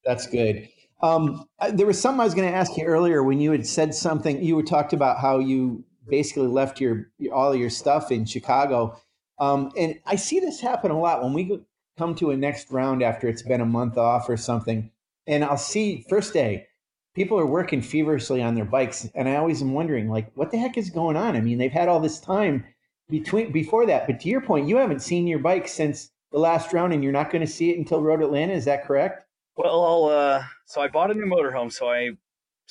That's 0.06 0.28
good. 0.28 0.70
Um, 1.04 1.48
there 1.74 1.88
was 1.88 2.00
something 2.00 2.22
I 2.22 2.26
was 2.26 2.36
going 2.36 2.50
to 2.50 2.56
ask 2.56 2.78
you 2.78 2.86
earlier 2.86 3.24
when 3.24 3.40
you 3.40 3.52
had 3.52 3.66
said 3.66 3.94
something. 3.96 4.42
You 4.44 4.56
were 4.56 4.64
talked 4.64 4.94
about 4.94 5.20
how 5.20 5.40
you 5.40 5.84
basically 6.08 6.48
left 6.48 6.80
your 6.80 7.10
all 7.34 7.52
of 7.52 7.60
your 7.60 7.70
stuff 7.70 8.12
in 8.12 8.26
Chicago, 8.26 8.98
um, 9.42 9.72
and 9.76 10.00
I 10.06 10.16
see 10.16 10.40
this 10.40 10.62
happen 10.62 10.92
a 10.92 11.00
lot 11.00 11.24
when 11.24 11.34
we 11.34 11.60
come 11.98 12.16
to 12.16 12.30
a 12.30 12.38
next 12.38 12.72
round 12.72 13.04
after 13.04 13.28
it's 13.28 13.42
been 13.42 13.60
a 13.60 13.66
month 13.66 13.98
off 13.98 14.30
or 14.30 14.38
something, 14.38 14.92
and 15.28 15.44
I'll 15.44 15.58
see 15.58 16.06
first 16.08 16.32
day 16.32 16.68
people 17.16 17.40
are 17.40 17.46
working 17.46 17.82
feverishly 17.82 18.42
on 18.42 18.56
their 18.56 18.66
bikes, 18.66 19.10
and 19.16 19.28
I 19.28 19.36
always 19.36 19.62
am 19.62 19.74
wondering 19.74 20.10
like 20.10 20.32
what 20.36 20.52
the 20.52 20.58
heck 20.58 20.78
is 20.78 20.90
going 20.90 21.18
on. 21.18 21.36
I 21.36 21.42
mean, 21.42 21.58
they've 21.58 21.72
had 21.72 21.90
all 21.90 22.00
this 22.00 22.20
time 22.20 22.64
between 23.10 23.52
before 23.52 23.86
that, 23.88 24.08
but 24.08 24.20
to 24.22 24.30
your 24.30 24.42
point, 24.42 24.68
you 24.68 24.78
haven't 24.78 25.02
seen 25.02 25.28
your 25.28 25.40
bike 25.40 25.68
since 25.68 26.12
the 26.32 26.40
last 26.40 26.72
round, 26.72 26.94
and 26.94 27.04
you're 27.04 27.12
not 27.12 27.32
going 27.32 27.46
to 27.46 27.52
see 27.52 27.72
it 27.72 27.78
until 27.78 28.02
Road 28.02 28.22
Atlanta. 28.22 28.54
Is 28.54 28.66
that 28.66 28.86
correct? 28.86 29.26
Well, 29.58 30.10
uh, 30.10 30.44
so 30.66 30.82
I 30.82 30.88
bought 30.88 31.12
a 31.12 31.14
new 31.14 31.26
motorhome, 31.26 31.72
so 31.72 31.90
I 31.90 32.12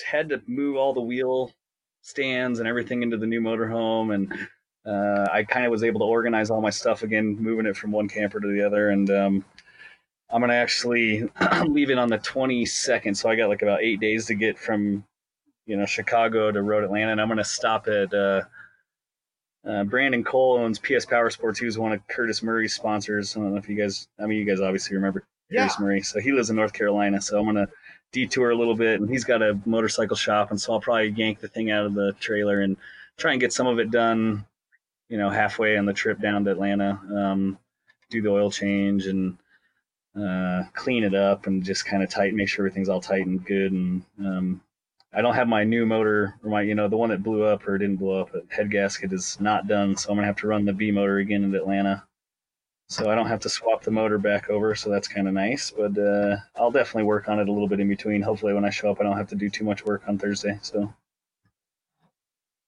had 0.06 0.28
to 0.30 0.40
move 0.46 0.76
all 0.76 0.94
the 0.94 1.00
wheel 1.00 1.52
stands 2.00 2.58
and 2.58 2.66
everything 2.66 3.02
into 3.02 3.18
the 3.18 3.26
new 3.26 3.40
motorhome, 3.40 4.14
and 4.14 4.32
uh, 4.86 5.28
I 5.30 5.44
kind 5.44 5.66
of 5.66 5.70
was 5.70 5.84
able 5.84 6.00
to 6.00 6.06
organize 6.06 6.50
all 6.50 6.60
my 6.60 6.70
stuff 6.70 7.02
again, 7.02 7.36
moving 7.38 7.66
it 7.66 7.76
from 7.76 7.92
one 7.92 8.08
camper 8.08 8.40
to 8.40 8.48
the 8.48 8.64
other, 8.64 8.90
and 8.90 9.10
um, 9.10 9.44
I'm 10.30 10.40
gonna 10.40 10.54
actually 10.54 11.28
leave 11.66 11.90
it 11.90 11.98
on 11.98 12.08
the 12.08 12.18
22nd, 12.18 13.16
so 13.16 13.28
I 13.28 13.36
got 13.36 13.48
like 13.48 13.62
about 13.62 13.82
eight 13.82 14.00
days 14.00 14.26
to 14.26 14.34
get 14.34 14.58
from 14.58 15.04
you 15.66 15.76
know 15.76 15.86
Chicago 15.86 16.50
to 16.50 16.62
Road 16.62 16.84
Atlanta, 16.84 17.12
and 17.12 17.20
I'm 17.20 17.28
gonna 17.28 17.44
stop 17.44 17.88
at. 17.88 18.12
Uh, 18.12 18.42
uh, 19.68 19.84
Brandon 19.84 20.24
Cole 20.24 20.56
owns 20.56 20.78
PS 20.78 21.04
Power 21.04 21.28
Sports. 21.28 21.58
He 21.58 21.66
was 21.66 21.78
one 21.78 21.92
of 21.92 22.06
Curtis 22.08 22.42
Murray's 22.42 22.74
sponsors. 22.74 23.36
I 23.36 23.40
don't 23.40 23.52
know 23.52 23.58
if 23.58 23.68
you 23.68 23.76
guys, 23.76 24.08
I 24.18 24.26
mean, 24.26 24.38
you 24.38 24.44
guys 24.44 24.60
obviously 24.60 24.96
remember 24.96 25.24
yeah. 25.50 25.62
Curtis 25.62 25.80
Murray. 25.80 26.02
So 26.02 26.18
he 26.18 26.32
lives 26.32 26.50
in 26.50 26.56
North 26.56 26.72
Carolina. 26.72 27.20
So 27.20 27.38
I'm 27.38 27.44
going 27.44 27.56
to 27.56 27.68
detour 28.12 28.50
a 28.50 28.56
little 28.56 28.74
bit. 28.74 29.00
And 29.00 29.10
he's 29.10 29.24
got 29.24 29.42
a 29.42 29.58
motorcycle 29.66 30.16
shop. 30.16 30.50
And 30.50 30.60
so 30.60 30.72
I'll 30.72 30.80
probably 30.80 31.08
yank 31.08 31.40
the 31.40 31.48
thing 31.48 31.70
out 31.70 31.84
of 31.84 31.94
the 31.94 32.12
trailer 32.20 32.60
and 32.60 32.76
try 33.18 33.32
and 33.32 33.40
get 33.40 33.52
some 33.52 33.66
of 33.66 33.78
it 33.78 33.90
done, 33.90 34.46
you 35.10 35.18
know, 35.18 35.28
halfway 35.28 35.76
on 35.76 35.84
the 35.84 35.92
trip 35.92 36.20
down 36.20 36.44
to 36.44 36.52
Atlanta. 36.52 36.98
Um, 37.14 37.58
do 38.10 38.22
the 38.22 38.30
oil 38.30 38.50
change 38.50 39.06
and 39.06 39.36
uh, 40.18 40.62
clean 40.72 41.04
it 41.04 41.14
up 41.14 41.46
and 41.46 41.64
just 41.64 41.84
kind 41.84 42.02
of 42.02 42.08
tighten, 42.08 42.36
make 42.36 42.48
sure 42.48 42.64
everything's 42.64 42.88
all 42.88 43.00
tight 43.00 43.26
and 43.26 43.44
good. 43.44 43.72
And 43.72 44.02
um, 44.20 44.60
I 45.12 45.20
don't 45.20 45.34
have 45.34 45.48
my 45.48 45.64
new 45.64 45.84
motor 45.84 46.36
or 46.44 46.50
my, 46.50 46.62
you 46.62 46.76
know, 46.76 46.88
the 46.88 46.96
one 46.96 47.10
that 47.10 47.24
blew 47.24 47.42
up 47.42 47.66
or 47.66 47.76
didn't 47.76 47.96
blow 47.96 48.20
up. 48.20 48.30
Head 48.50 48.70
gasket 48.70 49.12
is 49.12 49.38
not 49.40 49.66
done, 49.66 49.96
so 49.96 50.10
I'm 50.10 50.16
gonna 50.16 50.28
have 50.28 50.36
to 50.36 50.46
run 50.46 50.64
the 50.64 50.72
B 50.72 50.92
motor 50.92 51.18
again 51.18 51.42
in 51.42 51.54
Atlanta. 51.54 52.04
So 52.88 53.10
I 53.10 53.14
don't 53.14 53.28
have 53.28 53.40
to 53.40 53.48
swap 53.48 53.82
the 53.82 53.90
motor 53.90 54.18
back 54.18 54.48
over, 54.48 54.74
so 54.74 54.90
that's 54.90 55.06
kind 55.06 55.28
of 55.28 55.34
nice. 55.34 55.72
But 55.72 55.98
uh, 55.98 56.36
I'll 56.56 56.72
definitely 56.72 57.04
work 57.04 57.28
on 57.28 57.38
it 57.38 57.48
a 57.48 57.52
little 57.52 57.68
bit 57.68 57.80
in 57.80 57.88
between. 57.88 58.22
Hopefully, 58.22 58.52
when 58.52 58.64
I 58.64 58.70
show 58.70 58.90
up, 58.90 59.00
I 59.00 59.04
don't 59.04 59.16
have 59.16 59.28
to 59.28 59.36
do 59.36 59.50
too 59.50 59.64
much 59.64 59.84
work 59.84 60.02
on 60.06 60.18
Thursday. 60.18 60.58
So. 60.62 60.92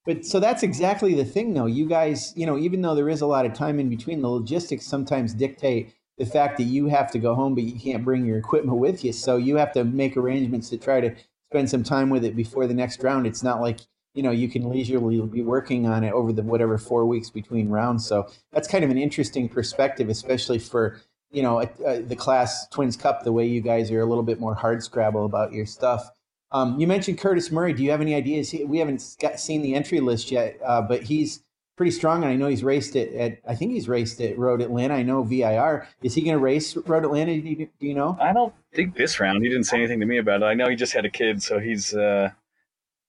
But 0.05 0.25
so 0.25 0.41
that's 0.41 0.63
exactly 0.63 1.15
the 1.15 1.25
thing, 1.25 1.55
though. 1.55 1.67
You 1.67 1.87
guys, 1.87 2.33
you 2.37 2.45
know, 2.47 2.59
even 2.59 2.83
though 2.83 2.95
there 2.95 3.09
is 3.09 3.21
a 3.21 3.27
lot 3.27 3.47
of 3.47 3.55
time 3.55 3.79
in 3.79 3.89
between, 3.89 4.21
the 4.21 4.29
logistics 4.29 4.87
sometimes 4.87 5.33
dictate 5.33 5.95
the 6.19 6.27
fact 6.27 6.57
that 6.59 6.65
you 6.65 6.87
have 6.89 7.11
to 7.13 7.19
go 7.19 7.35
home, 7.35 7.55
but 7.55 7.65
you 7.65 7.79
can't 7.79 8.05
bring 8.05 8.27
your 8.27 8.39
equipment 8.39 8.79
with 8.79 9.05
you. 9.05 9.13
So 9.13 9.37
you 9.37 9.57
have 9.57 9.73
to 9.73 9.85
make 9.85 10.17
arrangements 10.17 10.71
to 10.71 10.79
try 10.79 11.01
to 11.01 11.15
spend 11.45 11.71
some 11.71 11.85
time 11.85 12.11
with 12.11 12.25
it 12.25 12.35
before 12.35 12.67
the 12.67 12.75
next 12.75 13.03
round. 13.03 13.27
It's 13.27 13.43
not 13.43 13.61
like 13.61 13.81
you 14.15 14.23
know 14.23 14.31
you 14.31 14.49
can 14.49 14.69
leisurely 14.69 15.21
be 15.23 15.43
working 15.43 15.87
on 15.87 16.05
it 16.05 16.13
over 16.13 16.33
the 16.33 16.43
whatever 16.43 16.79
four 16.79 17.07
weeks 17.07 17.31
between 17.31 17.69
rounds. 17.69 18.07
So 18.07 18.29
that's 18.53 18.69
kind 18.69 18.85
of 18.85 18.91
an 18.91 18.99
interesting 18.99 19.49
perspective, 19.49 20.09
especially 20.09 20.59
for 20.59 21.01
you 21.31 21.43
know 21.43 21.65
the 21.65 22.17
class 22.17 22.67
Twins 22.69 22.97
Cup. 22.97 23.23
The 23.23 23.33
way 23.33 23.47
you 23.47 23.61
guys 23.61 23.91
are 23.91 24.01
a 24.01 24.07
little 24.07 24.25
bit 24.25 24.41
more 24.41 24.55
hard 24.55 24.83
scrabble 24.83 25.25
about 25.25 25.53
your 25.53 25.67
stuff. 25.67 26.11
Um, 26.53 26.79
you 26.79 26.87
mentioned 26.87 27.19
Curtis 27.19 27.51
Murray. 27.51 27.73
Do 27.73 27.83
you 27.83 27.91
have 27.91 28.01
any 28.01 28.15
ideas? 28.15 28.55
We 28.67 28.79
haven't 28.79 29.17
got, 29.21 29.41
seen 29.41 29.63
the 29.63 29.75
entry 29.75 30.01
list 30.01 30.31
yet, 30.31 30.59
uh, 30.65 30.83
but 30.83 31.03
he's 31.03 31.43
pretty 31.77 31.93
strong, 31.93 32.23
and 32.23 32.31
I 32.31 32.37
know 32.37 32.49
he's 32.49 32.63
raced 32.63 32.95
it 32.95 33.15
at. 33.15 33.39
I 33.49 33.55
think 33.55 33.73
he's 33.73 33.89
raced 33.89 34.21
at 34.21 34.39
Road 34.39 34.61
Atlanta. 34.61 34.95
I 34.95 35.03
know 35.03 35.23
VIR. 35.23 35.89
Is 36.03 36.15
he 36.15 36.21
going 36.23 36.35
to 36.35 36.39
race 36.39 36.77
Road 36.77 37.05
Atlanta? 37.05 37.33
Do 37.41 37.49
you, 37.49 37.69
do 37.81 37.87
you, 37.87 37.95
know? 37.95 38.17
I 38.21 38.33
don't 38.33 38.55
think 38.73 38.95
this 38.97 39.19
round. 39.19 39.43
He 39.43 39.49
didn't 39.49 39.65
say 39.65 39.79
anything 39.79 40.01
to 40.01 40.07
me 40.07 40.19
about 40.19 40.43
it. 40.43 40.45
I 40.45 40.55
know 40.55 40.69
he 40.69 40.77
just 40.77 40.93
had 40.93 41.07
a 41.07 41.11
kid, 41.11 41.43
so 41.43 41.59
he's 41.59 41.95
uh, 41.95 42.31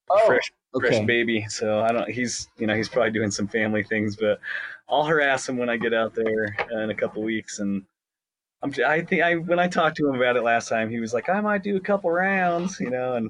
oh, 0.09 0.25
fresh, 0.25 0.51
okay. 0.75 0.87
fresh 0.87 1.05
baby. 1.05 1.45
So 1.49 1.81
I 1.81 1.91
don't. 1.91 2.09
He's 2.09 2.47
you 2.57 2.65
know 2.65 2.75
he's 2.75 2.89
probably 2.89 3.11
doing 3.11 3.31
some 3.31 3.47
family 3.47 3.83
things, 3.83 4.15
but 4.15 4.39
I'll 4.87 5.03
harass 5.03 5.49
him 5.49 5.57
when 5.57 5.69
I 5.69 5.75
get 5.75 5.93
out 5.93 6.15
there 6.15 6.55
in 6.71 6.89
a 6.89 6.95
couple 6.95 7.23
weeks 7.23 7.59
and. 7.59 7.83
I'm, 8.63 8.73
I 8.85 9.01
think 9.01 9.21
I 9.21 9.35
when 9.35 9.59
I 9.59 9.67
talked 9.67 9.97
to 9.97 10.07
him 10.07 10.15
about 10.15 10.37
it 10.37 10.43
last 10.43 10.69
time, 10.69 10.89
he 10.89 10.99
was 10.99 11.13
like, 11.13 11.27
"I 11.27 11.41
might 11.41 11.63
do 11.63 11.75
a 11.75 11.81
couple 11.81 12.09
rounds," 12.09 12.79
you 12.79 12.89
know, 12.89 13.15
and 13.15 13.29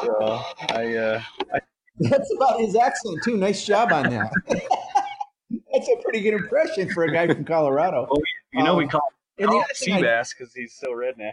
so 0.00 0.42
I, 0.70 0.96
uh, 0.96 1.22
I 1.54 1.60
that's 1.98 2.32
about 2.34 2.60
his 2.60 2.74
accent 2.74 3.18
too. 3.24 3.36
Nice 3.36 3.64
job 3.64 3.92
on 3.92 4.10
that. 4.10 4.32
That's 5.70 5.88
a 5.88 6.02
pretty 6.02 6.20
good 6.20 6.34
impression 6.34 6.90
for 6.92 7.04
a 7.04 7.12
guy 7.12 7.26
from 7.26 7.44
Colorado. 7.44 8.06
Well, 8.10 8.22
you 8.54 8.62
know, 8.62 8.72
um, 8.72 8.78
we 8.78 8.88
call 8.88 9.02
him, 9.36 9.48
call 9.48 9.60
him 9.60 9.66
Seabass 9.74 10.30
because 10.36 10.54
he's 10.54 10.74
so 10.74 10.88
redneck. 10.92 11.32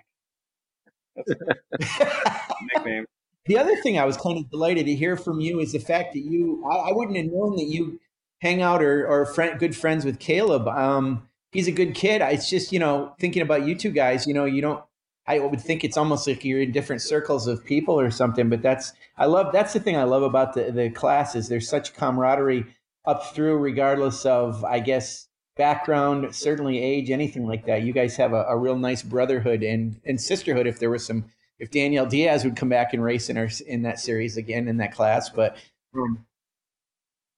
nickname. 2.74 3.06
The 3.46 3.58
other 3.58 3.76
thing 3.78 3.98
I 3.98 4.06
was 4.06 4.18
kind 4.18 4.38
of 4.38 4.50
delighted 4.50 4.86
to 4.88 4.96
hear 4.96 5.16
from 5.16 5.40
you 5.40 5.60
is 5.60 5.72
the 5.72 5.80
fact 5.80 6.14
that 6.14 6.20
you, 6.20 6.64
I, 6.70 6.90
I 6.90 6.92
wouldn't 6.92 7.18
have 7.18 7.28
known 7.28 7.56
that 7.56 7.66
you 7.66 8.00
hang 8.42 8.62
out 8.62 8.82
or, 8.84 9.08
or 9.08 9.26
friend, 9.26 9.58
good 9.58 9.76
friends 9.76 10.06
with 10.06 10.20
Kaleb. 10.20 10.68
Um, 10.68 11.29
he's 11.52 11.68
a 11.68 11.72
good 11.72 11.96
kid. 11.96 12.22
It's 12.22 12.50
just, 12.50 12.72
you 12.72 12.80
know, 12.80 13.14
thinking 13.20 13.42
about 13.42 13.66
you 13.66 13.76
two 13.76 13.92
guys, 13.92 14.28
you 14.28 14.34
know, 14.34 14.46
you 14.46 14.62
don't, 14.62 14.84
I 15.28 15.38
would 15.38 15.62
think 15.62 15.84
it's 15.84 15.98
almost 15.98 16.28
like 16.28 16.44
you're 16.44 16.62
in 16.62 16.72
different 16.72 17.04
circles 17.04 17.46
of 17.46 17.64
people 17.64 18.00
or 18.00 18.10
something. 18.10 18.50
But 18.50 18.64
that's 18.64 18.94
I 19.16 19.28
love 19.28 19.54
that's 19.54 19.74
the 19.74 19.80
thing 19.80 19.96
I 19.96 20.04
love 20.04 20.24
about 20.24 20.54
the 20.54 20.72
the 20.72 20.90
classes. 20.90 21.48
There's 21.48 21.70
such 21.70 21.94
camaraderie 21.94 22.66
up 23.06 23.28
through, 23.36 23.58
regardless 23.58 24.26
of 24.26 24.66
I 24.66 24.80
guess 24.80 25.28
background, 25.56 26.34
certainly 26.36 26.80
age, 26.80 27.12
anything 27.12 27.46
like 27.46 27.66
that. 27.68 27.84
You 27.84 27.94
guys 27.94 28.16
have 28.16 28.34
a, 28.34 28.44
a 28.46 28.58
real 28.58 28.76
nice 28.76 29.04
brotherhood 29.04 29.62
and 29.62 30.02
and 30.04 30.20
sisterhood. 30.20 30.66
If 30.66 30.80
there 30.80 30.90
was 30.90 31.06
some, 31.06 31.26
if 31.60 31.70
Danielle 31.70 32.08
Diaz 32.08 32.44
would 32.44 32.56
come 32.56 32.70
back 32.70 32.94
and 32.94 33.04
race 33.04 33.30
in 33.30 33.38
our 33.38 33.50
in 33.68 33.84
that 33.84 34.00
series 34.00 34.36
again 34.36 34.68
in 34.68 34.78
that 34.78 34.94
class, 34.94 35.30
but. 35.30 35.58
Um, 35.96 36.26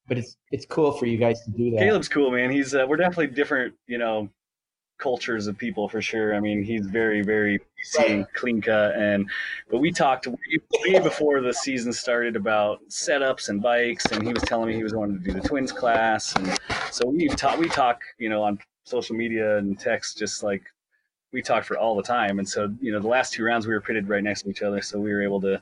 but 0.08 0.18
it's 0.18 0.38
it's 0.52 0.66
cool 0.66 0.92
for 0.92 1.06
you 1.06 1.18
guys 1.18 1.42
to 1.46 1.52
do 1.52 1.72
that. 1.72 1.80
Kaleb's 1.80 2.10
cool, 2.10 2.32
man. 2.32 2.50
He's 2.50 2.74
uh, 2.76 2.86
we're 2.88 2.98
definitely 2.98 3.28
different, 3.28 3.74
you 3.88 3.98
know, 3.98 4.30
cultures 5.02 5.48
of 5.48 5.58
people 5.58 5.90
for 5.90 6.02
sure. 6.02 6.36
I 6.36 6.40
mean, 6.40 6.64
he's 6.64 6.86
very, 6.86 7.22
very 7.22 7.60
right. 7.98 8.26
clean 8.34 8.62
cut, 8.62 8.96
and 8.96 9.30
but 9.70 9.80
we 9.80 9.92
talked 9.92 10.28
way 10.28 11.00
before 11.00 11.42
the 11.42 11.54
season 11.54 11.92
started 11.92 12.36
about 12.36 12.80
setups 12.90 13.50
and 13.50 13.62
bikes, 13.62 14.06
and 14.12 14.26
he 14.26 14.32
was 14.32 14.44
telling 14.44 14.70
me 14.70 14.76
he 14.76 14.84
was 14.84 14.94
wanting 14.94 15.18
to 15.18 15.24
do 15.24 15.40
the 15.40 15.48
twins 15.48 15.72
class, 15.72 16.36
and 16.36 16.58
so 16.92 17.08
we 17.08 17.28
talk 17.30 17.60
we 17.60 17.68
talk, 17.68 18.02
you 18.18 18.30
know, 18.30 18.44
on 18.44 18.60
social 18.86 19.16
media 19.16 19.58
and 19.58 19.80
text, 19.80 20.18
just 20.18 20.44
like 20.44 20.64
we 21.34 21.42
talked 21.42 21.66
for 21.66 21.78
all 21.78 21.96
the 21.96 22.04
time, 22.04 22.40
and 22.40 22.48
so 22.48 22.74
you 22.80 22.92
know, 22.92 23.00
the 23.00 23.08
last 23.08 23.34
two 23.34 23.44
rounds 23.44 23.68
we 23.68 23.74
were 23.74 23.82
pitted 23.82 24.08
right 24.08 24.24
next 24.24 24.44
to 24.44 24.50
each 24.50 24.62
other, 24.62 24.82
so 24.82 25.00
we 25.00 25.12
were 25.12 25.24
able 25.24 25.42
to 25.42 25.62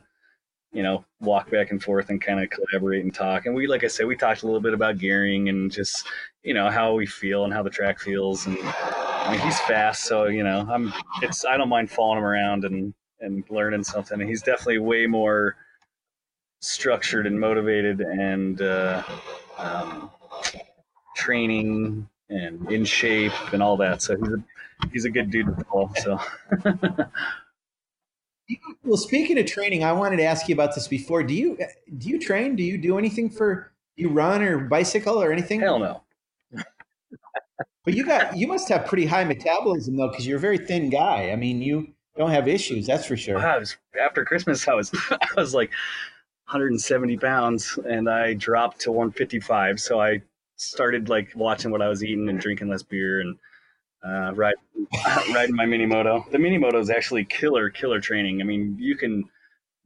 you 0.71 0.84
know, 0.84 1.03
walk 1.19 1.49
back 1.49 1.71
and 1.71 1.82
forth 1.82 2.10
and 2.10 2.21
kind 2.21 2.41
of 2.43 2.49
collaborate 2.49 3.03
and 3.03 3.13
talk. 3.13 3.45
And 3.45 3.55
we, 3.55 3.67
like 3.67 3.84
I 3.84 3.88
said, 3.88 4.05
we 4.05 4.15
talked 4.15 4.43
a 4.43 4.45
little 4.45 4.62
bit 4.62 4.73
about 4.73 4.99
gearing 4.99 5.49
and 5.49 5.71
just, 5.71 6.05
you 6.43 6.53
know, 6.53 6.69
how 6.69 6.93
we 6.93 7.05
feel 7.05 7.43
and 7.43 7.53
how 7.53 7.63
the 7.63 7.69
track 7.69 7.99
feels. 7.99 8.45
And 8.45 8.58
I 8.62 9.32
mean, 9.32 9.41
he's 9.41 9.60
fast, 9.62 10.03
so 10.03 10.25
you 10.25 10.43
know, 10.43 10.67
I'm. 10.71 10.93
It's 11.21 11.45
I 11.45 11.58
don't 11.58 11.69
mind 11.69 11.91
following 11.91 12.19
him 12.19 12.25
around 12.25 12.65
and 12.65 12.93
and 13.19 13.43
learning 13.49 13.84
something. 13.84 14.19
And 14.19 14.29
he's 14.29 14.41
definitely 14.41 14.79
way 14.79 15.08
more 15.08 15.55
structured 16.62 17.25
and 17.27 17.39
motivated 17.39 18.01
and 18.01 18.62
uh, 18.62 19.03
um, 19.58 20.12
training 21.15 22.08
and 22.29 22.71
in 22.71 22.86
shape 22.86 23.34
and 23.53 23.62
all 23.63 23.77
that. 23.77 24.01
So 24.01 24.15
he's 24.15 24.29
a 24.34 24.43
he's 24.93 25.05
a 25.05 25.10
good 25.10 25.32
dude 25.32 25.47
to 25.47 25.63
follow. 25.65 25.91
So. 25.95 26.19
well, 28.83 28.97
speaking 28.97 29.38
of 29.38 29.45
training, 29.45 29.83
I 29.83 29.91
wanted 29.91 30.17
to 30.17 30.23
ask 30.23 30.47
you 30.47 30.53
about 30.53 30.75
this 30.75 30.88
before. 30.88 31.23
Do 31.23 31.33
you 31.33 31.57
do 31.97 32.09
you 32.09 32.19
train? 32.19 32.55
Do 32.55 32.63
you 32.63 32.77
do 32.77 32.97
anything 32.97 33.29
for? 33.29 33.71
You 33.95 34.10
run 34.10 34.41
or 34.41 34.60
bicycle 34.60 35.21
or 35.21 35.31
anything? 35.31 35.60
Hell 35.60 35.79
no. 35.79 36.04
But 37.85 37.93
you 37.93 38.06
got 38.06 38.37
you 38.37 38.47
must 38.47 38.69
have 38.69 38.85
pretty 38.85 39.06
high 39.06 39.23
metabolism 39.23 39.97
though, 39.97 40.10
because 40.10 40.27
you're 40.27 40.37
a 40.37 40.41
very 40.41 40.58
thin 40.58 40.89
guy. 40.89 41.31
I 41.31 41.35
mean, 41.35 41.62
you 41.62 41.93
don't 42.17 42.31
have 42.31 42.47
issues, 42.47 42.85
that's 42.85 43.06
for 43.06 43.17
sure. 43.17 43.39
I 43.39 43.58
was, 43.58 43.77
after 44.00 44.25
Christmas, 44.25 44.67
I 44.67 44.73
was 44.73 44.91
I 45.12 45.27
was 45.35 45.54
like 45.54 45.69
170 46.45 47.17
pounds, 47.17 47.79
and 47.87 48.10
I 48.10 48.33
dropped 48.33 48.81
to 48.81 48.91
155. 48.91 49.79
So 49.79 50.02
I 50.02 50.21
started 50.56 51.10
like 51.10 51.31
watching 51.35 51.71
what 51.71 51.81
I 51.81 51.87
was 51.87 52.04
eating 52.04 52.27
and 52.29 52.39
drinking 52.39 52.69
less 52.69 52.83
beer 52.83 53.21
and 53.21 53.37
uh, 54.06 54.33
ride, 54.33 54.56
riding 55.33 55.56
my 55.56 55.65
mini 55.65 55.85
moto. 55.85 56.25
The 56.31 56.39
mini 56.39 56.58
moto 56.58 56.79
is 56.79 56.89
actually 56.89 57.25
killer, 57.25 57.69
killer 57.69 58.00
training. 58.00 58.41
I 58.41 58.45
mean, 58.45 58.77
you 58.79 58.95
can 58.95 59.25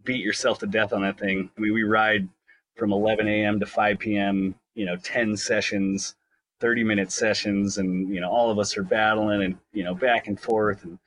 beat 0.03 0.23
yourself 0.23 0.59
to 0.59 0.67
death 0.67 0.93
on 0.93 1.01
that 1.01 1.19
thing. 1.19 1.49
I 1.57 1.61
mean, 1.61 1.73
we 1.73 1.83
ride 1.83 2.27
from 2.75 2.91
11 2.91 3.27
a.m. 3.27 3.59
to 3.59 3.65
5 3.65 3.99
p.m. 3.99 4.55
You 4.75 4.85
know, 4.85 4.97
10 4.97 5.37
sessions 5.37 6.15
30 6.59 6.83
minute 6.85 7.11
sessions 7.11 7.77
and 7.77 8.07
you 8.13 8.21
know 8.21 8.29
all 8.29 8.49
of 8.49 8.57
us 8.57 8.77
are 8.77 8.83
battling 8.83 9.43
and 9.43 9.57
you 9.73 9.83
know 9.83 9.93
back 9.93 10.27
and 10.27 10.39
forth 10.39 10.85
and 10.85 10.97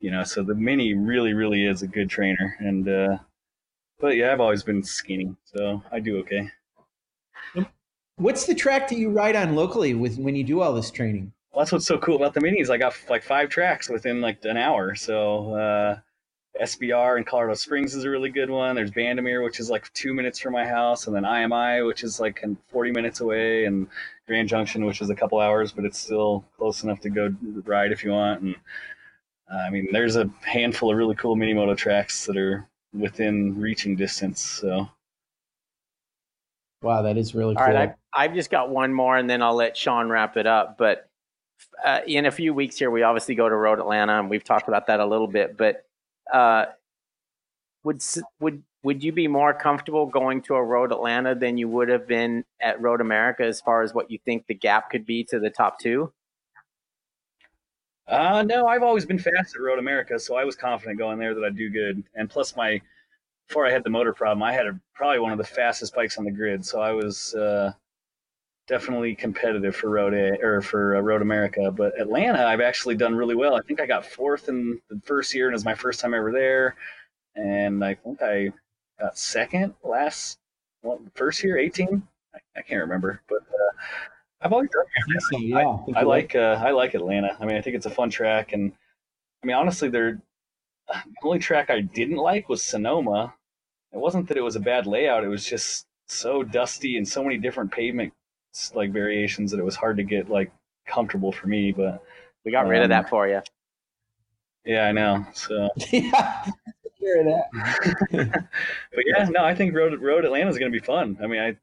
you 0.00 0.10
know, 0.10 0.22
so 0.24 0.42
the 0.42 0.54
mini 0.54 0.94
really, 0.94 1.34
really 1.34 1.64
is 1.64 1.82
a 1.82 1.88
good 1.88 2.08
trainer. 2.08 2.56
And, 2.60 2.88
uh, 2.88 3.18
but 4.00 4.16
yeah, 4.16 4.32
I've 4.32 4.40
always 4.40 4.62
been 4.62 4.82
skinny, 4.82 5.34
so 5.44 5.82
I 5.90 5.98
do 5.98 6.18
okay. 6.18 6.50
What's 8.16 8.46
the 8.46 8.54
track 8.54 8.88
that 8.88 8.98
you 8.98 9.10
ride 9.10 9.36
on 9.36 9.54
locally 9.54 9.94
with 9.94 10.18
when 10.18 10.34
you 10.34 10.44
do 10.44 10.60
all 10.60 10.74
this 10.74 10.90
training? 10.90 11.32
Well, 11.52 11.64
that's 11.64 11.72
what's 11.72 11.86
so 11.86 11.98
cool 11.98 12.16
about 12.16 12.34
the 12.34 12.40
minis. 12.40 12.70
I 12.70 12.76
got 12.76 12.94
like 13.08 13.22
five 13.22 13.48
tracks 13.48 13.88
within 13.88 14.20
like 14.20 14.44
an 14.44 14.56
hour. 14.56 14.94
So, 14.94 15.54
uh, 15.54 15.98
SBR 16.60 17.18
in 17.18 17.24
Colorado 17.24 17.54
Springs 17.54 17.94
is 17.94 18.04
a 18.04 18.10
really 18.10 18.30
good 18.30 18.50
one. 18.50 18.74
There's 18.74 18.90
Bandimere, 18.90 19.44
which 19.44 19.60
is 19.60 19.70
like 19.70 19.92
two 19.92 20.12
minutes 20.12 20.38
from 20.38 20.52
my 20.52 20.66
house, 20.66 21.06
and 21.06 21.14
then 21.14 21.22
IMI, 21.22 21.86
which 21.86 22.02
is 22.02 22.18
like 22.20 22.44
40 22.68 22.90
minutes 22.90 23.20
away, 23.20 23.64
and 23.64 23.86
Grand 24.26 24.48
Junction, 24.48 24.84
which 24.84 25.00
is 25.00 25.10
a 25.10 25.14
couple 25.14 25.38
hours, 25.40 25.72
but 25.72 25.84
it's 25.84 25.98
still 25.98 26.44
close 26.56 26.82
enough 26.82 27.00
to 27.00 27.10
go 27.10 27.34
ride 27.64 27.92
if 27.92 28.04
you 28.04 28.10
want. 28.10 28.42
And 28.42 28.56
uh, 29.52 29.56
I 29.56 29.70
mean, 29.70 29.88
there's 29.92 30.16
a 30.16 30.28
handful 30.42 30.90
of 30.90 30.96
really 30.96 31.14
cool 31.14 31.36
mini 31.36 31.54
moto 31.54 31.74
tracks 31.74 32.26
that 32.26 32.36
are 32.36 32.68
within 32.92 33.58
reaching 33.60 33.96
distance. 33.96 34.40
So, 34.40 34.88
wow, 36.82 37.02
that 37.02 37.16
is 37.16 37.34
really 37.34 37.56
All 37.56 37.64
cool. 37.64 37.74
right, 37.74 37.90
I've, 37.90 37.94
I've 38.30 38.34
just 38.34 38.50
got 38.50 38.70
one 38.70 38.92
more, 38.92 39.16
and 39.16 39.30
then 39.30 39.42
I'll 39.42 39.54
let 39.54 39.76
Sean 39.76 40.08
wrap 40.08 40.36
it 40.36 40.46
up. 40.46 40.76
But 40.76 41.07
uh, 41.84 42.00
in 42.06 42.26
a 42.26 42.30
few 42.30 42.52
weeks 42.54 42.76
here, 42.78 42.90
we 42.90 43.02
obviously 43.02 43.34
go 43.34 43.48
to 43.48 43.54
Road 43.54 43.78
Atlanta, 43.78 44.18
and 44.18 44.30
we've 44.30 44.44
talked 44.44 44.68
about 44.68 44.86
that 44.86 45.00
a 45.00 45.06
little 45.06 45.26
bit. 45.26 45.56
But 45.56 45.84
uh, 46.32 46.66
would 47.84 48.02
would 48.40 48.62
would 48.82 49.02
you 49.02 49.12
be 49.12 49.28
more 49.28 49.54
comfortable 49.54 50.06
going 50.06 50.42
to 50.42 50.54
a 50.54 50.62
Road 50.62 50.92
Atlanta 50.92 51.34
than 51.34 51.58
you 51.58 51.68
would 51.68 51.88
have 51.88 52.06
been 52.06 52.44
at 52.60 52.80
Road 52.80 53.00
America, 53.00 53.44
as 53.44 53.60
far 53.60 53.82
as 53.82 53.92
what 53.92 54.10
you 54.10 54.18
think 54.24 54.46
the 54.46 54.54
gap 54.54 54.90
could 54.90 55.06
be 55.06 55.24
to 55.24 55.38
the 55.38 55.50
top 55.50 55.78
two? 55.78 56.12
uh, 58.08 58.42
no, 58.42 58.66
I've 58.66 58.82
always 58.82 59.04
been 59.04 59.18
fast 59.18 59.54
at 59.54 59.60
Road 59.60 59.78
America, 59.78 60.18
so 60.18 60.36
I 60.36 60.44
was 60.44 60.56
confident 60.56 60.98
going 60.98 61.18
there 61.18 61.34
that 61.34 61.44
I'd 61.44 61.56
do 61.56 61.68
good. 61.68 62.02
And 62.14 62.30
plus, 62.30 62.56
my 62.56 62.80
before 63.48 63.66
I 63.66 63.70
had 63.70 63.84
the 63.84 63.90
motor 63.90 64.12
problem, 64.12 64.42
I 64.42 64.52
had 64.52 64.66
a, 64.66 64.78
probably 64.94 65.20
one 65.20 65.32
of 65.32 65.38
the 65.38 65.44
fastest 65.44 65.94
bikes 65.94 66.18
on 66.18 66.24
the 66.24 66.30
grid, 66.30 66.64
so 66.64 66.80
I 66.80 66.92
was 66.92 67.34
uh, 67.34 67.72
definitely 68.68 69.14
competitive 69.14 69.74
for 69.74 69.88
Road 69.90 70.14
A, 70.14 70.38
or 70.40 70.60
for 70.60 70.96
uh, 70.96 71.00
Road 71.00 71.22
America. 71.22 71.72
But 71.72 71.98
Atlanta, 71.98 72.44
I've 72.44 72.60
actually 72.60 72.94
done 72.94 73.16
really 73.16 73.34
well. 73.34 73.54
I 73.56 73.62
think 73.62 73.80
I 73.80 73.86
got 73.86 74.06
fourth 74.06 74.48
in 74.48 74.80
the 74.88 75.00
first 75.04 75.34
year, 75.34 75.46
and 75.46 75.54
it 75.54 75.56
was 75.56 75.64
my 75.64 75.74
first 75.74 76.00
time 76.00 76.14
ever 76.14 76.30
there. 76.30 76.76
And 77.34 77.84
I 77.84 77.94
think 77.94 78.22
I 78.22 78.52
got 79.00 79.18
second 79.18 79.74
last 79.82 80.38
well, 80.82 81.00
first 81.14 81.42
year, 81.42 81.58
18. 81.58 82.02
I, 82.34 82.38
I 82.56 82.62
can't 82.62 82.80
remember, 82.80 83.22
but 83.28 83.38
uh, 83.38 83.76
I've 84.42 84.52
always 84.52 84.70
done 84.70 84.84
I 84.86 85.12
think 85.12 85.20
so, 85.22 85.38
yeah. 85.38 85.76
think 85.84 85.96
I 85.96 86.00
you're 86.00 86.08
like 86.08 86.36
uh, 86.36 86.62
I 86.64 86.70
like 86.70 86.94
Atlanta. 86.94 87.36
I 87.40 87.46
mean, 87.46 87.56
I 87.56 87.62
think 87.62 87.74
it's 87.74 87.86
a 87.86 87.90
fun 87.90 88.10
track, 88.10 88.52
and 88.52 88.72
I 89.42 89.46
mean, 89.46 89.56
honestly, 89.56 89.88
they're 89.88 90.20
the 90.88 91.02
only 91.22 91.38
track 91.38 91.70
I 91.70 91.80
didn't 91.80 92.16
like 92.16 92.48
was 92.48 92.62
Sonoma. 92.62 93.34
It 93.92 93.98
wasn't 93.98 94.28
that 94.28 94.36
it 94.36 94.42
was 94.42 94.56
a 94.56 94.60
bad 94.60 94.86
layout; 94.86 95.24
it 95.24 95.28
was 95.28 95.44
just 95.44 95.86
so 96.06 96.42
dusty 96.42 96.96
and 96.96 97.06
so 97.06 97.22
many 97.22 97.36
different 97.36 97.70
pavement 97.70 98.12
like 98.74 98.90
variations 98.92 99.50
that 99.50 99.60
it 99.60 99.64
was 99.64 99.76
hard 99.76 99.96
to 99.98 100.02
get 100.04 100.28
like 100.30 100.50
comfortable 100.86 101.32
for 101.32 101.46
me. 101.48 101.72
But 101.72 102.02
We 102.44 102.52
got 102.52 102.66
rid 102.68 102.80
of 102.80 102.84
Um, 102.84 102.90
that 102.90 103.08
for 103.08 103.28
you. 103.28 103.42
yeah, 104.64 104.86
I 104.86 104.92
know. 104.92 105.26
So, 105.34 105.68
yeah, 105.92 106.44
sure 106.98 107.24
that. 107.24 107.44
but 108.94 109.04
yeah, 109.06 109.24
no, 109.30 109.44
I 109.44 109.54
think 109.54 109.74
Road 109.74 110.00
Road 110.00 110.24
Atlanta 110.24 110.50
is 110.50 110.58
going 110.58 110.70
to 110.72 110.78
be 110.78 110.84
fun. 110.84 111.18
I 111.22 111.26
mean, 111.26 111.40
I 111.40 111.56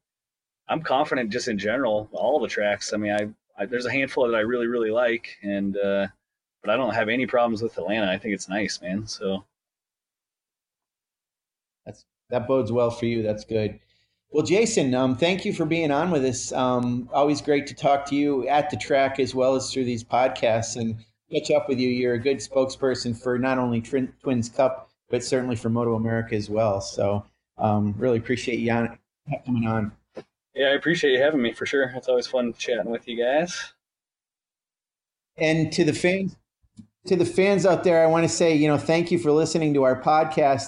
I'm 0.68 0.82
confident 0.82 1.30
just 1.30 1.48
in 1.48 1.58
general 1.58 2.08
all 2.12 2.40
the 2.40 2.48
tracks. 2.48 2.92
I 2.92 2.96
mean, 2.98 3.12
I, 3.12 3.28
I 3.62 3.66
there's 3.66 3.86
a 3.86 3.92
handful 3.92 4.26
that 4.28 4.36
I 4.36 4.40
really 4.40 4.66
really 4.66 4.90
like, 4.90 5.38
and 5.42 5.76
uh, 5.76 6.06
but 6.62 6.70
I 6.70 6.76
don't 6.76 6.94
have 6.94 7.08
any 7.08 7.26
problems 7.26 7.62
with 7.62 7.78
Atlanta. 7.78 8.10
I 8.10 8.18
think 8.18 8.34
it's 8.34 8.48
nice, 8.48 8.80
man. 8.80 9.06
So. 9.06 9.44
that's 11.84 12.04
that 12.30 12.48
bodes 12.48 12.72
well 12.72 12.90
for 12.90 13.06
you. 13.06 13.22
That's 13.22 13.44
good. 13.44 13.78
Well, 14.36 14.44
Jason, 14.44 14.92
um, 14.92 15.16
thank 15.16 15.46
you 15.46 15.54
for 15.54 15.64
being 15.64 15.90
on 15.90 16.10
with 16.10 16.22
us. 16.22 16.52
Um, 16.52 17.08
always 17.10 17.40
great 17.40 17.66
to 17.68 17.74
talk 17.74 18.04
to 18.10 18.14
you 18.14 18.46
at 18.48 18.68
the 18.68 18.76
track 18.76 19.18
as 19.18 19.34
well 19.34 19.54
as 19.54 19.72
through 19.72 19.86
these 19.86 20.04
podcasts 20.04 20.76
and 20.76 20.94
catch 21.32 21.50
up 21.50 21.70
with 21.70 21.78
you. 21.78 21.88
You're 21.88 22.12
a 22.12 22.18
good 22.18 22.36
spokesperson 22.36 23.18
for 23.18 23.38
not 23.38 23.56
only 23.56 23.80
Twin, 23.80 24.12
Twins 24.22 24.50
Cup, 24.50 24.90
but 25.08 25.24
certainly 25.24 25.56
for 25.56 25.70
MotoAmerica 25.70 26.34
as 26.34 26.50
well. 26.50 26.82
So, 26.82 27.24
um, 27.56 27.94
really 27.96 28.18
appreciate 28.18 28.58
you 28.58 28.70
on, 28.72 28.98
coming 29.46 29.66
on. 29.66 29.90
Yeah, 30.54 30.66
I 30.66 30.72
appreciate 30.72 31.12
you 31.12 31.22
having 31.22 31.40
me 31.40 31.54
for 31.54 31.64
sure. 31.64 31.90
It's 31.96 32.08
always 32.08 32.26
fun 32.26 32.52
chatting 32.58 32.90
with 32.90 33.08
you 33.08 33.16
guys. 33.16 33.72
And 35.38 35.72
to 35.72 35.82
the 35.82 35.94
fans, 35.94 36.36
to 37.06 37.16
the 37.16 37.24
fans 37.24 37.64
out 37.64 37.84
there, 37.84 38.04
I 38.04 38.06
want 38.06 38.24
to 38.24 38.28
say, 38.28 38.54
you 38.54 38.68
know, 38.68 38.76
thank 38.76 39.10
you 39.10 39.18
for 39.18 39.32
listening 39.32 39.72
to 39.72 39.84
our 39.84 39.98
podcast. 39.98 40.66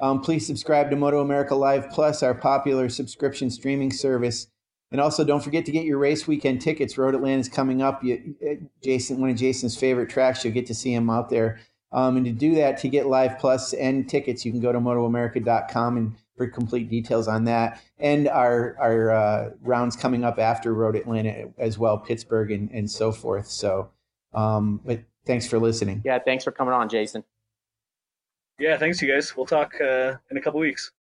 Um, 0.00 0.20
please 0.20 0.46
subscribe 0.46 0.90
to 0.90 0.96
MotoAmerica 0.96 1.58
Live 1.58 1.90
Plus, 1.90 2.22
our 2.22 2.34
popular 2.34 2.88
subscription 2.88 3.50
streaming 3.50 3.92
service. 3.92 4.48
And 4.90 5.00
also, 5.00 5.24
don't 5.24 5.42
forget 5.42 5.66
to 5.66 5.72
get 5.72 5.84
your 5.84 5.98
race 5.98 6.26
weekend 6.26 6.60
tickets. 6.62 6.96
Road 6.96 7.14
Atlanta 7.14 7.40
is 7.40 7.48
coming 7.48 7.82
up. 7.82 8.02
You, 8.02 8.34
uh, 8.48 8.54
Jason, 8.82 9.20
one 9.20 9.30
of 9.30 9.36
Jason's 9.36 9.76
favorite 9.76 10.08
tracks. 10.08 10.44
You'll 10.44 10.54
get 10.54 10.66
to 10.66 10.74
see 10.74 10.94
him 10.94 11.10
out 11.10 11.28
there. 11.28 11.60
Um, 11.92 12.16
and 12.16 12.26
to 12.26 12.32
do 12.32 12.54
that, 12.56 12.78
to 12.78 12.88
get 12.88 13.06
Live 13.06 13.38
Plus 13.38 13.72
and 13.74 14.08
tickets, 14.08 14.44
you 14.44 14.52
can 14.52 14.60
go 14.60 14.72
to 14.72 14.78
MotoAmerica.com 14.78 15.96
and 15.96 16.14
for 16.36 16.46
complete 16.46 16.88
details 16.88 17.28
on 17.28 17.44
that. 17.44 17.82
And 17.98 18.28
our 18.28 18.76
our 18.78 19.10
uh, 19.10 19.50
rounds 19.60 19.96
coming 19.96 20.24
up 20.24 20.38
after 20.38 20.72
Road 20.72 20.96
Atlanta 20.96 21.48
as 21.58 21.78
well, 21.78 21.98
Pittsburgh 21.98 22.50
and, 22.50 22.70
and 22.70 22.90
so 22.90 23.12
forth. 23.12 23.48
So, 23.48 23.90
um, 24.32 24.80
but 24.84 25.00
thanks 25.26 25.46
for 25.46 25.58
listening. 25.58 26.02
Yeah, 26.04 26.18
thanks 26.18 26.44
for 26.44 26.52
coming 26.52 26.72
on, 26.72 26.88
Jason. 26.88 27.24
Yeah, 28.58 28.76
thanks, 28.76 29.00
you 29.00 29.12
guys. 29.12 29.36
We'll 29.36 29.46
talk 29.46 29.80
uh, 29.80 30.16
in 30.30 30.36
a 30.36 30.40
couple 30.40 30.58
weeks. 30.60 30.90